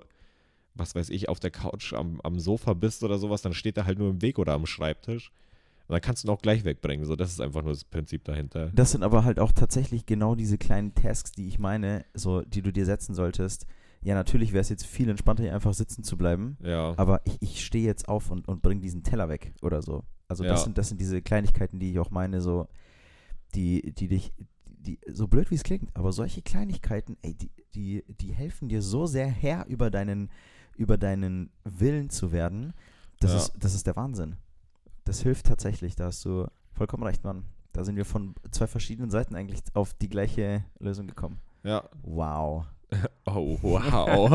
was 0.75 0.95
weiß 0.95 1.11
ich, 1.11 1.29
auf 1.29 1.41
der 1.41 1.51
Couch 1.51 1.93
am, 1.93 2.21
am 2.23 2.39
Sofa 2.39 2.75
bist 2.75 3.03
oder 3.03 3.19
sowas, 3.19 3.43
dann 3.43 3.55
steht 3.55 3.77
er 3.77 3.87
halt 3.87 3.99
nur 3.99 4.11
im 4.11 4.23
Weg 4.23 4.39
oder 4.39 4.53
am 4.55 4.67
Schreibtisch. 4.67 5.31
Und 5.89 5.95
dann 5.95 6.01
kannst 6.01 6.23
du 6.25 6.29
ihn 6.29 6.31
auch 6.31 6.41
gleich 6.41 6.65
wegbringen. 6.65 7.05
So, 7.05 7.17
das 7.17 7.31
ist 7.33 7.41
einfach 7.41 7.63
nur 7.63 7.73
das 7.73 7.85
Prinzip 7.85 8.25
dahinter. 8.25 8.71
Das 8.75 8.93
sind 8.93 9.03
aber 9.03 9.25
halt 9.25 9.39
auch 9.39 9.53
tatsächlich 9.53 10.07
genau 10.07 10.35
diese 10.35 10.57
kleinen 10.57 10.95
Tasks, 10.95 11.33
die 11.33 11.49
ich 11.49 11.59
meine, 11.59 12.05
so, 12.15 12.43
die 12.43 12.63
du 12.63 12.73
dir 12.73 12.87
setzen 12.87 13.15
solltest. 13.15 13.67
Ja, 14.01 14.15
natürlich 14.15 14.53
wäre 14.53 14.63
es 14.63 14.69
jetzt 14.69 14.87
viel 14.87 15.09
entspannter, 15.09 15.43
hier 15.43 15.55
einfach 15.55 15.75
sitzen 15.75 16.03
zu 16.03 16.17
bleiben. 16.17 16.57
Ja. 16.63 16.95
Aber 16.97 17.21
ich, 17.25 17.37
ich 17.41 17.65
stehe 17.65 17.85
jetzt 17.85 18.09
auf 18.09 18.31
und, 18.31 18.49
und 18.49 18.63
bringe 18.63 18.81
diesen 18.81 19.03
Teller 19.03 19.29
weg 19.29 19.53
oder 19.61 19.83
so. 19.83 20.05
Also 20.29 20.45
Ja. 20.45 20.51
das 20.51 20.65
sind, 20.65 20.79
das 20.79 20.89
sind 20.89 21.01
diese 21.01 21.21
Kleinigkeiten, 21.21 21.79
die 21.79 21.91
ich 21.91 21.99
auch 21.99 22.11
meine, 22.11 22.41
so, 22.41 22.69
die, 23.55 23.93
die 23.93 24.09
dich, 24.09 24.33
die, 24.67 24.99
so 25.09 25.29
blöd 25.29 25.51
wie 25.51 25.57
es 25.57 25.63
klingt, 25.63 25.95
aber 25.95 26.13
solche 26.13 26.43
Kleinigkeiten, 26.43 27.17
ey, 27.23 27.35
die, 27.35 27.51
die, 27.75 28.05
die 28.09 28.33
helfen 28.33 28.69
dir 28.69 28.83
so 28.83 29.07
sehr 29.07 29.29
Herr 29.29 29.67
über 29.67 29.91
deinen, 29.91 30.31
über 30.77 30.97
deinen 30.99 31.51
Willen 31.65 32.11
zu 32.11 32.33
werden. 32.33 32.73
Das, 33.21 33.31
Ja. 33.33 33.37
ist, 33.39 33.53
das 33.59 33.75
ist 33.75 33.87
der 33.87 33.97
Wahnsinn. 33.97 34.37
Das 35.05 35.21
hilft 35.23 35.47
tatsächlich, 35.47 35.97
da 35.97 36.07
hast 36.07 36.25
du 36.25 36.47
vollkommen 36.73 37.03
recht, 37.03 37.25
Mann. 37.25 37.45
Da 37.73 37.85
sind 37.85 37.97
wir 37.97 38.05
von 38.05 38.35
zwei 38.51 38.67
verschiedenen 38.67 39.11
Seiten 39.11 39.35
eigentlich 39.35 39.61
auf 39.75 39.95
die 39.95 40.09
gleiche 40.09 40.65
Lösung 40.79 41.07
gekommen. 41.07 41.39
Ja. 41.63 41.89
Wow. 42.03 42.67
Oh, 43.25 43.59
wow. 43.63 44.31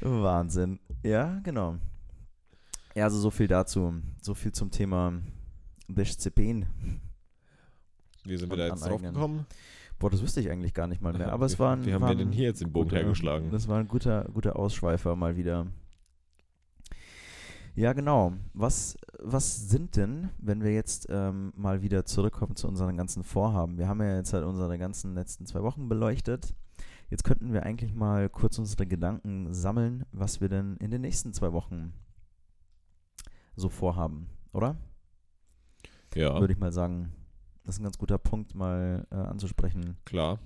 Wahnsinn. 0.00 0.78
Ja, 1.02 1.40
genau. 1.42 1.76
Ja, 2.94 3.04
also 3.04 3.18
so 3.20 3.30
viel 3.30 3.46
dazu. 3.48 3.94
So 4.22 4.34
viel 4.34 4.52
zum 4.52 4.70
Thema 4.70 5.12
Disziplin. 5.88 6.66
Wie 8.24 8.36
sind 8.36 8.50
wir 8.50 8.56
da 8.56 8.66
jetzt 8.68 8.84
drauf 8.84 9.00
gekommen? 9.00 9.46
Boah, 9.98 10.10
das 10.10 10.22
wüsste 10.22 10.40
ich 10.40 10.50
eigentlich 10.50 10.74
gar 10.74 10.86
nicht 10.86 11.02
mal 11.02 11.12
mehr. 11.12 11.32
Aber 11.32 11.46
es 11.46 11.58
war 11.58 11.74
ein, 11.74 11.84
Wie 11.84 11.92
haben 11.92 12.06
wir 12.06 12.14
denn 12.14 12.30
hier 12.30 12.44
jetzt 12.46 12.60
den 12.60 12.72
Bogen 12.72 12.88
guter- 12.88 12.98
hergeschlagen? 13.02 13.50
Das 13.50 13.66
war 13.66 13.78
ein 13.78 13.88
guter, 13.88 14.24
guter 14.32 14.56
Ausschweifer 14.56 15.16
mal 15.16 15.36
wieder. 15.36 15.66
Ja, 17.74 17.92
genau. 17.92 18.32
Was, 18.54 18.96
was 19.20 19.68
sind 19.68 19.96
denn, 19.96 20.30
wenn 20.38 20.62
wir 20.62 20.72
jetzt 20.72 21.06
ähm, 21.10 21.52
mal 21.56 21.82
wieder 21.82 22.04
zurückkommen 22.04 22.56
zu 22.56 22.66
unseren 22.68 22.96
ganzen 22.96 23.22
Vorhaben? 23.24 23.78
Wir 23.78 23.88
haben 23.88 24.00
ja 24.00 24.16
jetzt 24.16 24.32
halt 24.32 24.44
unsere 24.44 24.78
ganzen 24.78 25.14
letzten 25.14 25.46
zwei 25.46 25.62
Wochen 25.62 25.88
beleuchtet. 25.88 26.54
Jetzt 27.10 27.24
könnten 27.24 27.52
wir 27.52 27.62
eigentlich 27.64 27.94
mal 27.94 28.28
kurz 28.28 28.58
unsere 28.58 28.86
Gedanken 28.86 29.54
sammeln, 29.54 30.04
was 30.12 30.40
wir 30.40 30.48
denn 30.48 30.76
in 30.78 30.90
den 30.90 31.00
nächsten 31.00 31.32
zwei 31.32 31.52
Wochen 31.52 31.92
so 33.56 33.68
vorhaben, 33.68 34.28
oder? 34.52 34.76
Ja, 36.14 36.38
Würde 36.40 36.52
ich 36.52 36.58
mal 36.58 36.72
sagen. 36.72 37.12
Das 37.68 37.74
ist 37.74 37.80
ein 37.80 37.84
ganz 37.84 37.98
guter 37.98 38.16
Punkt, 38.16 38.54
mal 38.54 39.06
äh, 39.10 39.14
anzusprechen. 39.14 39.98
klar. 40.06 40.38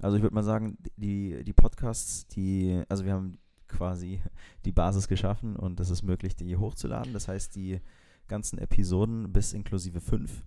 Also 0.00 0.16
ich 0.16 0.22
würde 0.22 0.34
mal 0.34 0.42
sagen, 0.42 0.78
die, 0.96 1.44
die 1.44 1.52
Podcasts, 1.52 2.26
die, 2.28 2.82
also 2.88 3.04
wir 3.04 3.12
haben 3.12 3.36
quasi 3.68 4.22
die 4.64 4.72
Basis 4.72 5.06
geschaffen 5.06 5.56
und 5.56 5.78
es 5.80 5.90
ist 5.90 6.02
möglich, 6.02 6.34
die 6.34 6.56
hochzuladen. 6.56 7.12
Das 7.12 7.28
heißt, 7.28 7.54
die 7.56 7.82
ganzen 8.26 8.58
Episoden 8.58 9.34
bis 9.34 9.52
inklusive 9.52 10.00
5, 10.00 10.46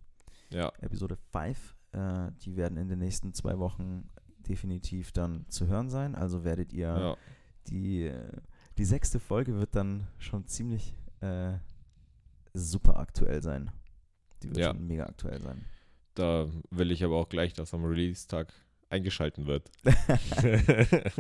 Ja, 0.50 0.72
Episode 0.80 1.16
5, 1.32 1.76
äh, 1.92 2.32
die 2.42 2.56
werden 2.56 2.80
in 2.80 2.88
den 2.88 2.98
nächsten 2.98 3.36
zwei 3.36 3.60
Wochen 3.60 4.08
definitiv 4.48 5.12
dann 5.12 5.46
zu 5.48 5.68
hören 5.68 5.92
sein. 5.92 6.16
Also 6.16 6.44
werdet 6.44 6.74
ihr 6.74 6.88
ja. 6.88 7.18
die, 7.68 8.12
die 8.80 8.86
sechste 8.86 9.20
Folge 9.20 9.60
wird 9.60 9.76
dann 9.76 10.08
schon 10.18 10.48
ziemlich 10.48 10.96
äh, 11.20 11.54
super 12.56 12.98
aktuell 12.98 13.44
sein. 13.44 13.70
Die 14.42 14.48
wird 14.50 14.58
Ja. 14.58 14.72
schon 14.72 14.88
mega 14.88 15.06
aktuell 15.06 15.40
sein. 15.40 15.64
Da 16.20 16.50
will 16.70 16.92
ich 16.92 17.02
aber 17.02 17.16
auch 17.16 17.30
gleich, 17.30 17.54
dass 17.54 17.74
am 17.74 17.86
Release-Tag 17.86 18.52
eingeschalten 18.90 19.46
wird. 19.46 19.72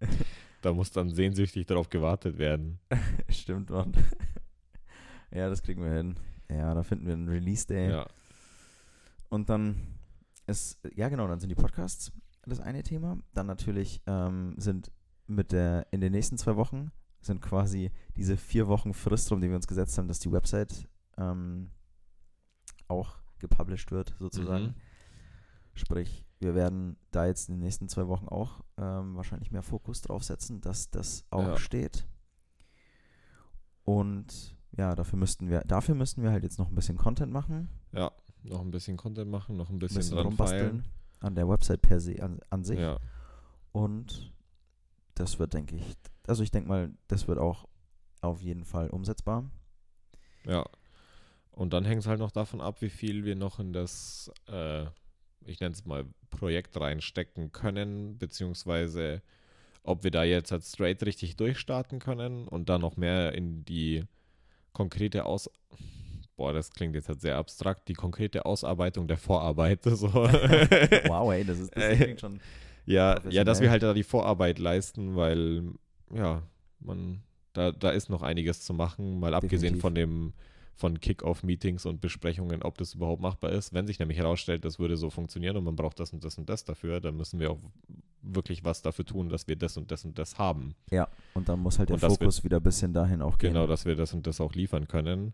da 0.62 0.72
muss 0.72 0.90
dann 0.90 1.10
sehnsüchtig 1.10 1.64
darauf 1.66 1.88
gewartet 1.88 2.36
werden. 2.36 2.80
Stimmt, 3.28 3.70
Mann. 3.70 3.92
ja, 5.30 5.48
das 5.48 5.62
kriegen 5.62 5.80
wir 5.80 5.92
hin. 5.92 6.16
Ja, 6.50 6.74
da 6.74 6.82
finden 6.82 7.06
wir 7.06 7.12
einen 7.12 7.28
Release-Day. 7.28 7.90
Ja, 7.90 8.08
Und 9.28 9.48
dann 9.48 9.94
ist, 10.48 10.80
ja 10.96 11.08
genau, 11.08 11.28
dann 11.28 11.38
sind 11.38 11.50
die 11.50 11.54
Podcasts 11.54 12.10
das 12.46 12.58
eine 12.58 12.82
Thema. 12.82 13.18
Dann 13.32 13.46
natürlich 13.46 14.02
ähm, 14.08 14.56
sind 14.56 14.90
mit 15.28 15.52
der, 15.52 15.86
in 15.92 16.00
den 16.00 16.10
nächsten 16.10 16.36
zwei 16.36 16.56
Wochen 16.56 16.90
sind 17.20 17.40
quasi 17.40 17.92
diese 18.16 18.36
vier 18.36 18.66
Wochen 18.66 18.92
Frist 18.92 19.30
rum, 19.30 19.40
die 19.40 19.48
wir 19.48 19.56
uns 19.56 19.68
gesetzt 19.68 19.96
haben, 19.98 20.08
dass 20.08 20.18
die 20.18 20.32
Website 20.32 20.88
ähm, 21.16 21.70
auch 22.88 23.20
gepublished 23.38 23.90
wird, 23.92 24.14
sozusagen. 24.18 24.64
Mhm. 24.66 24.74
Sprich, 25.74 26.24
wir 26.38 26.54
werden 26.54 26.96
da 27.10 27.26
jetzt 27.26 27.48
in 27.48 27.56
den 27.56 27.62
nächsten 27.64 27.88
zwei 27.88 28.06
Wochen 28.08 28.28
auch 28.28 28.62
ähm, 28.78 29.14
wahrscheinlich 29.16 29.50
mehr 29.50 29.62
Fokus 29.62 30.00
drauf 30.02 30.24
setzen, 30.24 30.60
dass 30.60 30.90
das 30.90 31.24
auch 31.30 31.42
Ja. 31.48 31.56
steht. 31.58 32.06
Und 33.84 34.56
ja, 34.76 34.94
dafür 34.94 35.18
müssten 35.18 35.48
wir, 35.48 35.60
dafür 35.62 35.94
müssten 35.94 36.22
wir 36.22 36.30
halt 36.30 36.42
jetzt 36.44 36.58
noch 36.58 36.68
ein 36.68 36.74
bisschen 36.74 36.96
Content 36.98 37.32
machen, 37.32 37.68
ja. 37.92 38.10
Noch 38.42 38.60
ein 38.60 38.70
bisschen 38.70 38.96
Content 38.96 39.30
machen, 39.30 39.56
noch 39.56 39.70
ein 39.70 39.78
bisschen, 39.78 39.96
bisschen 39.96 40.18
rumbasteln 40.18 40.84
an 41.20 41.34
der 41.34 41.48
Website 41.48 41.82
per 41.82 41.98
se 41.98 42.22
an, 42.22 42.38
an 42.50 42.62
sich. 42.62 42.78
Ja, 42.78 42.98
Und 43.72 44.32
das 45.14 45.38
wird, 45.38 45.54
denke 45.54 45.76
ich, 45.76 45.96
also 46.28 46.42
ich 46.42 46.50
denke 46.50 46.68
mal, 46.68 46.92
das 47.08 47.26
wird 47.26 47.38
auch 47.38 47.66
auf 48.20 48.40
jeden 48.42 48.64
Fall 48.64 48.90
umsetzbar. 48.90 49.50
ja. 50.44 50.64
Und 51.56 51.72
dann 51.72 51.86
hängt 51.86 52.02
es 52.02 52.06
halt 52.06 52.20
noch 52.20 52.30
davon 52.32 52.60
ab, 52.60 52.82
wie 52.82 52.90
viel 52.90 53.24
wir 53.24 53.34
noch 53.34 53.58
in 53.58 53.72
das, 53.72 54.30
äh, 54.46 54.82
ich 55.46 55.58
nenne 55.58 55.72
es 55.72 55.86
mal, 55.86 56.04
Projekt 56.28 56.78
reinstecken 56.78 57.50
können, 57.50 58.18
beziehungsweise 58.18 59.22
ob 59.82 60.04
wir 60.04 60.10
da 60.10 60.22
jetzt 60.22 60.52
halt 60.52 60.64
straight 60.64 61.02
richtig 61.04 61.36
durchstarten 61.36 61.98
können 61.98 62.46
und 62.46 62.68
dann 62.68 62.82
noch 62.82 62.96
mehr 62.96 63.32
in 63.32 63.64
die 63.64 64.04
konkrete 64.72 65.24
Aus... 65.24 65.50
Boah, 66.36 66.52
das 66.52 66.70
klingt 66.72 66.94
jetzt 66.94 67.08
halt 67.08 67.22
sehr 67.22 67.38
abstrakt, 67.38 67.88
die 67.88 67.94
konkrete 67.94 68.44
Ausarbeitung 68.44 69.08
der 69.08 69.16
Vorarbeit. 69.16 69.80
So. 69.84 70.12
wow, 70.12 71.32
ey, 71.32 71.42
das 71.42 71.58
ist 71.58 71.74
das 71.74 71.82
Äh, 71.82 71.96
klingt 71.96 72.20
schon. 72.20 72.40
Ja, 72.84 73.18
ja, 73.30 73.44
dass 73.44 73.62
wir 73.62 73.70
halt 73.70 73.82
da 73.82 73.94
die 73.94 74.02
Vorarbeit 74.02 74.58
leisten, 74.58 75.16
weil, 75.16 75.62
ja, 76.14 76.42
man, 76.80 77.22
da, 77.54 77.72
da 77.72 77.90
ist 77.90 78.10
noch 78.10 78.20
einiges 78.20 78.60
zu 78.60 78.74
machen, 78.74 79.18
mal 79.18 79.32
abgesehen 79.32 79.76
Definitiv. 79.76 79.80
von 79.80 79.94
dem, 79.94 80.32
von 80.76 81.00
Kick-Off-Meetings 81.00 81.86
und 81.86 82.02
Besprechungen, 82.02 82.62
ob 82.62 82.76
das 82.76 82.94
überhaupt 82.94 83.22
machbar 83.22 83.50
ist. 83.50 83.72
Wenn 83.72 83.86
sich 83.86 83.98
nämlich 83.98 84.18
herausstellt, 84.18 84.64
das 84.64 84.78
würde 84.78 84.98
so 84.98 85.08
funktionieren 85.08 85.56
und 85.56 85.64
man 85.64 85.74
braucht 85.74 85.98
das 85.98 86.12
und 86.12 86.22
das 86.22 86.36
und 86.36 86.50
das 86.50 86.64
dafür, 86.64 87.00
dann 87.00 87.16
müssen 87.16 87.40
wir 87.40 87.50
auch 87.50 87.58
wirklich 88.20 88.62
was 88.64 88.82
dafür 88.82 89.06
tun, 89.06 89.30
dass 89.30 89.48
wir 89.48 89.56
das 89.56 89.78
und 89.78 89.90
das 89.90 90.04
und 90.04 90.18
das 90.18 90.38
haben. 90.38 90.74
Ja, 90.90 91.08
und 91.32 91.48
dann 91.48 91.60
muss 91.60 91.78
halt 91.78 91.88
der 91.88 91.98
Fokus 91.98 92.44
wieder 92.44 92.58
ein 92.58 92.62
bisschen 92.62 92.92
dahin 92.92 93.22
auch 93.22 93.38
gehen. 93.38 93.54
Genau, 93.54 93.66
dass 93.66 93.86
wir 93.86 93.96
das 93.96 94.12
und 94.12 94.26
das 94.26 94.40
auch 94.40 94.52
liefern 94.52 94.86
können. 94.86 95.32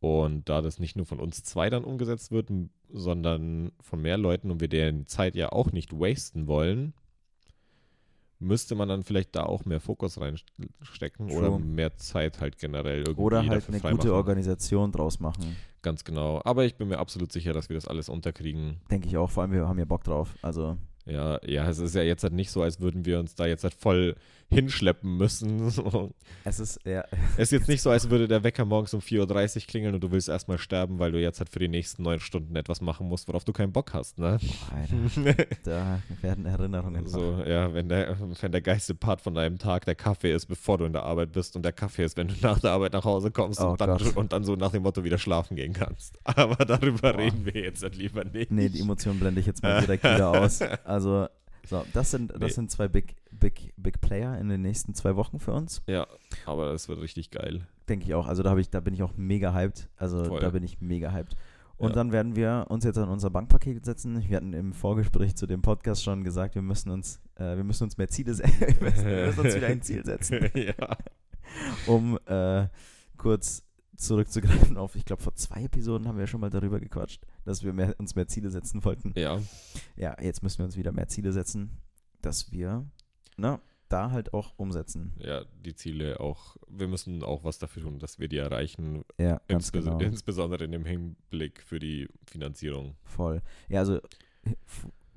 Und 0.00 0.48
da 0.48 0.60
das 0.60 0.80
nicht 0.80 0.96
nur 0.96 1.06
von 1.06 1.20
uns 1.20 1.44
zwei 1.44 1.70
dann 1.70 1.84
umgesetzt 1.84 2.32
wird, 2.32 2.50
sondern 2.90 3.72
von 3.80 4.02
mehr 4.02 4.18
Leuten 4.18 4.50
und 4.50 4.60
wir 4.60 4.68
deren 4.68 5.06
Zeit 5.06 5.36
ja 5.36 5.52
auch 5.52 5.72
nicht 5.72 5.92
wasten 5.92 6.46
wollen, 6.46 6.92
müsste 8.38 8.74
man 8.74 8.88
dann 8.88 9.02
vielleicht 9.02 9.34
da 9.36 9.44
auch 9.44 9.64
mehr 9.64 9.80
Fokus 9.80 10.20
reinstecken 10.20 11.30
oder 11.30 11.48
True. 11.48 11.60
mehr 11.60 11.96
Zeit 11.96 12.40
halt 12.40 12.58
generell 12.58 13.00
irgendwie 13.00 13.22
Oder 13.22 13.46
halt 13.46 13.68
eine 13.68 13.80
gute 13.80 14.14
Organisation 14.14 14.92
draus 14.92 15.20
machen. 15.20 15.56
Ganz 15.82 16.04
genau. 16.04 16.40
Aber 16.44 16.64
ich 16.64 16.76
bin 16.76 16.88
mir 16.88 16.98
absolut 16.98 17.32
sicher, 17.32 17.52
dass 17.52 17.68
wir 17.68 17.74
das 17.74 17.86
alles 17.86 18.08
unterkriegen. 18.08 18.80
Denke 18.90 19.06
ich 19.08 19.16
auch, 19.16 19.30
vor 19.30 19.42
allem 19.42 19.52
wir 19.52 19.68
haben 19.68 19.78
ja 19.78 19.84
Bock 19.84 20.04
drauf. 20.04 20.34
Also, 20.42 20.76
Ja, 21.06 21.38
ja, 21.46 21.68
es 21.68 21.78
ist 21.78 21.94
ja 21.94 22.02
jetzt 22.02 22.22
halt 22.22 22.32
nicht 22.32 22.50
so, 22.50 22.62
als 22.62 22.80
würden 22.80 23.04
wir 23.04 23.18
uns 23.20 23.34
da 23.34 23.46
jetzt 23.46 23.64
halt 23.64 23.74
voll 23.74 24.14
hinschleppen 24.50 25.16
müssen. 25.16 25.72
Es 26.46 26.60
ist 26.60 26.78
ja, 26.84 27.04
Es 27.36 27.44
ist 27.44 27.52
jetzt 27.52 27.68
nicht 27.68 27.80
so, 27.80 27.88
als 27.88 28.10
würde 28.10 28.28
der 28.28 28.44
Wecker 28.44 28.66
morgens 28.66 28.92
um 28.92 29.00
4.30 29.00 29.56
Uhr 29.56 29.62
klingeln 29.66 29.94
und 29.94 30.02
du 30.02 30.10
willst 30.10 30.28
erstmal 30.28 30.58
sterben, 30.58 30.98
weil 30.98 31.10
du 31.10 31.18
jetzt 31.18 31.38
halt 31.38 31.48
für 31.48 31.58
die 31.58 31.68
nächsten 31.68 32.02
neun 32.02 32.20
Stunden 32.20 32.54
etwas 32.56 32.82
machen 32.82 33.08
musst, 33.08 33.28
worauf 33.28 33.44
du 33.44 33.52
keinen 33.54 33.72
Bock 33.72 33.94
hast, 33.94 34.18
ne? 34.18 34.38
Alter, 34.70 35.46
da 35.64 36.02
werden 36.20 36.44
Erinnerungen. 36.44 37.06
so, 37.06 37.42
ja, 37.46 37.72
wenn 37.72 37.88
der, 37.88 38.16
wenn 38.40 38.52
der 38.52 38.60
geilste 38.60 38.94
Part 38.94 39.22
von 39.22 39.34
deinem 39.34 39.58
Tag 39.58 39.86
der 39.86 39.94
Kaffee 39.94 40.34
ist, 40.34 40.46
bevor 40.46 40.76
du 40.76 40.84
in 40.84 40.92
der 40.92 41.04
Arbeit 41.04 41.32
bist 41.32 41.56
und 41.56 41.62
der 41.64 41.72
Kaffee 41.72 42.04
ist, 42.04 42.18
wenn 42.18 42.28
du 42.28 42.34
nach 42.42 42.58
der 42.60 42.72
Arbeit 42.72 42.92
nach 42.92 43.04
Hause 43.04 43.30
kommst 43.30 43.60
Oh 43.60 43.70
und, 43.70 43.80
dann, 43.80 43.98
und 44.14 44.32
dann 44.34 44.44
so 44.44 44.54
nach 44.56 44.72
dem 44.72 44.82
Motto 44.82 45.02
wieder 45.02 45.16
schlafen 45.18 45.56
gehen 45.56 45.72
kannst. 45.72 46.18
Aber 46.24 46.64
darüber 46.66 47.12
Boah. 47.12 47.18
reden 47.18 47.46
wir 47.46 47.62
jetzt 47.62 47.82
halt 47.82 47.96
lieber 47.96 48.22
nicht. 48.24 48.50
Nee, 48.50 48.68
die 48.68 48.80
Emotionen 48.80 49.18
blende 49.18 49.40
ich 49.40 49.46
jetzt 49.46 49.62
mal 49.62 49.80
direkt 49.80 50.04
wieder 50.04 50.28
aus. 50.30 50.60
Also, 50.84 51.26
so, 51.66 51.84
das 51.92 52.10
sind, 52.10 52.30
das 52.32 52.40
Nee. 52.40 52.48
sind 52.48 52.70
zwei 52.70 52.88
Big, 52.88 53.16
Big, 53.30 53.72
Big 53.76 54.00
Player 54.00 54.38
in 54.38 54.48
den 54.48 54.62
nächsten 54.62 54.94
zwei 54.94 55.16
Wochen 55.16 55.38
für 55.40 55.52
uns. 55.52 55.82
Ja, 55.86 56.06
aber 56.46 56.72
das 56.72 56.88
wird 56.88 57.00
richtig 57.00 57.30
geil. 57.30 57.66
Denke 57.88 58.06
ich 58.06 58.14
auch. 58.14 58.26
Also 58.26 58.42
da 58.42 58.50
habe 58.50 58.60
ich, 58.60 58.70
da 58.70 58.80
bin 58.80 58.94
ich 58.94 59.02
auch 59.02 59.16
mega 59.16 59.52
hyped. 59.54 59.88
Also 59.96 60.24
Voll. 60.24 60.40
da 60.40 60.50
bin 60.50 60.62
ich 60.62 60.80
mega 60.80 61.10
hyped. 61.12 61.36
Und 61.76 61.88
Ja. 61.90 61.94
dann 61.96 62.12
werden 62.12 62.36
wir 62.36 62.66
uns 62.68 62.84
jetzt 62.84 62.98
an 62.98 63.08
unser 63.08 63.30
Bankpaket 63.30 63.84
setzen. 63.84 64.22
Wir 64.28 64.36
hatten 64.36 64.52
im 64.52 64.72
Vorgespräch 64.72 65.34
zu 65.36 65.46
dem 65.46 65.60
Podcast 65.60 66.04
schon 66.04 66.22
gesagt, 66.22 66.54
wir 66.54 66.62
müssen 66.62 66.90
uns, 66.90 67.20
äh, 67.34 67.56
wir 67.56 67.64
müssen 67.64 67.84
uns 67.84 67.98
mehr 67.98 68.08
Ziele 68.08 68.32
setzen. 68.34 68.60
wir 68.60 68.90
müssen 68.90 69.06
wir 69.06 69.26
müssen 69.26 69.40
uns 69.40 69.54
wieder 69.56 69.66
ein 69.66 69.82
Ziel 69.82 70.04
setzen, 70.04 70.50
ja. 70.54 70.96
um 71.86 72.18
äh, 72.26 72.68
kurz 73.16 73.64
zurückzugreifen 73.96 74.76
auf, 74.76 74.96
ich 74.96 75.04
glaube, 75.04 75.22
vor 75.22 75.34
zwei 75.36 75.62
Episoden 75.64 76.08
haben 76.08 76.18
wir 76.18 76.26
schon 76.26 76.40
mal 76.40 76.50
darüber 76.50 76.80
gequatscht, 76.80 77.22
dass 77.44 77.62
wir 77.62 77.72
mehr, 77.72 77.94
uns 77.98 78.14
mehr 78.16 78.26
Ziele 78.26 78.50
setzen 78.50 78.84
wollten. 78.84 79.12
ja, 79.16 79.38
Ja, 79.96 80.16
jetzt 80.20 80.42
müssen 80.42 80.58
wir 80.58 80.64
uns 80.64 80.76
wieder 80.76 80.92
mehr 80.92 81.08
Ziele 81.08 81.32
setzen, 81.32 81.70
dass 82.20 82.50
wir 82.52 82.84
na, 83.36 83.60
da 83.88 84.10
halt 84.10 84.32
auch 84.34 84.54
umsetzen. 84.56 85.12
ja, 85.18 85.44
die 85.64 85.74
Ziele 85.74 86.18
auch, 86.20 86.56
wir 86.68 86.88
müssen 86.88 87.22
auch 87.22 87.44
was 87.44 87.58
dafür 87.58 87.82
tun, 87.82 87.98
dass 87.98 88.18
wir 88.18 88.28
die 88.28 88.38
erreichen, 88.38 89.04
Ja, 89.18 89.40
ganz 89.48 89.66
Inspes 89.66 89.84
genau. 89.84 89.98
insbesondere 90.00 90.64
in 90.64 90.72
dem 90.72 90.84
Hinblick 90.84 91.62
für 91.62 91.78
die 91.78 92.08
Finanzierung. 92.26 92.96
Voll. 93.04 93.40
Ja, 93.68 93.80
also 93.80 94.00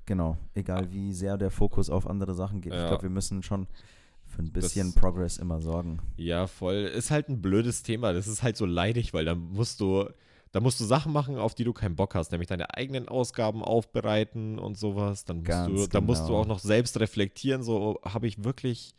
genau, 0.05 0.37
egal 0.53 0.91
wie 0.91 1.13
sehr 1.13 1.37
der 1.37 1.51
Fokus 1.51 1.89
auf 1.89 2.07
andere 2.07 2.33
Sachen 2.33 2.61
geht. 2.61 2.73
Ich 2.73 2.79
Ja. 2.79 2.87
glaube, 2.87 3.03
wir 3.03 3.09
müssen 3.09 3.41
schon 3.43 3.67
für 4.25 4.41
ein 4.43 4.51
bisschen 4.51 4.87
Das- 4.93 4.95
Progress 5.01 5.37
immer 5.37 5.61
sorgen. 5.61 5.99
Ja, 6.17 6.47
voll. 6.47 6.75
Ist 6.75 7.11
halt 7.11 7.29
ein 7.29 7.41
blödes 7.41 7.81
Thema. 7.83 8.13
Das 8.13 8.27
ist 8.27 8.43
halt 8.43 8.57
so 8.57 8.65
leidig, 8.65 9.13
weil 9.13 9.25
da 9.25 9.35
musst 9.35 9.79
du, 9.79 10.09
da 10.57 10.61
musst 10.61 10.79
du 10.79 10.85
Sachen 10.85 11.13
machen, 11.13 11.37
auf 11.37 11.53
die 11.53 11.63
du 11.65 11.71
keinen 11.71 11.95
Bock 11.95 12.15
hast, 12.15 12.31
nämlich 12.31 12.47
deine 12.47 12.73
eigenen 12.75 13.07
Ausgaben 13.07 13.63
aufbereiten 13.63 14.57
und 14.57 14.75
sowas. 14.75 15.23
Dann 15.23 15.37
musst 15.37 15.47
Ganz 15.47 15.67
du, 15.81 15.87
da 15.87 16.01
musst 16.01 16.23
du 16.23 16.27
genau. 16.29 16.39
auch 16.39 16.45
noch 16.47 16.57
selbst 16.57 16.99
reflektieren. 16.99 17.61
So 17.61 17.99
habe 18.03 18.25
ich 18.25 18.43
wirklich 18.43 18.95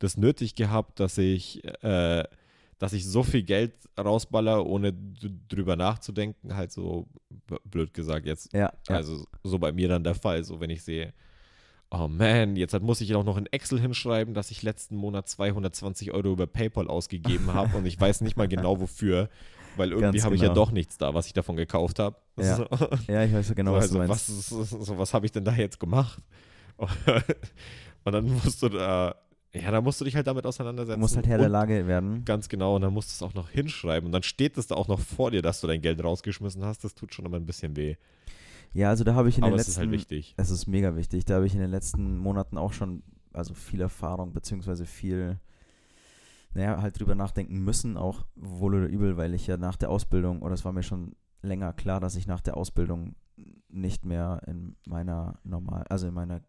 das 0.00 0.18
nötig 0.18 0.54
gehabt, 0.54 1.00
dass 1.00 1.16
ich, 1.16 1.64
äh, 1.82 2.24
dass 2.78 2.92
ich 2.92 3.06
so 3.06 3.22
viel 3.22 3.42
Geld 3.42 3.72
rausballer, 3.98 4.66
ohne 4.66 4.92
drüber 5.48 5.76
nachzudenken. 5.76 6.54
Halt 6.54 6.72
so 6.72 7.06
blöd 7.64 7.94
gesagt 7.94 8.26
jetzt. 8.26 8.52
Ja, 8.52 8.70
ja. 8.86 8.96
Also 8.96 9.24
so 9.42 9.58
bei 9.58 9.72
mir 9.72 9.88
dann 9.88 10.04
der 10.04 10.14
Fall, 10.14 10.44
so 10.44 10.60
wenn 10.60 10.68
ich 10.68 10.82
sehe, 10.82 11.14
oh 11.90 12.06
man, 12.06 12.54
jetzt 12.56 12.74
hat- 12.74 12.82
muss 12.82 13.00
ich 13.00 13.14
auch 13.14 13.24
noch 13.24 13.38
in 13.38 13.46
Excel 13.46 13.80
hinschreiben, 13.80 14.34
dass 14.34 14.50
ich 14.50 14.62
letzten 14.62 14.94
Monat 14.94 15.26
220 15.26 16.12
Euro 16.12 16.32
über 16.32 16.46
PayPal 16.46 16.86
ausgegeben 16.86 17.46
habe 17.54 17.78
und 17.78 17.86
ich 17.86 17.98
weiß 17.98 18.20
nicht 18.20 18.36
mal 18.36 18.46
genau 18.46 18.78
wofür, 18.78 19.30
weil 19.78 19.92
irgendwie 19.92 20.22
habe 20.22 20.34
ich 20.34 20.40
ja 20.40 20.48
genau. 20.48 20.60
doch 20.60 20.70
nichts 20.72 20.98
da, 20.98 21.14
was 21.14 21.26
ich 21.26 21.32
davon 21.32 21.56
gekauft 21.56 21.98
habe. 21.98 22.16
Ja, 22.38 22.56
So, 22.56 22.66
ja, 23.08 23.24
ich 23.24 23.32
weiß 23.32 23.48
ja 23.48 23.54
genau, 23.54 23.74
was 23.74 23.84
also 23.84 23.94
du 23.94 24.06
meinst. 24.06 24.52
was, 24.52 24.70
so, 24.70 24.98
was 24.98 25.14
habe 25.14 25.26
ich 25.26 25.32
denn 25.32 25.44
da 25.44 25.52
jetzt 25.52 25.80
gemacht? 25.80 26.22
und 26.78 28.12
dann 28.12 28.24
musst 28.30 28.62
du 28.62 28.68
da, 28.68 29.14
ja, 29.52 29.70
da 29.70 29.80
musst 29.80 30.00
du 30.00 30.04
dich 30.04 30.14
halt 30.14 30.26
damit 30.26 30.46
auseinandersetzen. 30.46 30.98
Du 30.98 31.00
musst 31.00 31.16
halt 31.16 31.26
Herr 31.26 31.38
der 31.38 31.48
Lage 31.48 31.86
werden. 31.86 32.24
Ganz 32.24 32.48
genau, 32.48 32.76
und 32.76 32.82
dann 32.82 32.92
musst 32.92 33.10
du 33.10 33.12
es 33.24 33.28
auch 33.28 33.34
noch 33.34 33.50
hinschreiben 33.50 34.06
und 34.06 34.12
dann 34.12 34.22
steht 34.22 34.58
es 34.58 34.66
da 34.66 34.74
auch 34.74 34.88
noch 34.88 35.00
vor 35.00 35.30
dir, 35.30 35.42
dass 35.42 35.60
du 35.60 35.66
dein 35.66 35.80
Geld 35.80 36.02
rausgeschmissen 36.02 36.64
hast. 36.64 36.84
Das 36.84 36.94
tut 36.94 37.14
schon 37.14 37.24
immer 37.24 37.36
ein 37.36 37.46
bisschen 37.46 37.76
weh. 37.76 37.96
Ja, 38.74 38.90
also 38.90 39.02
da 39.04 39.14
habe 39.14 39.28
ich 39.28 39.38
in 39.38 39.44
Aber 39.44 39.52
den 39.52 39.60
es 39.60 39.68
ist 39.68 39.76
letzten 39.76 39.90
halt 39.90 39.92
wichtig. 39.92 40.34
Es 40.36 40.50
ist 40.50 40.66
mega 40.66 40.94
wichtig. 40.94 41.24
Da 41.24 41.36
habe 41.36 41.46
ich 41.46 41.54
in 41.54 41.60
den 41.60 41.70
letzten 41.70 42.18
Monaten 42.18 42.58
auch 42.58 42.72
schon 42.72 43.02
also 43.32 43.54
viel 43.54 43.80
Erfahrung 43.80 44.32
beziehungsweise 44.32 44.84
viel, 44.84 45.38
naja, 46.54 46.80
halt 46.82 46.98
drüber 46.98 47.14
nachdenken 47.14 47.58
müssen, 47.62 47.96
auch 47.96 48.26
wohl 48.36 48.74
oder 48.74 48.86
übel, 48.88 49.16
weil 49.16 49.34
ich 49.34 49.46
ja 49.46 49.56
nach 49.56 49.76
der 49.76 49.90
Ausbildung, 49.90 50.42
oder 50.42 50.54
es 50.54 50.64
war 50.64 50.72
mir 50.72 50.82
schon 50.82 51.14
länger 51.42 51.72
klar, 51.72 52.00
dass 52.00 52.16
ich 52.16 52.26
nach 52.26 52.40
der 52.40 52.56
Ausbildung 52.56 53.14
nicht 53.68 54.04
mehr 54.04 54.40
in 54.46 54.76
meiner 54.86 55.38
normal, 55.44 55.84
also 55.88 56.08
in 56.08 56.14
meiner 56.14 56.40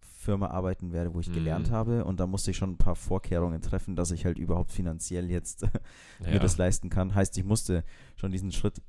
Firma 0.00 0.48
arbeiten 0.48 0.92
werde, 0.92 1.12
wo 1.14 1.20
ich 1.20 1.28
Mhm. 1.28 1.34
gelernt 1.34 1.70
habe. 1.70 2.04
Und 2.06 2.18
da 2.18 2.26
musste 2.26 2.50
ich 2.50 2.56
schon 2.56 2.70
ein 2.70 2.78
paar 2.78 2.96
Vorkehrungen 2.96 3.60
treffen, 3.60 3.94
dass 3.94 4.10
ich 4.10 4.24
halt 4.24 4.38
überhaupt 4.38 4.72
finanziell 4.72 5.30
jetzt 5.30 5.62
mir 6.20 6.32
Ja. 6.32 6.38
das 6.38 6.56
leisten 6.56 6.88
kann. 6.88 7.14
Heißt, 7.14 7.36
ich 7.36 7.44
musste 7.44 7.84
schon 8.16 8.32
diesen 8.32 8.50
Schritt 8.50 8.80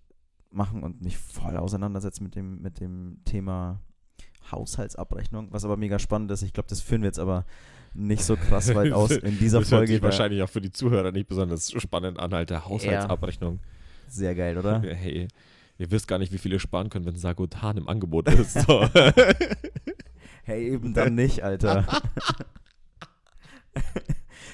machen 0.49 0.81
und 0.83 1.01
mich 1.01 1.17
voll 1.17 1.57
auseinandersetzen 1.57 2.23
mit 2.23 2.35
dem, 2.35 2.61
mit 2.61 2.79
dem 2.79 3.19
Thema 3.25 3.81
Haushaltsabrechnung, 4.51 5.51
was 5.51 5.65
aber 5.65 5.75
mega 5.77 5.99
spannend 5.99 6.31
ist. 6.31 6.41
Ich 6.41 6.53
glaube, 6.53 6.69
das 6.69 6.81
führen 6.81 7.01
wir 7.01 7.07
jetzt 7.07 7.19
aber 7.19 7.45
nicht 7.95 8.23
so 8.23 8.35
krass 8.35 8.73
weit 8.75 8.91
aus 8.91 9.11
in 9.11 9.39
dieser 9.39 9.59
das 9.59 9.71
hört 9.71 9.79
Folge. 9.79 9.93
sich 9.93 10.01
da- 10.01 10.05
wahrscheinlich 10.07 10.41
auch 10.43 10.49
für 10.49 10.61
die 10.61 10.71
Zuhörer 10.71 11.11
nicht 11.11 11.27
besonders 11.27 11.71
spannend 11.71 12.19
an, 12.19 12.33
Alter. 12.33 12.65
Haushaltsabrechnung. 12.65 13.59
Sehr 14.07 14.35
geil, 14.35 14.57
oder? 14.57 14.81
Hey, 14.95 15.27
ihr 15.77 15.91
wisst 15.91 16.07
gar 16.07 16.19
nicht, 16.19 16.31
wie 16.31 16.37
viel 16.37 16.53
ihr 16.53 16.59
sparen 16.59 16.89
könnt, 16.89 17.05
wenn 17.05 17.15
Sagotan 17.17 17.77
im 17.77 17.87
Angebot 17.89 18.29
ist. 18.29 18.53
So. 18.53 18.87
Hey, 20.47 20.69
eben 20.73 20.93
dann 20.93 21.15
nicht, 21.15 21.43
Alter. 21.43 21.87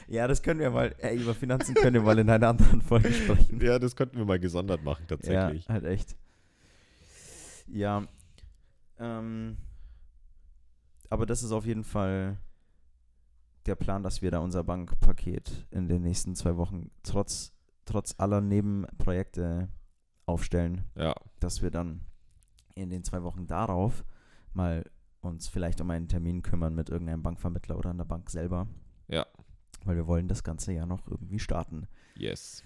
ja, 0.08 0.26
das 0.28 0.42
können 0.42 0.62
wir 0.62 0.70
mal, 0.72 0.96
ey, 1.00 1.18
über 1.18 1.34
Finanzen 1.36 1.74
können 1.76 1.96
wir 1.96 2.02
mal 2.02 2.18
in 2.18 2.30
einer 2.30 2.48
anderen 2.48 2.82
Folge 2.82 3.12
sprechen. 3.12 3.60
ja, 3.62 3.78
das 3.78 3.96
könnten 3.98 4.18
wir 4.18 4.24
mal 4.26 4.40
gesondert 4.40 4.84
machen, 4.86 5.04
tatsächlich. 5.08 5.66
Ja, 5.68 5.74
halt 5.74 5.84
echt. 5.86 6.16
Ja. 7.68 8.06
Ähm, 9.00 9.58
aber 11.10 11.26
das 11.26 11.44
ist 11.44 11.52
auf 11.52 11.66
jeden 11.66 11.84
Fall 11.84 12.38
der 13.66 13.76
Plan, 13.76 14.04
dass 14.04 14.22
wir 14.22 14.32
da 14.32 14.40
unser 14.40 14.64
Bankpaket 14.64 15.68
in 15.72 15.88
den 15.88 16.02
nächsten 16.02 16.36
zwei 16.36 16.58
Wochen 16.58 16.90
trotz, 17.04 17.54
trotz 17.86 18.16
aller 18.18 18.42
Nebenprojekte 18.42 19.70
aufstellen, 20.26 20.86
Ja, 20.96 21.16
dass 21.40 21.62
wir 21.62 21.72
dann 21.72 22.02
in 22.76 22.90
den 22.90 23.04
zwei 23.04 23.24
Wochen 23.24 23.48
darauf 23.48 24.04
mal 24.54 24.84
uns 25.22 25.48
vielleicht 25.48 25.82
um 25.82 25.90
einen 25.92 26.08
Termin 26.08 26.42
kümmern 26.42 26.74
mit 26.74 26.90
irgendeinem 26.90 27.22
Bankvermittler 27.22 27.78
oder 27.78 27.92
an 27.92 27.98
der 27.98 28.06
Bank 28.06 28.30
selber. 28.30 28.68
Ja. 29.08 29.26
Weil 29.84 29.96
wir 29.96 30.08
wollen 30.08 30.28
das 30.28 30.44
Ganze 30.44 30.74
ja 30.74 30.86
noch 30.86 31.08
irgendwie 31.08 31.40
starten. 31.40 31.88
yes. 32.16 32.64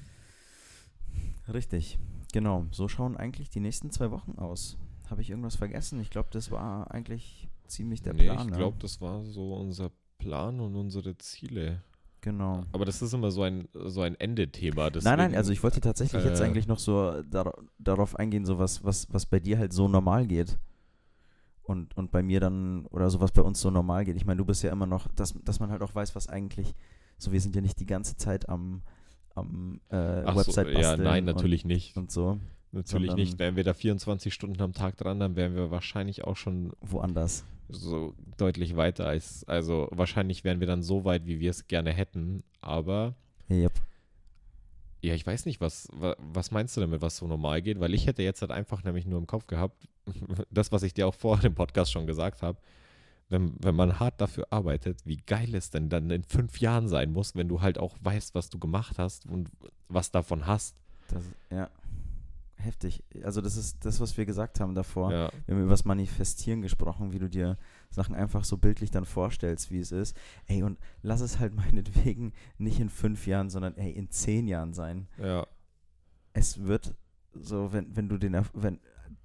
Richtig, 1.52 2.00
genau. 2.34 2.66
So 2.72 2.88
schauen 2.88 3.16
eigentlich 3.16 3.50
die 3.50 3.60
nächsten 3.60 3.91
zwei 3.91 4.10
Wochen 4.12 4.34
aus. 4.38 4.78
Habe 5.10 5.22
ich 5.22 5.30
irgendwas 5.30 5.56
vergessen? 5.56 6.00
Ich 6.00 6.10
glaube, 6.10 6.30
das 6.32 6.50
war 6.50 6.91
eigentlich 6.91 7.48
ziemlich 7.68 8.02
der 8.02 8.14
nee, 8.14 8.24
Plan. 8.24 8.39
ich 8.39 8.52
ne? 8.52 8.58
glaube, 8.58 8.78
das 8.80 9.00
war 9.00 9.24
so 9.26 9.54
unser 9.56 9.91
Plan 10.18 10.59
und 10.59 10.76
unsere 10.76 11.18
Ziele. 11.18 11.82
Genau. 12.22 12.63
Aber 12.72 12.86
das 12.86 13.03
ist 13.03 13.13
immer 13.13 13.30
so 13.30 13.43
ein, 13.43 13.68
so 13.74 14.01
ein 14.01 14.20
Endethema. 14.20 14.89
Nein, 14.89 15.18
nein, 15.18 15.36
also 15.36 15.51
ich 15.51 15.61
wollte 15.61 15.80
tatsächlich 15.80 16.24
jetzt 16.24 16.39
äh, 16.39 16.43
eigentlich 16.45 16.68
noch 16.68 16.80
so 16.80 17.22
dar 17.22 17.53
darauf 17.78 18.16
eingehen, 18.16 18.45
so 18.45 18.57
was, 18.57 18.84
was, 18.84 19.07
was 19.13 19.28
bei 19.28 19.39
dir 19.39 19.59
halt 19.59 19.74
so 19.74 19.88
normal 19.88 20.26
geht. 20.26 20.57
Und, 21.61 21.95
und 21.95 22.11
bei 22.11 22.24
mir 22.24 22.39
dann, 22.39 22.88
oder 22.88 23.11
so 23.11 23.20
was 23.20 23.32
bei 23.32 23.43
uns 23.43 23.61
so 23.61 23.70
normal 23.70 24.05
geht. 24.05 24.16
Ich 24.16 24.26
meine, 24.26 24.39
du 24.39 24.45
bist 24.45 24.63
ja 24.63 24.72
immer 24.72 24.88
noch, 24.88 25.07
dass, 25.09 25.36
dass 25.43 25.59
man 25.59 25.70
halt 25.70 25.84
auch 25.84 25.93
weiß, 25.93 26.16
was 26.16 26.28
eigentlich, 26.28 26.74
so 27.18 27.32
wir 27.32 27.41
sind 27.41 27.55
ja 27.55 27.61
nicht 27.61 27.80
die 27.80 27.86
ganze 27.86 28.18
Zeit 28.18 28.49
am, 28.49 28.82
am 29.36 29.80
äh, 29.89 30.24
Ach 30.26 30.34
so, 30.34 30.39
Website 30.39 30.68
ja, 30.70 30.74
basteln 30.74 31.03
nein, 31.03 31.26
natürlich 31.26 31.63
und, 31.63 31.70
nicht. 31.70 31.95
und 31.95 32.11
so, 32.11 32.39
Natürlich 32.76 33.09
sondern- 33.09 33.26
nicht. 33.26 33.39
Wären 33.39 33.55
wir 33.55 33.63
da 33.63 33.73
24 33.73 34.34
Stunden 34.34 34.61
am 34.61 34.73
Tag 34.73 34.97
dran, 34.97 35.19
dann 35.19 35.36
wären 35.36 35.55
wir 35.55 35.71
wahrscheinlich 35.71 36.23
auch 36.26 36.36
schon 36.38 36.73
woanders. 36.82 37.43
so 37.69 38.13
deutlich 38.38 38.76
weiter 38.76 39.07
als, 39.07 39.43
also 39.45 39.88
wahrscheinlich 39.91 40.43
wären 40.43 40.59
wir 40.59 40.67
dann 40.67 40.84
so 40.84 41.03
weit, 41.05 41.26
wie 41.26 41.39
wir 41.39 41.49
es 41.49 41.67
gerne 41.67 41.91
hätten, 41.93 42.43
aber 42.61 43.15
Yep. 43.49 43.73
ja, 45.01 45.13
ich 45.15 45.26
weiß 45.26 45.45
nicht, 45.45 45.61
was, 45.61 45.88
wa- 45.93 46.15
was 46.19 46.51
meinst 46.51 46.76
du 46.78 46.82
damit, 46.82 47.01
was 47.01 47.17
so 47.17 47.28
normal 47.28 47.61
geht? 47.61 47.80
Weil 47.80 47.93
ich 47.93 48.05
hätte 48.07 48.21
jetzt 48.23 48.41
halt 48.41 48.51
einfach 48.51 48.84
nämlich 48.84 49.05
nur 49.07 49.17
im 49.19 49.26
Kopf 49.28 49.47
gehabt, 49.47 49.88
das, 50.51 50.71
was 50.71 50.84
ich 50.84 50.93
dir 50.93 51.07
auch 51.07 51.15
vor 51.15 51.38
dem 51.38 51.55
Podcast 51.55 51.91
schon 51.91 52.05
gesagt 52.07 52.41
habe, 52.43 52.59
wenn, 53.30 53.55
wenn 53.59 53.73
man 53.76 53.99
hart 53.99 54.21
dafür 54.21 54.45
arbeitet, 54.51 54.99
wie 55.05 55.17
geil 55.17 55.55
es 55.55 55.71
denn 55.71 55.89
dann 55.89 56.11
in 56.11 56.21
fünf 56.23 56.59
Jahren 56.59 56.88
sein 56.88 57.11
muss, 57.11 57.34
wenn 57.36 57.47
du 57.47 57.61
halt 57.61 57.80
auch 57.80 57.95
weißt, 58.01 58.36
was 58.36 58.49
du 58.51 58.59
gemacht 58.59 58.99
hast 58.99 59.26
und 59.26 59.49
was 59.89 60.11
davon 60.11 60.45
hast. 60.45 60.76
Das, 61.07 61.23
ja. 61.49 61.69
Heftig. 62.66 63.03
Also 63.24 63.41
das 63.41 63.57
ist 63.57 63.86
das, 63.86 63.99
was 63.99 64.18
wir 64.18 64.26
gesagt 64.26 64.59
haben 64.59 64.74
davor. 64.76 65.11
Ja, 65.11 65.32
Wir 65.45 65.55
haben 65.55 65.61
über 65.61 65.72
das 65.72 65.86
Manifestieren 65.86 66.61
gesprochen, 66.61 67.11
wie 67.13 67.20
du 67.20 67.30
dir 67.30 67.57
Sachen 67.91 68.16
einfach 68.16 68.43
so 68.43 68.57
bildlich 68.57 68.91
dann 68.91 69.05
vorstellst, 69.05 69.72
wie 69.72 69.80
es 69.80 69.91
ist. 69.91 70.18
Ey, 70.47 70.63
und 70.63 70.80
lass 71.01 71.22
es 71.22 71.39
halt 71.39 71.55
meinetwegen 71.55 72.34
nicht 72.57 72.80
in 72.80 72.89
fünf 72.89 73.28
Jahren, 73.28 73.49
sondern 73.49 73.76
ey, 73.78 73.91
in 73.91 74.09
zehn 74.09 74.47
Jahren 74.47 74.74
sein. 74.74 75.07
ja, 75.18 75.45
Es 76.34 76.63
wird 76.66 76.95
so, 77.34 77.72
wenn, 77.72 77.95
wenn 77.95 78.09
du 78.09 78.18
den, 78.18 78.36
wenn, 78.53 78.80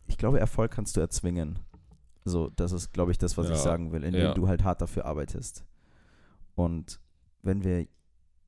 ich 0.07 0.19
glaube, 0.19 0.39
Erfolg 0.41 0.71
kannst 0.73 0.97
du 0.97 1.01
erzwingen. 1.01 1.59
So, 2.25 2.51
das 2.51 2.73
ist, 2.73 2.93
glaube 2.93 3.13
ich, 3.13 3.19
das, 3.19 3.39
was 3.39 3.47
Ja, 3.49 3.55
ich 3.55 3.61
sagen 3.61 3.93
will, 3.93 4.05
indem 4.05 4.23
ja. 4.23 4.35
du 4.35 4.47
halt 4.49 4.63
hart 4.65 4.83
dafür 4.83 5.07
arbeitest. 5.07 5.65
Und 6.55 7.01
wenn 7.43 7.65
wir 7.65 7.87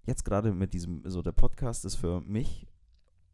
jetzt 0.04 0.24
gerade 0.24 0.52
mit 0.52 0.74
diesem, 0.74 1.02
so 1.08 1.22
der 1.22 1.32
Podcast 1.32 1.84
ist 1.86 1.94
für 1.96 2.20
mich 2.20 2.66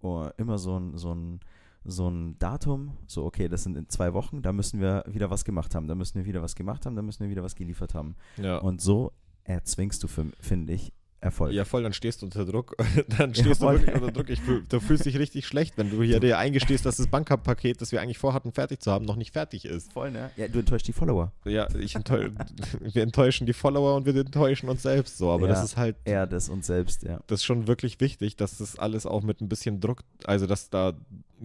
oh, 0.03 0.29
immer 0.37 0.59
so 0.59 0.79
ein, 0.79 0.97
so 0.97 1.15
ein, 1.15 1.41
so 1.85 2.09
ein 2.09 2.39
Datum, 2.39 2.97
so 3.07 3.25
okay, 3.25 3.49
das 3.49 3.65
sind 3.65 3.77
in 3.77 3.89
zwei 3.89 4.13
Wochen, 4.13 4.43
da 4.43 4.53
müssen 4.53 4.81
wir 4.81 5.05
wieder 5.07 5.31
was 5.31 5.45
gemacht 5.45 5.75
haben, 5.75 5.87
da 5.89 5.95
müssen 5.95 6.17
wir 6.17 6.27
wieder 6.27 6.43
was 6.43 6.55
gemacht 6.55 6.87
haben, 6.87 6.97
da 6.97 7.03
müssen 7.03 7.21
wir 7.21 7.31
wieder 7.31 7.43
was 7.43 7.55
geliefert 7.55 7.95
haben. 7.95 8.17
ja. 8.37 8.59
Und 8.59 8.81
so 8.81 9.13
erzwingst 9.45 10.03
du, 10.03 10.09
finde 10.09 10.73
ich, 10.73 10.93
Erfolg. 11.21 11.53
Ja, 11.53 11.65
voll, 11.65 11.83
dann 11.83 11.93
stehst 11.93 12.23
du 12.23 12.27
unter 12.27 12.45
Druck. 12.45 12.77
Dann 13.19 13.35
stehst 13.35 13.61
voll. 13.61 13.75
du 13.79 13.81
wirklich 13.87 14.01
unter 14.01 14.13
Druck. 14.13 14.31
Ich 14.31 14.41
du 14.69 14.79
fühlst 14.81 15.05
dich 15.05 15.19
richtig 15.19 15.47
schlecht, 15.47 15.77
wenn 15.77 15.91
du 15.91 16.03
hier 16.03 16.21
dir 16.21 16.39
eingestehst, 16.39 16.87
dass 16.87 16.97
das 16.99 17.09
Bankpaket, 17.09 17.81
das 17.81 17.91
wir 17.91 18.01
eigentlich 18.01 18.19
vorhatten, 18.19 18.53
fertig 18.53 18.81
zu 18.81 18.93
haben, 18.93 19.05
noch 19.05 19.17
nicht 19.17 19.33
fertig 19.33 19.65
ist. 19.65 19.93
Voll, 19.93 20.13
ne? 20.13 20.31
Ja, 20.37 20.47
du 20.47 20.61
enttäuschst 20.61 20.87
die 20.87 20.93
Follower. 20.93 21.33
Ja, 21.45 21.67
ich 21.77 21.97
enttäu 21.97 22.29
wir 22.81 23.03
enttäuschen 23.03 23.47
die 23.47 23.53
Follower 23.53 23.97
und 23.97 24.07
wir 24.07 24.15
enttäuschen 24.15 24.69
uns 24.69 24.83
selbst 24.83 25.19
so. 25.19 25.31
Aber 25.31 25.49
Ja. 25.49 25.55
das 25.55 25.65
ist 25.65 25.77
halt, 25.77 25.97
Er 26.05 26.27
das 26.29 26.49
uns 26.49 26.67
selbst, 26.69 27.03
ja. 27.03 27.19
das 27.27 27.41
ist 27.41 27.45
schon 27.45 27.67
wirklich 27.67 28.01
wichtig, 28.01 28.37
dass 28.37 28.59
das 28.59 28.79
alles 28.79 29.05
auch 29.05 29.23
mit 29.25 29.41
ein 29.41 29.49
bisschen 29.49 29.81
Druck, 29.81 30.03
also 30.25 30.47
dass 30.47 30.71
da 30.71 30.93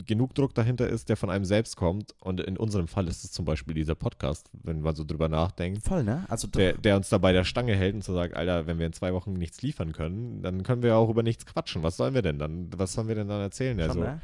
genug 0.06 0.34
Druck 0.36 0.54
dahinter 0.54 0.88
ist, 0.88 1.10
der 1.10 1.18
von 1.18 1.30
einem 1.30 1.46
selbst 1.46 1.76
kommt. 1.76 2.16
Und 2.22 2.40
in 2.42 2.58
unserem 2.58 2.88
Fall 2.88 3.08
ist 3.08 3.24
es 3.24 3.32
zum 3.32 3.46
Beispiel 3.46 3.74
dieser 3.74 3.96
Podcast, 3.96 4.50
wenn 4.64 4.82
man 4.82 4.96
so 4.96 5.04
drüber 5.04 5.30
nachdenkt. 5.30 5.84
Voll, 5.84 6.04
ne? 6.04 6.26
Also 6.30 6.48
Der, 6.48 6.74
der 6.74 6.96
uns 6.98 7.10
da 7.10 7.18
bei 7.18 7.32
der 7.32 7.44
Stange 7.44 7.76
hält 7.76 7.96
und 7.96 8.04
so 8.04 8.14
sagt, 8.14 8.36
Alter, 8.36 8.68
wenn 8.68 8.80
wir 8.80 8.86
in 8.86 8.94
zwei 8.94 9.14
Wochen 9.14 9.34
nichts 9.34 9.62
liefern 9.62 9.92
können, 9.92 10.42
dann 10.42 10.64
können 10.64 10.82
wir 10.82 10.90
ja 10.92 10.96
auch 10.96 11.10
über 11.10 11.24
nichts 11.24 11.46
quatschen. 11.46 11.84
Was 11.84 11.98
sollen 11.98 12.14
wir 12.14 12.22
denn 12.22 12.40
dann? 12.40 12.70
Was 12.76 12.94
sollen 12.94 13.08
wir 13.08 13.16
denn 13.16 13.28
dann 13.28 13.42
erzählen? 13.42 13.78
schon, 13.80 13.88
also, 13.90 14.00
ne? 14.02 14.22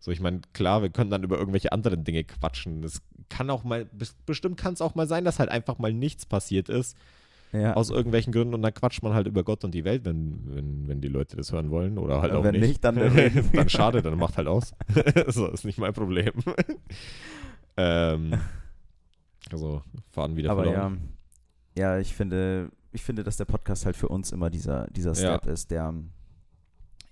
so, 0.00 0.10
ich 0.10 0.20
meine, 0.20 0.40
klar, 0.52 0.82
wir 0.82 0.90
können 0.90 1.10
dann 1.10 1.22
über 1.22 1.38
irgendwelche 1.38 1.72
anderen 1.72 2.04
Dinge 2.04 2.24
quatschen. 2.24 2.82
Es 2.84 3.02
kann 3.28 3.50
auch 3.50 3.64
mal, 3.64 3.86
bes- 3.96 4.14
bestimmt 4.26 4.56
kann 4.56 4.72
es 4.74 4.80
auch 4.80 4.94
mal 4.94 5.06
sein, 5.06 5.24
dass 5.24 5.38
halt 5.38 5.50
einfach 5.50 5.78
mal 5.78 5.92
nichts 5.92 6.26
passiert 6.26 6.68
ist, 6.68 6.96
Ja. 7.52 7.74
aus 7.74 7.90
irgendwelchen 7.90 8.32
Gründen, 8.32 8.54
und 8.54 8.62
dann 8.62 8.72
quatscht 8.72 9.02
man 9.02 9.12
halt 9.12 9.26
über 9.26 9.42
Gott 9.42 9.64
und 9.64 9.74
die 9.74 9.84
Welt, 9.84 10.04
wenn, 10.04 10.40
wenn, 10.54 10.86
wenn 10.88 11.00
die 11.00 11.08
Leute 11.08 11.36
das 11.36 11.50
hören 11.52 11.70
wollen. 11.70 11.98
Oder 11.98 12.22
halt 12.22 12.32
Und 12.32 12.38
auch 12.38 12.44
wenn 12.44 12.52
nicht. 12.52 12.68
nicht, 12.68 12.84
dann 12.84 12.96
dann 13.52 13.68
schade, 13.68 14.02
dann 14.02 14.16
macht 14.18 14.36
halt 14.36 14.46
aus. 14.48 14.72
so, 15.28 15.48
ist 15.48 15.64
nicht 15.64 15.78
mein 15.78 15.92
Problem. 15.92 16.32
ähm, 17.76 18.34
also, 19.50 19.82
fahren 20.10 20.36
wieder 20.36 20.50
Aber 20.50 20.64
verloren. 20.64 21.00
ja, 21.76 21.94
ja, 21.94 21.98
ich 21.98 22.14
finde, 22.14 22.70
ich 22.92 23.02
finde, 23.02 23.24
dass 23.24 23.36
der 23.36 23.44
Podcast 23.46 23.86
halt 23.86 23.96
für 23.96 24.08
uns 24.08 24.32
immer 24.32 24.50
dieser, 24.50 24.86
dieser 24.88 25.14
Step 25.14 25.46
ist, 25.46 25.70
der 25.70 25.94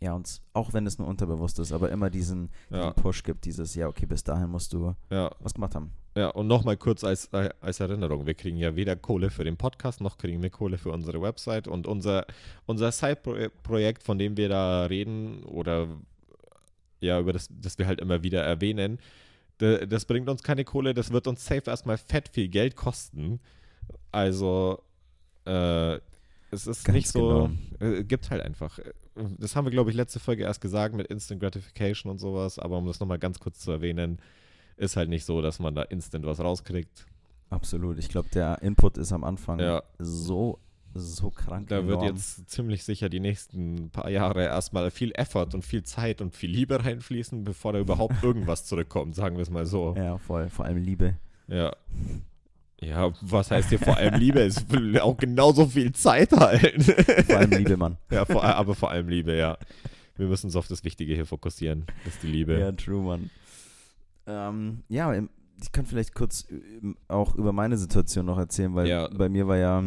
ja 0.00 0.12
uns, 0.12 0.42
auch 0.52 0.72
wenn 0.72 0.86
es 0.86 0.98
nur 0.98 1.08
unterbewusst 1.08 1.58
ist, 1.58 1.72
aber 1.72 1.90
immer 1.90 2.10
diesen, 2.10 2.50
Ja. 2.70 2.90
diesen 2.90 2.94
Push 3.02 3.24
gibt, 3.24 3.44
dieses, 3.44 3.74
ja, 3.74 3.88
okay, 3.88 4.06
bis 4.06 4.22
dahin 4.22 4.48
musst 4.50 4.72
du 4.72 4.94
Ja, 5.10 5.30
was 5.40 5.54
gemacht 5.54 5.74
haben. 5.74 5.90
Ja 6.18 6.28
und 6.28 6.46
nochmal 6.46 6.76
kurz 6.76 7.04
als, 7.04 7.30
als 7.32 7.80
Erinnerung, 7.80 8.26
wir 8.26 8.34
kriegen 8.34 8.56
ja 8.58 8.76
weder 8.76 8.96
Kohle 8.96 9.30
für 9.30 9.44
den 9.44 9.56
Podcast, 9.56 10.00
noch 10.00 10.18
kriegen 10.18 10.42
wir 10.42 10.50
Kohle 10.50 10.76
für 10.78 10.90
unsere 10.90 11.22
Website 11.22 11.68
und 11.68 11.86
unser, 11.86 12.26
unser 12.66 12.92
Side-Projekt, 12.92 14.02
von 14.02 14.18
dem 14.18 14.36
wir 14.36 14.48
da 14.48 14.84
reden 14.86 15.42
oder 15.44 15.88
ja, 17.00 17.20
über 17.20 17.32
das, 17.32 17.48
das 17.50 17.78
wir 17.78 17.86
halt 17.86 18.00
immer 18.00 18.22
wieder 18.22 18.42
erwähnen, 18.42 18.98
da- 19.58 19.86
das 19.86 20.04
bringt 20.04 20.28
uns 20.28 20.42
keine 20.42 20.64
Kohle, 20.64 20.94
das 20.94 21.12
wird 21.12 21.26
uns 21.26 21.44
safe 21.44 21.62
erstmal 21.70 21.96
fett 21.98 22.28
viel 22.28 22.48
Geld 22.48 22.76
kosten. 22.76 23.40
Also, 24.12 24.82
äh, 25.46 25.94
es 26.50 26.66
ist 26.66 26.84
Ganz 26.84 26.94
nicht 26.96 27.08
so, 27.08 27.50
genau. 27.78 27.92
äh, 27.92 28.04
gibt 28.04 28.30
halt 28.30 28.42
einfach. 28.42 28.78
Das 29.38 29.54
haben 29.56 29.66
wir, 29.66 29.70
glaube 29.70 29.90
ich, 29.90 29.96
letzte 29.96 30.20
Folge 30.20 30.44
erst 30.44 30.60
gesagt 30.60 30.94
mit 30.94 31.08
Instant 31.08 31.40
Gratification 31.40 32.10
und 32.10 32.18
sowas, 32.18 32.58
aber 32.58 32.78
um 32.78 32.86
das 32.86 33.00
nochmal 33.00 33.18
ganz 33.18 33.38
kurz 33.38 33.58
zu 33.58 33.70
erwähnen, 33.72 34.18
ist 34.78 34.96
halt 34.96 35.08
nicht 35.08 35.24
so, 35.24 35.42
dass 35.42 35.58
man 35.58 35.74
da 35.74 35.82
instant 35.82 36.24
was 36.26 36.40
rauskriegt. 36.40 37.06
Absolut. 37.50 37.98
Ich 37.98 38.08
glaube, 38.08 38.28
der 38.32 38.60
Input 38.62 38.98
ist 38.98 39.12
am 39.12 39.24
Anfang 39.24 39.58
Ja. 39.58 39.82
so, 39.98 40.58
so 40.94 41.30
krank. 41.30 41.68
Da 41.68 41.86
wird 41.86 42.00
enorm. 42.02 42.06
jetzt 42.16 42.48
ziemlich 42.50 42.84
sicher 42.84 43.08
die 43.08 43.20
nächsten 43.20 43.90
paar 43.90 44.10
Jahre 44.10 44.44
erstmal 44.44 44.90
viel 44.90 45.12
Effort 45.14 45.48
und 45.54 45.64
viel 45.64 45.82
Zeit 45.82 46.20
und 46.20 46.34
viel 46.36 46.50
Liebe 46.50 46.84
reinfließen, 46.84 47.44
bevor 47.44 47.72
da 47.72 47.78
überhaupt 47.78 48.14
irgendwas 48.22 48.64
zurückkommt, 48.66 49.14
sagen 49.14 49.36
wir 49.36 49.42
es 49.42 49.50
mal 49.50 49.66
so. 49.66 49.94
Ja, 49.96 50.18
voll. 50.18 50.48
Vor 50.48 50.64
allem 50.64 50.78
Liebe. 50.78 51.16
Ja. 51.46 51.72
Ja, 52.80 53.12
was 53.22 53.50
heißt 53.50 53.70
hier 53.70 53.78
vor 53.80 53.96
allem 53.96 54.14
Liebe? 54.20 54.40
Es 54.40 54.70
will 54.70 55.00
auch 55.00 55.16
genauso 55.16 55.66
viel 55.66 55.92
Zeit 55.92 56.30
halt. 56.32 56.82
Vor 57.26 57.36
allem 57.38 57.50
Liebe, 57.50 57.76
Mann. 57.76 57.96
ja, 58.10 58.24
vor, 58.24 58.44
aber 58.44 58.74
vor 58.76 58.90
allem 58.90 59.08
Liebe, 59.08 59.34
ja. 59.36 59.58
Wir 60.16 60.26
müssen 60.28 60.46
uns 60.46 60.54
auf 60.56 60.68
das 60.68 60.84
Wichtige 60.84 61.14
hier 61.14 61.26
fokussieren. 61.26 61.86
Das 62.04 62.14
ist 62.14 62.22
die 62.22 62.28
Liebe. 62.28 62.58
Ja, 62.58 62.70
true, 62.72 63.02
Mann. 63.02 63.30
Ähm, 64.28 64.82
ja, 64.88 65.12
ich 65.60 65.72
kann 65.72 65.86
vielleicht 65.86 66.14
kurz 66.14 66.46
ähm, 66.50 66.96
auch 67.08 67.34
über 67.34 67.52
meine 67.52 67.76
Situation 67.78 68.26
noch 68.26 68.38
erzählen, 68.38 68.74
weil 68.74 68.86
Ja. 68.86 69.08
bei 69.08 69.28
mir 69.28 69.48
war 69.48 69.56
ja, 69.56 69.82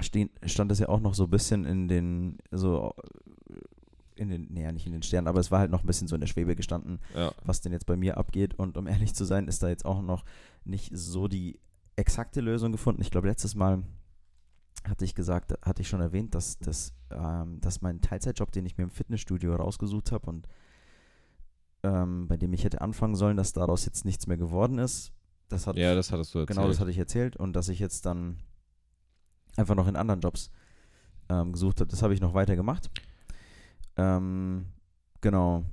stand 0.00 0.70
das 0.70 0.78
ja 0.80 0.88
auch 0.88 1.00
noch 1.00 1.14
so 1.14 1.24
ein 1.24 1.30
bisschen 1.30 1.64
in 1.64 1.88
den, 1.88 2.38
so, 2.50 2.92
in 4.16 4.28
den, 4.28 4.52
naja, 4.52 4.72
nicht 4.72 4.86
in 4.86 4.92
den 4.92 5.02
Sternen, 5.02 5.28
aber 5.28 5.40
es 5.40 5.50
war 5.50 5.60
halt 5.60 5.70
noch 5.70 5.82
ein 5.82 5.86
bisschen 5.86 6.08
so 6.08 6.14
in 6.16 6.20
der 6.20 6.28
Schwebe 6.28 6.54
gestanden, 6.56 6.98
Ja. 7.14 7.32
was 7.44 7.60
denn 7.60 7.72
jetzt 7.72 7.86
bei 7.86 7.96
mir 7.96 8.16
abgeht. 8.16 8.54
Und 8.58 8.76
um 8.76 8.86
ehrlich 8.86 9.14
zu 9.14 9.24
sein, 9.24 9.48
ist 9.48 9.62
da 9.62 9.68
jetzt 9.68 9.84
auch 9.84 10.02
noch 10.02 10.24
nicht 10.64 10.90
so 10.96 11.28
die 11.28 11.58
exakte 11.96 12.40
Lösung 12.40 12.72
gefunden. 12.72 13.00
Ich 13.02 13.10
glaube, 13.10 13.28
letztes 13.28 13.54
Mal 13.54 13.82
hatte 14.86 15.04
ich 15.04 15.14
gesagt, 15.14 15.54
hatte 15.62 15.80
ich 15.82 15.88
schon 15.88 16.00
erwähnt, 16.00 16.34
dass, 16.34 16.58
dass, 16.58 16.92
ähm, 17.10 17.60
dass 17.60 17.80
mein 17.80 18.00
Teilzeitjob, 18.00 18.52
den 18.52 18.66
ich 18.66 18.76
mir 18.76 18.84
im 18.84 18.90
Fitnessstudio 18.90 19.54
rausgesucht 19.56 20.12
habe 20.12 20.26
und 20.28 20.46
ähm, 21.84 22.26
bei 22.26 22.36
dem 22.36 22.52
ich 22.54 22.64
hätte 22.64 22.80
anfangen 22.80 23.14
sollen, 23.14 23.36
dass 23.36 23.52
daraus 23.52 23.84
jetzt 23.84 24.04
nichts 24.04 24.26
mehr 24.26 24.38
geworden 24.38 24.78
ist. 24.78 25.12
Das 25.48 25.66
hat, 25.66 25.76
ja, 25.76 25.94
das 25.94 26.10
hattest 26.10 26.34
du 26.34 26.38
erzählt. 26.40 26.56
genau 26.56 26.68
das 26.68 26.80
hatte 26.80 26.90
ich 26.90 26.98
erzählt 26.98 27.36
und 27.36 27.52
dass 27.52 27.68
ich 27.68 27.78
jetzt 27.78 28.06
dann 28.06 28.38
einfach 29.56 29.74
noch 29.74 29.86
in 29.86 29.94
anderen 29.94 30.20
Jobs 30.20 30.50
ähm, 31.28 31.52
gesucht 31.52 31.80
habe. 31.80 31.90
Das 31.90 32.02
habe 32.02 32.14
ich 32.14 32.20
noch 32.20 32.32
weiter 32.34 32.56
gemacht. 32.56 32.90
Ähm, 33.96 34.66
genau. 35.20 35.64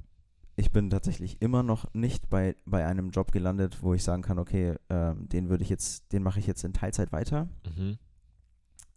Ich 0.58 0.72
bin 0.72 0.90
tatsächlich 0.90 1.42
immer 1.42 1.64
noch 1.64 1.92
nicht 1.94 2.30
bei, 2.30 2.56
bei 2.66 2.86
einem 2.86 3.10
Job 3.12 3.32
gelandet, 3.32 3.82
wo 3.82 3.94
ich 3.94 4.04
sagen 4.04 4.22
kann, 4.22 4.38
okay, 4.38 4.76
ähm, 4.90 5.30
den 5.30 5.50
würde 5.50 5.64
ich 5.64 5.70
jetzt, 5.70 6.12
den 6.12 6.22
mache 6.22 6.40
ich 6.40 6.46
jetzt 6.46 6.64
in 6.66 6.74
Teilzeit 6.74 7.14
weiter. 7.14 7.48
Mhm. 7.76 7.98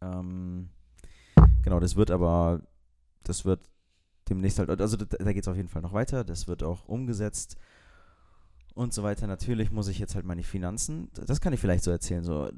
Ähm, 0.03 0.69
genau, 1.63 1.79
das 1.79 1.95
wird 1.95 2.11
aber, 2.11 2.61
das 3.23 3.45
wird 3.45 3.61
demnächst 4.29 4.59
halt, 4.59 4.69
also 4.81 4.97
da, 4.97 5.05
da 5.05 5.33
geht 5.33 5.45
es 5.45 5.49
auf 5.49 5.57
jeden 5.57 5.69
Fall 5.69 5.83
noch 5.83 5.93
weiter, 5.93 6.25
das 6.25 6.49
wird 6.49 6.63
auch 6.63 6.87
umgesetzt 6.89 7.57
und 8.75 8.93
so 8.93 9.03
weiter. 9.03 9.27
Natürlich 9.27 9.71
muss 9.71 9.89
ich 9.89 9.99
jetzt 9.99 10.15
halt 10.15 10.25
meine 10.25 10.43
Finanzen, 10.43 11.11
das 11.15 11.41
kann 11.41 11.53
ich 11.53 11.61
vielleicht 11.61 11.85
so 11.85 11.91
erzählen, 11.91 12.25
so, 12.25 12.51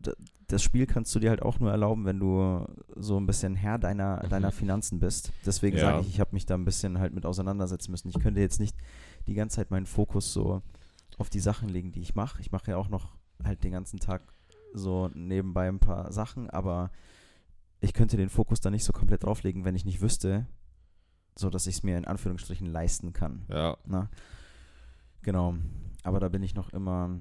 das 0.48 0.62
Spiel 0.62 0.86
kannst 0.86 1.14
du 1.14 1.18
dir 1.18 1.30
halt 1.30 1.42
auch 1.42 1.58
nur 1.58 1.70
erlauben, 1.70 2.04
wenn 2.04 2.20
du 2.20 2.64
so 2.94 3.18
ein 3.18 3.26
bisschen 3.26 3.56
Herr 3.56 3.78
deiner, 3.78 4.22
Mhm. 4.24 4.28
deiner 4.28 4.52
Finanzen 4.52 5.00
bist. 5.00 5.32
Deswegen 5.44 5.76
Ja. 5.76 5.82
sage 5.82 6.00
ich, 6.02 6.08
ich 6.08 6.20
habe 6.20 6.30
mich 6.34 6.46
da 6.46 6.54
ein 6.54 6.64
bisschen 6.64 6.98
halt 6.98 7.12
mit 7.12 7.26
auseinandersetzen 7.26 7.90
müssen. 7.90 8.08
Ich 8.08 8.18
könnte 8.20 8.40
jetzt 8.40 8.60
nicht 8.60 8.76
die 9.26 9.34
ganze 9.34 9.56
Zeit 9.56 9.70
meinen 9.70 9.86
Fokus 9.86 10.32
so 10.32 10.62
auf 11.18 11.30
die 11.30 11.40
Sachen 11.40 11.68
legen, 11.68 11.90
die 11.92 12.00
ich 12.00 12.14
mache. 12.14 12.40
Ich 12.40 12.52
mache 12.52 12.70
ja 12.70 12.76
auch 12.76 12.88
noch 12.88 13.16
halt 13.42 13.64
den 13.64 13.72
ganzen 13.72 13.98
Tag 13.98 14.22
so 14.72 15.10
nebenbei 15.14 15.68
ein 15.68 15.78
paar 15.80 16.12
Sachen, 16.12 16.48
aber 16.50 16.90
ich 17.80 17.92
könnte 17.92 18.16
den 18.16 18.28
Fokus 18.28 18.60
da 18.60 18.70
nicht 18.70 18.84
so 18.84 18.92
komplett 18.92 19.24
drauflegen, 19.24 19.64
wenn 19.64 19.74
ich 19.74 19.84
nicht 19.84 20.00
wüsste, 20.00 20.46
so 21.38 21.50
dass 21.50 21.66
ich 21.66 21.76
es 21.76 21.82
mir 21.82 21.96
in 21.98 22.04
Anführungsstrichen 22.06 22.66
leisten 22.66 23.12
kann. 23.12 23.44
Ja. 23.48 23.76
Na? 23.86 24.08
Genau. 25.22 25.54
Aber 26.02 26.20
da 26.20 26.28
bin 26.28 26.42
ich 26.42 26.54
noch 26.54 26.70
immer. 26.72 27.20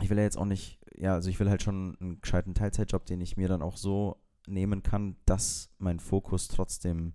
Ich 0.00 0.10
will 0.10 0.16
ja 0.16 0.24
jetzt 0.24 0.38
auch 0.38 0.46
nicht, 0.46 0.80
ja, 0.96 1.14
also 1.14 1.28
ich 1.30 1.38
will 1.38 1.48
halt 1.50 1.62
schon 1.62 1.96
einen 2.00 2.20
gescheiten 2.20 2.54
Teilzeitjob, 2.54 3.04
den 3.06 3.20
ich 3.20 3.36
mir 3.36 3.46
dann 3.48 3.62
auch 3.62 3.76
so 3.76 4.16
nehmen 4.48 4.82
kann, 4.82 5.16
dass 5.26 5.70
mein 5.78 6.00
Fokus 6.00 6.48
trotzdem 6.48 7.12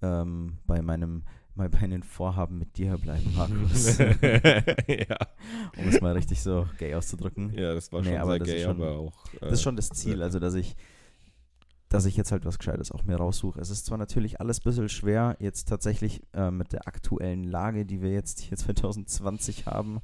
ähm, 0.00 0.58
bei 0.66 0.80
meinem, 0.82 1.24
bei 1.54 1.68
meinen 1.68 2.02
Vorhaben 2.02 2.58
mit 2.58 2.78
dir 2.78 2.96
bleiben, 2.96 3.34
Markus. 3.36 3.98
ja. 3.98 5.16
um 5.76 5.88
es 5.88 6.00
mal 6.00 6.12
richtig 6.12 6.40
so 6.40 6.66
gay 6.78 6.94
auszudrücken. 6.94 7.52
ja, 7.52 7.74
das 7.74 7.92
war 7.92 8.00
Nee, 8.00 8.10
schon 8.12 8.16
aber 8.18 8.44
sehr 8.44 8.54
gay, 8.56 8.62
schon- 8.64 8.76
aber 8.82 8.92
auch. 8.98 9.26
Äh, 9.34 9.38
Das 9.40 9.52
ist 9.54 9.62
schon 9.62 9.76
das 9.76 9.90
Ziel, 9.90 10.22
also 10.22 10.38
dass 10.38 10.54
ich, 10.54 10.74
dass 11.92 12.06
ich 12.06 12.16
jetzt 12.16 12.32
halt 12.32 12.46
was 12.46 12.58
Gescheites 12.58 12.90
auch 12.90 13.04
mir 13.04 13.16
raussuche. 13.16 13.60
Es 13.60 13.68
ist 13.68 13.84
zwar 13.84 13.98
natürlich 13.98 14.40
alles 14.40 14.60
ein 14.60 14.64
bisschen 14.64 14.88
schwer, 14.88 15.36
jetzt 15.40 15.68
tatsächlich 15.68 16.22
äh, 16.32 16.50
mit 16.50 16.72
der 16.72 16.88
aktuellen 16.88 17.44
Lage, 17.44 17.84
die 17.84 18.00
wir 18.00 18.10
jetzt 18.10 18.40
hier 18.40 18.56
2020 18.56 19.66
haben, 19.66 20.00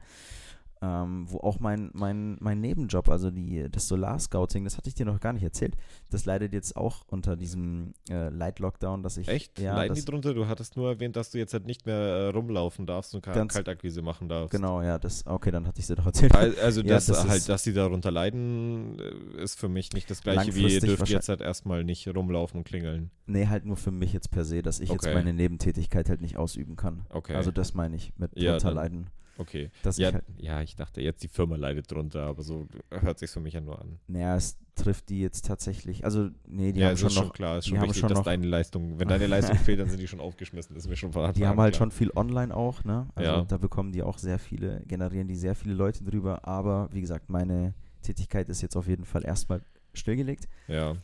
ähm, 0.80 1.26
wo 1.28 1.38
auch 1.38 1.58
mein, 1.60 1.90
mein, 1.92 2.36
mein 2.40 2.60
Nebenjob, 2.60 3.08
also 3.08 3.30
die, 3.30 3.68
das 3.70 3.88
Solarscouting, 3.88 4.64
das 4.64 4.76
hatte 4.76 4.88
ich 4.88 4.94
dir 4.94 5.06
noch 5.06 5.18
gar 5.20 5.32
nicht 5.32 5.42
erzählt, 5.42 5.76
das 6.10 6.24
leidet 6.24 6.52
jetzt 6.52 6.76
auch 6.76 7.04
unter 7.08 7.36
diesem 7.36 7.94
äh, 8.08 8.28
Light-Lockdown, 8.28 9.02
dass 9.02 9.16
ich... 9.16 9.28
Echt? 9.28 9.58
Ja, 9.58 9.74
Leiden 9.76 9.94
die 9.94 10.04
drunter? 10.04 10.34
Du 10.34 10.46
hattest 10.46 10.76
nur 10.76 10.88
erwähnt, 10.90 11.16
dass 11.16 11.30
du 11.30 11.38
jetzt 11.38 11.52
halt 11.52 11.66
nicht 11.66 11.84
mehr 11.86 11.96
äh, 11.96 12.26
rumlaufen 12.28 12.86
darfst 12.86 13.14
und 13.14 13.24
Ganz- 13.24 13.54
Kaltakquise 13.54 14.02
machen 14.02 14.28
darfst. 14.28 14.50
Genau, 14.52 14.80
ja, 14.82 14.98
das... 14.98 15.26
Okay, 15.26 15.50
dann 15.50 15.66
hatte 15.66 15.80
ich 15.80 15.86
sie 15.86 15.94
doch 15.96 16.06
erzählt. 16.06 16.34
Al- 16.36 16.54
Also, 16.62 16.80
Ja, 16.88 16.94
das, 16.94 17.06
das 17.06 17.28
halt, 17.28 17.48
dass 17.48 17.64
sie 17.64 17.72
darunter 17.72 18.10
leiden, 18.10 18.98
äh, 19.00 19.42
ist 19.42 19.58
für 19.58 19.68
mich 19.68 19.92
nicht 19.92 20.08
das 20.10 20.22
gleiche 20.22 20.54
wie 20.54 20.72
ihr 20.74 20.80
dürft 20.80 21.08
jetzt 21.08 21.28
halt 21.28 21.40
erstmal 21.40 21.82
nicht 21.84 22.06
rumlaufen 22.08 22.58
und 22.58 22.64
klingeln. 22.64 23.10
Nee, 23.26 23.46
halt 23.48 23.64
nur 23.66 23.76
für 23.76 23.90
mich 23.90 24.12
jetzt 24.12 24.30
per 24.30 24.44
se, 24.44 24.62
dass 24.62 24.80
ich 24.80 24.90
jetzt 24.90 25.04
Okay. 25.04 25.14
meine 25.14 25.32
Nebentätigkeit 25.34 26.08
halt 26.08 26.20
nicht 26.20 26.36
ausüben 26.36 26.76
kann. 26.76 27.04
Okay. 27.10 27.34
Also 27.34 27.50
das 27.50 27.74
meine 27.74 27.96
ich 27.96 28.12
mit 28.16 28.30
Ja, 28.38 28.52
drunter 28.52 28.68
dann- 28.68 28.74
leiden. 28.76 29.06
Okay. 29.38 29.70
Dass 29.82 29.96
Ja, 29.96 30.08
ich 30.08 30.14
halt, 30.14 30.24
ja, 30.36 30.60
ich 30.62 30.76
dachte 30.76 31.00
jetzt, 31.00 31.22
die 31.22 31.28
Firma 31.28 31.56
leidet 31.56 31.90
drunter, 31.90 32.24
aber 32.26 32.42
so 32.42 32.68
hört 32.90 33.18
sich 33.18 33.30
für 33.30 33.40
mich 33.40 33.54
ja 33.54 33.60
nur 33.60 33.80
an. 33.80 33.98
naja, 34.06 34.36
es 34.36 34.58
trifft 34.74 35.08
die 35.08 35.20
jetzt 35.20 35.44
tatsächlich, 35.46 36.04
also 36.04 36.28
nee, 36.46 36.72
die 36.72 36.80
ja, 36.80 36.88
haben 36.88 36.96
schon 36.96 37.08
ist 37.08 37.14
schon 37.14 37.26
noch, 37.28 37.32
klar, 37.32 37.58
ist 37.58 37.66
schon 37.68 37.80
wichtig, 37.80 37.98
schon 38.00 38.08
dass 38.10 38.18
noch- 38.18 38.24
deine 38.24 38.46
Leistung, 38.46 38.98
wenn 39.00 39.08
deine 39.08 39.26
Leistung 39.26 39.56
fehlt, 39.64 39.80
dann 39.80 39.88
sind 39.90 39.98
die 40.00 40.06
schon 40.06 40.20
aufgeschmissen, 40.20 40.74
das 40.74 40.84
ist 40.84 40.90
mir 40.90 40.96
schon 40.96 41.12
von 41.12 41.32
die 41.32 41.46
haben 41.46 41.58
halt 41.60 41.74
klar. 41.74 41.86
schon 41.86 41.90
viel 41.90 42.12
online 42.14 42.54
auch, 42.54 42.84
ne? 42.84 43.08
Also 43.16 43.30
Ja. 43.30 43.42
da 43.44 43.56
bekommen 43.56 43.90
die 43.92 44.02
auch 44.04 44.18
sehr 44.18 44.38
viele, 44.38 44.82
generieren 44.86 45.26
die 45.26 45.34
sehr 45.36 45.54
viele 45.56 45.74
Leute 45.74 46.04
drüber, 46.04 46.46
aber 46.46 46.88
wie 46.92 47.00
gesagt, 47.00 47.28
meine 47.30 47.74
Tätigkeit 48.02 48.48
ist 48.48 48.62
jetzt 48.62 48.76
auf 48.76 48.86
jeden 48.86 49.04
Fall 49.04 49.24
erstmal 49.24 49.62
stillgelegt. 49.94 50.46
Ja, 50.68 50.94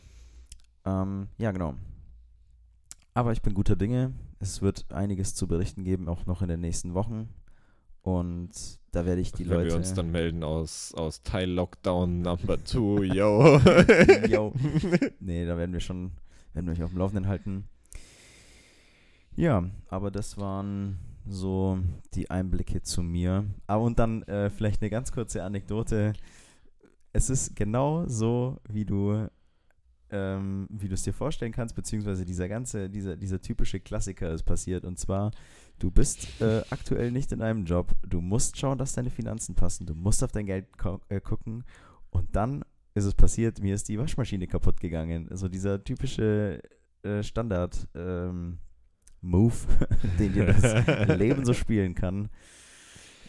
Ähm, 0.85 1.27
ja, 1.37 1.51
genau. 1.51 1.73
Aber 3.13 3.31
ich 3.31 3.41
bin 3.41 3.53
guter 3.53 3.75
Dinge. 3.75 4.13
Es 4.39 4.61
wird 4.61 4.85
einiges 4.91 5.33
zu 5.35 5.47
berichten 5.47 5.83
geben, 5.83 6.07
auch 6.07 6.25
noch 6.25 6.41
in 6.41 6.47
den 6.49 6.61
nächsten 6.61 6.93
Wochen. 6.93 7.29
Und 8.05 8.51
da 8.91 9.07
werde 9.07 9.19
ich 9.19 9.31
die 9.31 9.49
wenn 9.49 9.57
Leute. 9.57 9.69
wir 9.69 9.75
uns 9.77 9.95
dann 9.95 10.11
melden 10.11 10.43
aus, 10.43 10.93
aus 10.93 11.23
Teil 11.23 11.49
Lockdown 11.49 12.21
Number 12.21 12.63
2, 12.63 13.03
yo. 13.15 13.59
Yo. 14.29 14.53
Nee, 15.19 15.47
da 15.47 15.57
werden 15.57 15.73
wir 15.73 15.79
schon, 15.79 16.11
werden 16.53 16.67
wir 16.67 16.73
euch 16.73 16.83
auf 16.83 16.91
dem 16.91 16.99
Laufenden 16.99 17.27
halten. 17.27 17.67
Ja, 19.35 19.67
aber 19.87 20.11
das 20.11 20.37
waren 20.37 20.99
so 21.25 21.79
die 22.13 22.29
Einblicke 22.29 22.83
zu 22.83 23.01
mir. 23.01 23.45
Ah, 23.65 23.77
und 23.77 23.97
dann 23.97 24.21
äh, 24.23 24.51
vielleicht 24.51 24.83
eine 24.83 24.91
ganz 24.91 25.11
kurze 25.11 25.43
Anekdote. 25.43 26.13
Es 27.11 27.31
ist 27.31 27.55
genau 27.55 28.05
so, 28.07 28.59
wie 28.69 28.85
du 28.85 29.27
ähm, 30.11 30.67
wie 30.69 30.87
du 30.87 30.93
es 30.93 31.03
dir 31.03 31.13
vorstellen 31.13 31.51
kannst, 31.51 31.75
beziehungsweise 31.75 32.23
dieser 32.25 32.47
ganze, 32.47 32.89
dieser, 32.89 33.17
dieser 33.17 33.41
typische 33.41 33.79
Klassiker 33.79 34.31
ist 34.31 34.43
passiert. 34.43 34.85
Und 34.85 34.99
zwar, 34.99 35.31
du 35.79 35.91
bist 35.91 36.41
äh, 36.41 36.61
aktuell 36.69 37.11
nicht 37.11 37.31
in 37.31 37.41
einem 37.41 37.65
Job, 37.65 37.93
du 38.07 38.21
musst 38.21 38.57
schauen, 38.57 38.77
dass 38.77 38.93
deine 38.93 39.09
Finanzen 39.09 39.55
passen, 39.55 39.85
du 39.85 39.95
musst 39.95 40.23
auf 40.23 40.31
dein 40.31 40.45
Geld 40.45 40.67
äh, 41.09 41.19
gucken 41.19 41.63
und 42.09 42.35
dann 42.35 42.63
ist 42.93 43.05
es 43.05 43.13
passiert, 43.13 43.59
mir 43.61 43.75
ist 43.75 43.89
die 43.89 43.99
Waschmaschine 43.99 44.47
kaputt 44.47 44.79
gegangen. 44.79 45.27
Also 45.29 45.49
dieser 45.49 45.83
typische 45.83 46.61
äh, 47.03 47.21
Standard 47.23 47.87
ähm, 47.93 48.59
Move, 49.21 49.53
den 50.19 50.33
dir 50.33 50.45
das 50.45 51.07
Leben 51.17 51.45
so 51.45 51.53
spielen 51.53 51.93
kann. 51.93 52.29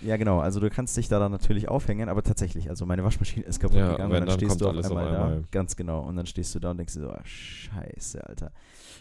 Ja, 0.03 0.17
genau. 0.17 0.41
Also 0.41 0.61
du 0.61 0.71
kannst 0.71 0.97
dich 0.97 1.09
daran 1.09 1.33
natürlich 1.33 1.69
aufhängen, 1.69 2.09
aber 2.09 2.23
tatsächlich, 2.23 2.69
also 2.69 2.87
meine 2.87 3.03
Waschmaschine 3.03 3.45
ist 3.47 3.59
kaputt 3.59 3.79
Ja, 3.79 3.93
gegangen 3.93 4.13
und 4.13 4.21
dann 4.21 4.29
dann 4.29 4.39
stehst 4.39 4.61
du 4.61 4.67
auf 4.67 4.73
alles 4.73 4.87
auf 4.87 4.97
einmal, 4.97 5.13
da. 5.13 5.25
einmal. 5.25 5.45
Ganz 5.51 5.75
genau. 5.75 6.01
Und 6.01 6.17
dann 6.17 6.27
stehst 6.27 6.55
du 6.55 6.61
da 6.61 6.71
und 6.71 6.77
denkst 6.77 6.95
dir 6.95 7.01
so, 7.01 7.11
ah, 7.11 7.25
scheiße, 7.25 8.25
Alter. 8.27 8.53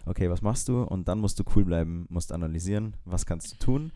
Okay, 0.06 0.30
was 0.30 0.42
machst 0.42 0.68
du? 0.68 0.84
Und 0.84 1.08
dann 1.08 1.20
musst 1.20 1.40
du 1.40 1.44
cool 1.56 1.66
bleiben, 1.66 2.06
musst 2.10 2.32
analysieren, 2.32 2.96
was 3.06 3.26
kannst 3.26 3.52
du 3.54 3.58
tun? 3.58 3.92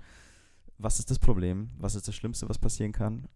Was 0.78 1.00
ist 1.00 1.12
das 1.12 1.20
Problem? 1.20 1.70
Was 1.78 1.96
ist 1.96 2.08
das 2.08 2.16
Schlimmste, 2.16 2.48
was 2.50 2.58
passieren 2.58 2.92
kann? 2.92 3.28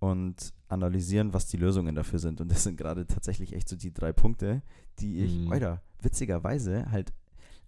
Und 0.00 0.52
analysieren, 0.68 1.32
was 1.32 1.46
die 1.46 1.56
Lösungen 1.56 1.94
dafür 1.94 2.18
sind. 2.18 2.40
Und 2.40 2.50
das 2.50 2.64
sind 2.64 2.76
gerade 2.76 3.06
tatsächlich 3.06 3.54
echt 3.54 3.68
so 3.68 3.76
die 3.76 3.92
drei 3.92 4.12
Punkte, 4.12 4.62
die 4.98 5.24
ich, 5.24 5.38
Mhm. 5.46 5.52
Alter, 5.52 5.82
witzigerweise 6.02 6.90
halt, 6.90 7.12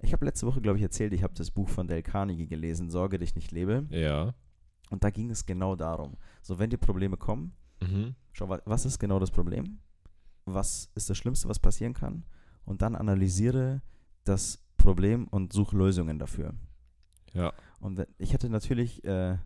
ich 0.01 0.13
habe 0.13 0.25
letzte 0.27 0.47
Woche, 0.47 0.61
glaube 0.61 0.77
ich, 0.79 0.83
erzählt, 0.83 1.13
ich 1.15 1.23
habe 1.23 1.35
das 1.35 1.51
Buch 1.51 1.69
von 1.69 1.87
Dale 1.89 2.03
Carnegie 2.03 2.47
gelesen, 2.47 2.91
Sorge 2.91 3.19
dich 3.19 3.35
nicht 3.35 3.53
lebe. 3.53 3.87
Ja. 3.91 4.35
Und 4.91 5.03
da 5.05 5.11
ging 5.11 5.31
es 5.31 5.47
genau 5.47 5.77
darum. 5.77 6.15
So, 6.43 6.59
wenn 6.59 6.69
dir 6.71 6.77
Probleme 6.79 7.17
kommen, 7.17 7.53
Mhm. 7.83 8.15
schau, 8.33 8.49
wa- 8.49 8.61
was 8.67 8.85
ist 8.87 8.99
genau 8.99 9.19
das 9.19 9.31
Problem? 9.31 9.79
Was 10.45 10.91
ist 10.95 11.09
das 11.11 11.17
Schlimmste, 11.17 11.49
was 11.49 11.59
passieren 11.59 11.95
kann? 11.95 12.25
Und 12.65 12.83
dann 12.83 12.95
analysiere 12.97 13.81
das 14.29 14.59
Problem 14.77 15.27
und 15.29 15.53
such 15.53 15.73
Lösungen 15.73 16.19
dafür. 16.19 16.55
Ja. 17.33 17.53
Und 17.81 18.07
ich 18.19 18.33
hätte 18.33 18.49
natürlich 18.49 19.05
äh, 19.05 19.37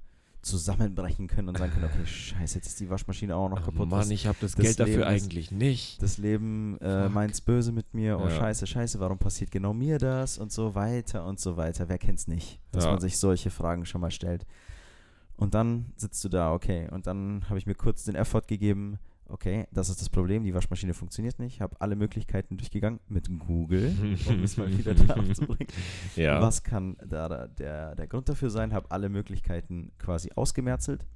zusammenbrechen 0.43 1.26
können 1.28 1.49
und 1.49 1.59
sagen 1.59 1.72
können, 1.72 1.85
okay, 1.87 2.07
scheiße, 2.07 2.57
jetzt 2.59 2.66
ist 2.68 2.81
die 2.81 2.89
Waschmaschine 2.89 3.37
auch 3.37 3.49
noch 3.49 3.61
Ach 3.61 3.64
kaputt. 3.66 3.89
Mann, 3.89 4.11
ich 4.11 4.26
habe 4.26 4.39
das, 4.41 4.53
das 4.55 4.64
Geld 4.64 4.81
dafür 4.81 4.97
Leben 5.07 5.16
ist- 5.16 5.22
eigentlich 5.24 5.51
nicht. 5.51 6.03
das 6.03 6.18
Leben 6.18 6.78
äh, 6.81 7.09
meint's 7.09 7.41
böse 7.41 7.72
mit 7.72 7.93
mir, 7.95 8.18
oh 8.18 8.24
Ja. 8.28 8.31
scheiße, 8.31 8.66
scheiße, 8.66 9.01
warum 9.01 9.18
passiert 9.18 9.51
genau 9.51 9.72
mir 9.74 9.99
das 9.99 10.39
und 10.39 10.51
so 10.53 10.74
weiter 10.74 11.26
und 11.26 11.39
so 11.41 11.57
weiter. 11.57 11.89
Wer 11.89 11.99
kennt's 11.99 12.26
nicht, 12.26 12.59
dass 12.72 12.85
Ja. 12.85 12.93
man 12.93 13.01
sich 13.01 13.18
solche 13.18 13.51
Fragen 13.51 13.85
schon 13.87 14.01
mal 14.01 14.11
stellt. 14.11 14.47
Und 15.37 15.55
dann 15.55 15.93
sitzt 15.97 16.22
du 16.24 16.28
da, 16.28 16.53
okay, 16.53 16.89
und 16.91 17.07
dann 17.07 17.45
habe 17.49 17.59
ich 17.59 17.66
mir 17.66 17.74
kurz 17.74 18.05
den 18.05 18.14
Effort 18.14 18.43
gegeben, 18.47 18.99
okay, 19.31 19.66
das 19.70 19.89
ist 19.89 20.01
das 20.01 20.09
Problem, 20.09 20.45
die 20.45 20.55
Waschmaschine 20.55 20.95
funktioniert 20.95 21.39
nicht, 21.39 21.61
habe 21.61 21.81
alle 21.81 21.97
Möglichkeiten 21.97 22.57
durchgegangen 22.57 23.01
mit 23.09 23.28
Google, 23.39 23.95
um 24.28 24.43
es 24.43 24.57
mal 24.57 24.76
wieder 24.76 24.95
darauf 25.07 25.33
zu 25.33 25.47
bringen. 25.47 25.70
Ja. 26.16 26.41
Was 26.41 26.62
kann 26.62 26.97
da, 27.07 27.28
da 27.28 27.47
der, 27.47 27.95
der 27.95 28.07
Grund 28.07 28.28
dafür 28.28 28.51
sein? 28.51 28.72
Habe 28.72 28.91
alle 28.91 29.09
Möglichkeiten 29.09 29.93
quasi 29.99 30.31
ausgemerzelt, 30.35 31.07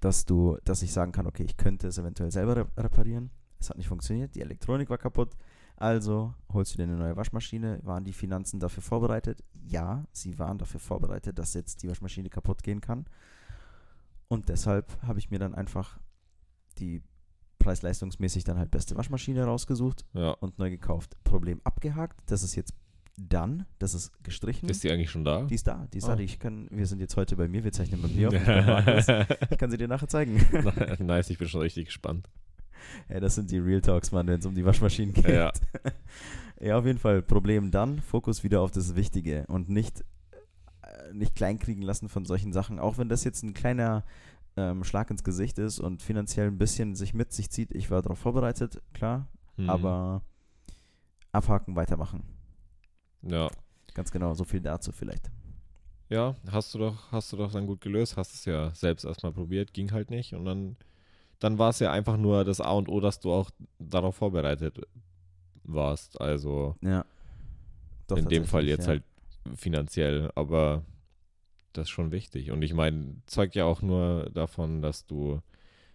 dass 0.00 0.24
du, 0.24 0.58
dass 0.64 0.82
ich 0.82 0.92
sagen 0.92 1.12
kann, 1.12 1.26
okay, 1.26 1.44
ich 1.44 1.56
könnte 1.56 1.88
es 1.88 1.98
eventuell 1.98 2.30
selber 2.30 2.56
re 2.56 2.66
reparieren. 2.76 3.30
Es 3.58 3.70
hat 3.70 3.78
nicht 3.78 3.88
funktioniert, 3.88 4.34
die 4.34 4.42
Elektronik 4.42 4.90
war 4.90 4.98
kaputt. 4.98 5.36
Also 5.76 6.34
holst 6.52 6.72
du 6.72 6.78
dir 6.78 6.84
eine 6.84 6.96
neue 6.96 7.16
Waschmaschine. 7.16 7.80
Waren 7.82 8.04
die 8.04 8.14
Finanzen 8.14 8.60
dafür 8.60 8.82
vorbereitet? 8.82 9.42
Ja, 9.66 10.04
sie 10.10 10.38
waren 10.38 10.58
dafür 10.58 10.80
vorbereitet, 10.80 11.38
dass 11.38 11.54
jetzt 11.54 11.82
die 11.82 11.88
Waschmaschine 11.88 12.30
kaputt 12.30 12.62
gehen 12.62 12.80
kann. 12.80 13.06
Und 14.28 14.48
deshalb 14.48 14.90
habe 15.02 15.18
ich 15.18 15.30
mir 15.30 15.38
dann 15.38 15.54
einfach 15.54 15.98
die 16.78 17.02
preis-leistungsmäßig 17.58 18.44
dann 18.44 18.58
halt 18.58 18.70
beste 18.70 18.96
Waschmaschine 18.96 19.44
rausgesucht 19.44 20.04
ja. 20.14 20.30
und 20.30 20.58
neu 20.58 20.70
gekauft. 20.70 21.16
Problem 21.24 21.60
abgehakt. 21.64 22.18
Das 22.26 22.42
ist 22.42 22.54
jetzt 22.54 22.74
dann, 23.16 23.64
das 23.78 23.94
ist 23.94 24.12
gestrichen. 24.22 24.68
Ist 24.68 24.84
die 24.84 24.90
eigentlich 24.90 25.10
schon 25.10 25.24
da? 25.24 25.42
die 25.42 25.54
ist 25.54 25.66
da, 25.66 25.88
die 25.92 25.98
ist 25.98 26.06
da. 26.06 26.12
Oh. 26.12 26.16
Die 26.16 26.24
ich 26.24 26.38
kann, 26.38 26.68
wir 26.70 26.86
sind 26.86 27.00
jetzt 27.00 27.16
heute 27.16 27.36
bei 27.36 27.48
mir, 27.48 27.64
wir 27.64 27.72
zeichnen 27.72 28.02
bei 28.02 28.08
mir 28.08 28.28
auf. 28.28 28.34
Ich 29.50 29.58
kann 29.58 29.70
sie 29.70 29.78
dir 29.78 29.88
nachher 29.88 30.08
zeigen. 30.08 30.40
nice, 30.98 31.30
ich 31.30 31.38
bin 31.38 31.48
schon 31.48 31.62
richtig 31.62 31.86
gespannt. 31.86 32.28
Ey, 33.08 33.20
das 33.20 33.34
sind 33.34 33.50
die 33.50 33.58
Real 33.58 33.80
Talks, 33.80 34.12
Mann, 34.12 34.26
wenn 34.26 34.38
es 34.40 34.46
um 34.46 34.54
die 34.54 34.64
Waschmaschinen 34.64 35.14
geht. 35.14 35.28
Ja. 35.28 35.52
ja, 36.60 36.78
auf 36.78 36.84
jeden 36.84 36.98
Fall. 36.98 37.22
Problem 37.22 37.70
dann, 37.70 38.00
Fokus 38.00 38.44
wieder 38.44 38.60
auf 38.60 38.70
das 38.70 38.94
Wichtige 38.94 39.44
und 39.48 39.68
nicht, 39.68 40.04
äh, 40.82 41.12
nicht 41.14 41.34
kleinkriegen 41.34 41.82
lassen 41.82 42.08
von 42.08 42.26
solchen 42.26 42.52
Sachen. 42.52 42.78
Auch 42.78 42.98
wenn 42.98 43.08
das 43.08 43.24
jetzt 43.24 43.42
ein 43.42 43.54
kleiner 43.54 44.04
ähm, 44.56 44.84
Schlag 44.84 45.10
ins 45.10 45.22
Gesicht 45.24 45.58
ist 45.58 45.80
und 45.80 46.02
finanziell 46.02 46.46
ein 46.48 46.58
bisschen 46.58 46.94
sich 46.94 47.12
mit 47.14 47.32
sich 47.32 47.50
zieht. 47.50 47.72
Ich 47.72 47.90
war 47.90 48.02
darauf 48.02 48.18
vorbereitet, 48.18 48.80
klar, 48.94 49.28
Mhm. 49.56 49.70
aber 49.70 50.22
abhaken, 51.32 51.76
weitermachen. 51.76 52.22
Ja. 53.22 53.48
Ganz 53.94 54.10
genau, 54.10 54.34
so 54.34 54.44
viel 54.44 54.60
dazu 54.60 54.92
vielleicht. 54.92 55.30
Ja, 56.08 56.36
hast 56.50 56.72
du 56.74 56.78
doch, 56.78 57.10
hast 57.10 57.32
du 57.32 57.36
doch 57.36 57.50
dann 57.52 57.66
gut 57.66 57.80
gelöst, 57.80 58.16
hast 58.16 58.34
es 58.34 58.44
ja 58.44 58.70
selbst 58.74 59.04
erstmal 59.04 59.32
probiert, 59.32 59.72
ging 59.74 59.90
halt 59.92 60.10
nicht 60.10 60.34
und 60.34 60.44
dann, 60.44 60.76
dann 61.40 61.58
war 61.58 61.70
es 61.70 61.80
ja 61.80 61.90
einfach 61.90 62.16
nur 62.16 62.44
das 62.44 62.60
A 62.60 62.70
und 62.72 62.88
O, 62.88 63.00
dass 63.00 63.18
du 63.20 63.32
auch 63.32 63.50
darauf 63.78 64.14
vorbereitet 64.16 64.80
warst. 65.64 66.20
Also 66.20 66.76
Ja. 66.80 67.04
Doch, 68.06 68.16
in 68.18 68.28
dem 68.28 68.44
Fall 68.44 68.66
jetzt 68.66 68.82
ja. 68.86 68.92
halt 68.92 69.02
finanziell, 69.56 70.30
aber 70.36 70.84
das 71.76 71.84
ist 71.84 71.90
schon 71.90 72.12
wichtig. 72.12 72.50
Und 72.50 72.62
ich 72.62 72.74
meine, 72.74 73.16
zeugt 73.26 73.54
ja 73.54 73.64
auch 73.64 73.82
nur 73.82 74.30
davon, 74.30 74.82
dass 74.82 75.06
du 75.06 75.40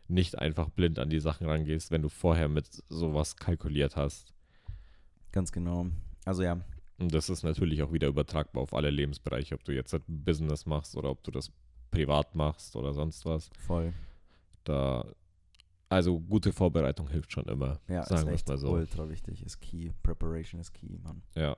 nicht 0.08 0.38
einfach 0.38 0.70
blind 0.70 1.00
an 1.00 1.10
die 1.10 1.20
Sachen 1.20 1.48
rangehst, 1.48 1.92
wenn 1.92 2.02
du 2.02 2.10
vorher 2.10 2.50
mit 2.50 2.68
sowas 2.90 3.38
kalkuliert 3.38 3.96
hast. 3.96 4.34
Ganz 5.32 5.52
genau. 5.52 5.88
Also 6.26 6.44
ja, 6.44 6.60
Und 7.00 7.14
das 7.14 7.30
ist 7.30 7.44
natürlich 7.44 7.82
auch 7.82 7.92
wieder 7.92 8.08
übertragbar 8.10 8.62
auf 8.62 8.74
alle 8.74 8.90
Lebensbereiche, 8.90 9.56
ob 9.56 9.64
du 9.64 9.74
jetzt 9.74 9.94
ein 9.94 10.04
Business 10.08 10.66
machst 10.66 10.96
oder 10.96 11.10
ob 11.10 11.24
du 11.24 11.32
das 11.32 11.52
privat 11.90 12.36
machst 12.36 12.76
oder 12.76 12.94
sonst 12.94 13.26
was. 13.26 13.50
voll. 13.58 13.94
Da, 14.64 15.06
also 15.90 16.20
gute 16.20 16.54
Vorbereitung 16.54 17.10
hilft 17.10 17.32
schon 17.32 17.46
immer. 17.46 17.80
Ja, 17.88 18.04
sagen 18.04 18.28
ist 18.28 18.34
echt 18.34 18.48
mal 18.48 18.58
so. 18.58 18.72
ultra 18.72 19.10
wichtig. 19.10 19.44
Ist 19.44 19.60
key. 19.60 19.92
Preparation 20.04 20.62
ist 20.62 20.74
key, 20.74 20.98
Mann. 21.04 21.24
Ja. 21.36 21.58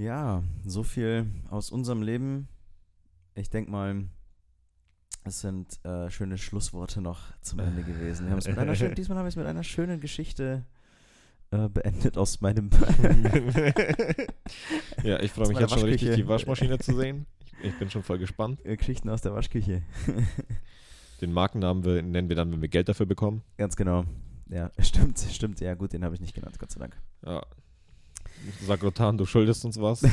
Ja, 0.00 0.42
so 0.64 0.82
viel 0.82 1.26
aus 1.50 1.70
unserem 1.70 2.00
Leben. 2.00 2.48
Ich 3.34 3.50
denke 3.50 3.70
mal, 3.70 4.06
es 5.24 5.42
sind 5.42 5.78
äh, 5.84 6.08
schöne 6.08 6.38
Schlussworte 6.38 7.02
noch 7.02 7.20
zum 7.42 7.58
Ende 7.58 7.82
gewesen. 7.82 8.26
Wir 8.26 8.36
mit 8.36 8.48
einer 8.56 8.74
schönen, 8.74 8.94
diesmal 8.94 9.18
haben 9.18 9.26
wir 9.26 9.28
es 9.28 9.36
mit 9.36 9.44
einer 9.44 9.62
schönen 9.62 10.00
Geschichte 10.00 10.64
äh, 11.50 11.68
beendet 11.68 12.16
aus 12.16 12.40
meinem 12.40 12.70
ja, 15.02 15.20
ich 15.20 15.32
freue 15.32 15.48
mich 15.48 15.58
jetzt 15.58 15.74
schon 15.74 15.82
richtig, 15.82 16.14
die 16.14 16.26
Waschmaschine 16.26 16.78
zu 16.78 16.96
sehen. 16.96 17.26
Ich, 17.44 17.52
ich 17.64 17.78
bin 17.78 17.90
schon 17.90 18.02
voll 18.02 18.18
gespannt. 18.18 18.64
äh, 18.64 18.78
Geschichten 18.78 19.10
aus 19.10 19.20
der 19.20 19.34
Waschküche. 19.34 19.82
Den 21.20 21.34
Markennamen 21.34 21.84
wir, 21.84 22.00
nennen 22.00 22.30
wir 22.30 22.36
dann, 22.36 22.50
wenn 22.50 22.62
wir 22.62 22.70
Geld 22.70 22.88
dafür 22.88 23.04
bekommen. 23.04 23.42
Ganz 23.58 23.76
genau. 23.76 24.06
Ja, 24.48 24.70
stimmt, 24.78 25.18
stimmt. 25.18 25.60
Ja, 25.60 25.74
gut, 25.74 25.92
den 25.92 26.04
habe 26.04 26.14
ich 26.14 26.22
nicht 26.22 26.34
genannt, 26.34 26.58
Gott 26.58 26.70
sei 26.70 26.80
Dank. 26.80 26.96
Ja. 27.22 27.42
Sag 28.66 28.82
Rotan, 28.82 29.18
du 29.18 29.26
schuldest 29.26 29.64
uns 29.64 29.80
was. 29.80 30.02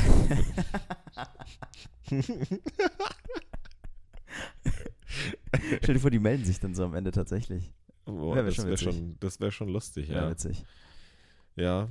Stell 5.82 5.95
dir 5.95 5.99
vor, 5.99 6.11
die 6.11 6.19
melden 6.19 6.45
sich 6.45 6.59
dann 6.59 6.75
so 6.75 6.84
am 6.86 6.93
Ende 6.95 7.11
tatsächlich. 7.11 7.71
Boah, 8.05 8.36
Wär 8.36 8.43
das 8.43 8.57
wäre 8.65 8.78
schon, 8.78 9.17
wär 9.19 9.51
schon 9.51 9.69
lustig, 9.69 10.07
Ja, 10.09 10.23
ja. 10.23 10.30
witzig. 10.30 10.63
Ja, 11.55 11.88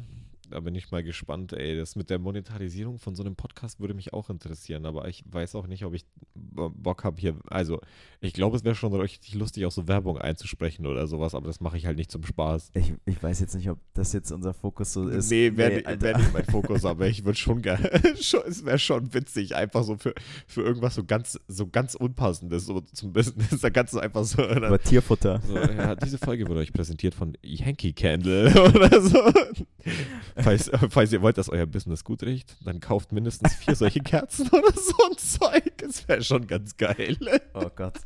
da 0.50 0.60
bin 0.60 0.74
ich 0.74 0.90
mal 0.90 1.02
gespannt, 1.02 1.52
ey. 1.52 1.76
Das 1.76 1.96
mit 1.96 2.10
der 2.10 2.18
Monetarisierung 2.18 2.98
von 2.98 3.14
so 3.14 3.22
einem 3.22 3.36
Podcast 3.36 3.80
würde 3.80 3.94
mich 3.94 4.12
auch 4.12 4.30
interessieren, 4.30 4.86
aber 4.86 5.08
ich 5.08 5.24
weiß 5.30 5.54
auch 5.54 5.66
nicht, 5.66 5.84
ob 5.84 5.94
ich 5.94 6.04
Bo- 6.34 6.70
Bock 6.70 7.04
habe 7.04 7.20
hier. 7.20 7.36
Also, 7.48 7.80
ich 8.20 8.32
glaube, 8.32 8.56
es 8.56 8.64
wäre 8.64 8.74
schon 8.74 8.94
richtig 8.94 9.34
lustig, 9.34 9.66
auch 9.66 9.72
so 9.72 9.88
Werbung 9.88 10.18
einzusprechen 10.18 10.86
oder 10.86 11.06
sowas, 11.06 11.34
aber 11.34 11.46
das 11.46 11.60
mache 11.60 11.76
ich 11.76 11.86
halt 11.86 11.96
nicht 11.96 12.10
zum 12.10 12.24
Spaß. 12.24 12.70
Ich, 12.74 12.92
ich 13.04 13.22
weiß 13.22 13.40
jetzt 13.40 13.54
nicht, 13.54 13.68
ob 13.70 13.78
das 13.94 14.12
jetzt 14.12 14.30
unser 14.32 14.54
Fokus 14.54 14.92
so 14.92 15.08
ist. 15.08 15.30
nee, 15.30 15.52
wäre 15.56 15.84
Alter. 15.86 16.00
wär 16.02 16.18
nicht 16.18 16.32
mein 16.32 16.44
Fokus, 16.44 16.84
aber 16.84 17.06
ich 17.08 17.24
würde 17.24 17.38
schon 17.38 17.62
gerne. 17.62 17.90
es 18.14 18.64
wäre 18.64 18.78
schon 18.78 19.12
witzig, 19.14 19.54
einfach 19.56 19.84
so 19.84 19.96
für, 19.96 20.14
für 20.46 20.62
irgendwas 20.62 20.94
so 20.94 21.04
ganz, 21.04 21.38
so 21.48 21.66
ganz 21.66 21.94
Unpassendes, 21.94 22.66
so 22.66 22.80
zum 22.80 23.12
Business. 23.12 23.60
Da 23.66 23.70
kannst 23.70 23.94
du 23.94 23.98
einfach 23.98 24.22
so. 24.24 24.46
Über 24.48 24.78
Tierfutter. 24.78 25.40
So, 25.46 25.56
ja, 25.56 25.94
diese 25.96 26.18
Folge 26.18 26.46
wurde 26.46 26.60
euch 26.60 26.72
präsentiert 26.72 27.14
von 27.14 27.36
Yankee 27.42 27.92
Candle 27.92 28.48
oder 28.74 29.00
so. 29.00 29.18
Falls, 30.38 30.70
falls 30.90 31.12
ihr 31.12 31.22
wollt, 31.22 31.38
dass 31.38 31.48
euer 31.48 31.66
Business 31.66 32.04
gut 32.04 32.22
riecht, 32.22 32.56
dann 32.64 32.80
kauft 32.80 33.12
mindestens 33.12 33.54
vier 33.54 33.74
solche 33.74 34.00
Kerzen 34.00 34.48
oder 34.52 34.72
so 34.72 34.94
ein 35.10 35.16
Zeug. 35.16 35.78
Das 35.78 36.06
wäre 36.08 36.22
schon 36.22 36.46
ganz 36.46 36.76
geil. 36.76 37.16
Oh 37.54 37.70
Gott. 37.74 37.98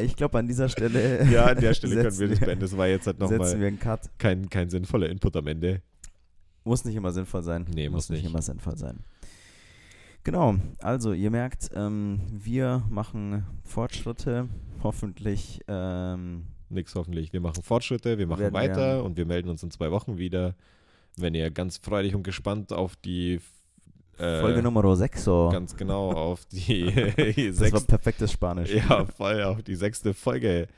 Ich 0.00 0.14
glaube, 0.16 0.38
an 0.38 0.46
dieser 0.46 0.68
Stelle. 0.68 1.24
Ja, 1.30 1.46
an 1.46 1.60
der 1.60 1.74
Stelle 1.74 1.96
können 2.02 2.18
wir 2.18 2.28
das 2.28 2.40
beenden. 2.40 2.60
Das 2.60 2.76
war 2.76 2.86
jetzt 2.86 3.06
halt 3.06 3.18
nochmal 3.18 3.72
kein, 4.18 4.48
kein 4.50 4.70
sinnvoller 4.70 5.08
Input 5.08 5.36
am 5.36 5.46
Ende. 5.46 5.82
Muss 6.64 6.84
nicht 6.84 6.94
immer 6.94 7.12
sinnvoll 7.12 7.42
sein. 7.42 7.66
Nee, 7.74 7.88
muss 7.88 8.08
nicht 8.08 8.22
nicht. 8.22 8.30
immer 8.30 8.40
sinnvoll 8.42 8.76
sein. 8.76 9.00
Genau, 10.22 10.54
also 10.78 11.12
ihr 11.12 11.30
merkt, 11.30 11.70
ähm, 11.74 12.20
wir 12.30 12.82
machen 12.88 13.44
Fortschritte, 13.64 14.48
hoffentlich. 14.82 15.60
Ähm, 15.68 16.46
Nix 16.70 16.94
hoffentlich. 16.94 17.32
Wir 17.34 17.40
machen 17.40 17.62
Fortschritte, 17.62 18.16
wir 18.18 18.26
machen 18.26 18.40
Werden 18.40 18.54
wir- 18.54 18.60
weiter 18.60 19.04
und 19.04 19.16
wir 19.18 19.26
melden 19.26 19.50
uns 19.50 19.62
in 19.62 19.70
zwei 19.70 19.90
Wochen 19.90 20.16
wieder. 20.16 20.54
Wenn 21.16 21.34
ihr 21.34 21.50
ganz 21.50 21.78
freudig 21.78 22.14
und 22.14 22.22
gespannt 22.22 22.72
auf 22.72 22.96
die 22.96 23.40
äh, 24.18 24.40
Folge 24.40 24.62
Nummer 24.62 24.96
6 24.96 25.24
so. 25.24 25.48
ganz 25.50 25.76
genau 25.76 26.12
auf 26.12 26.44
die 26.46 26.84
das 27.16 27.16
war 27.16 27.52
sechs, 27.52 27.84
perfektes 27.84 28.32
Spanisch. 28.32 28.72
ja, 28.74 29.04
voll 29.06 29.42
auf 29.42 29.62
die 29.62 29.74
sechste 29.74 30.14
Folge 30.14 30.68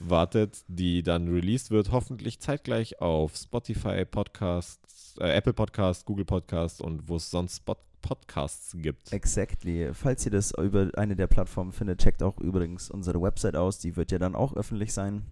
wartet, 0.00 0.64
die 0.68 1.02
dann 1.02 1.28
released 1.28 1.70
wird, 1.70 1.92
hoffentlich 1.92 2.40
zeitgleich 2.40 3.00
auf 3.00 3.36
Spotify 3.36 4.04
Podcasts, 4.04 5.16
äh, 5.20 5.32
Apple 5.32 5.52
Podcasts, 5.52 6.04
Google 6.04 6.24
Podcasts 6.24 6.80
und 6.80 7.08
wo 7.08 7.16
es 7.16 7.30
sonst 7.30 7.58
Spot 7.58 7.76
Podcasts 8.02 8.76
gibt. 8.78 9.12
Exactly. 9.12 9.94
Falls 9.94 10.24
ihr 10.26 10.32
das 10.32 10.52
über 10.58 10.90
eine 10.96 11.14
der 11.14 11.28
Plattformen 11.28 11.70
findet, 11.70 12.00
checkt 12.00 12.20
auch 12.22 12.38
übrigens 12.40 12.90
unsere 12.90 13.22
Website 13.22 13.54
aus. 13.54 13.78
Die 13.78 13.96
wird 13.96 14.10
ja 14.10 14.18
dann 14.18 14.34
auch 14.34 14.56
öffentlich 14.56 14.92
sein. 14.92 15.24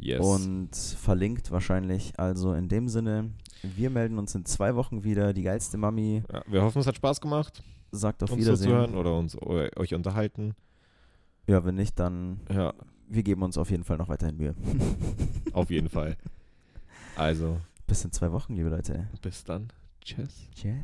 Yes. 0.00 0.24
Und 0.24 0.74
verlinkt 0.74 1.50
wahrscheinlich. 1.50 2.18
Also 2.18 2.54
in 2.54 2.68
dem 2.68 2.88
Sinne, 2.88 3.30
wir 3.62 3.90
melden 3.90 4.18
uns 4.18 4.34
in 4.34 4.44
zwei 4.44 4.74
Wochen 4.74 5.04
wieder. 5.04 5.32
Die 5.32 5.42
geilste 5.42 5.76
Mami 5.76 6.22
ja, 6.32 6.42
wir 6.46 6.62
hoffen, 6.62 6.78
es 6.80 6.86
hat 6.86 6.96
Spaß 6.96 7.20
gemacht, 7.20 7.62
sagt 7.92 8.22
auf 8.22 8.30
uns 8.32 8.40
Wiedersehen. 8.40 8.68
zuzuhören 8.70 8.94
oder 8.96 9.16
uns 9.16 9.36
eu- 9.36 9.68
euch 9.76 9.94
unterhalten. 9.94 10.54
Ja, 11.46 11.64
wenn 11.64 11.74
nicht, 11.74 11.98
dann 11.98 12.40
Ja, 12.50 12.72
wir 13.08 13.22
geben 13.22 13.42
uns 13.42 13.58
auf 13.58 13.70
jeden 13.70 13.84
Fall 13.84 13.96
noch 13.98 14.08
weiterhin 14.08 14.36
Mühe. 14.36 14.54
auf 15.52 15.70
jeden 15.70 15.88
Fall. 15.88 16.16
Also, 17.16 17.58
Bis 17.86 18.04
in 18.04 18.12
zwei 18.12 18.30
Wochen, 18.32 18.54
liebe 18.54 18.68
Leute. 18.70 19.08
bis 19.20 19.44
dann. 19.44 19.68
Tschüss. 20.04 20.48
Tschüss. 20.54 20.76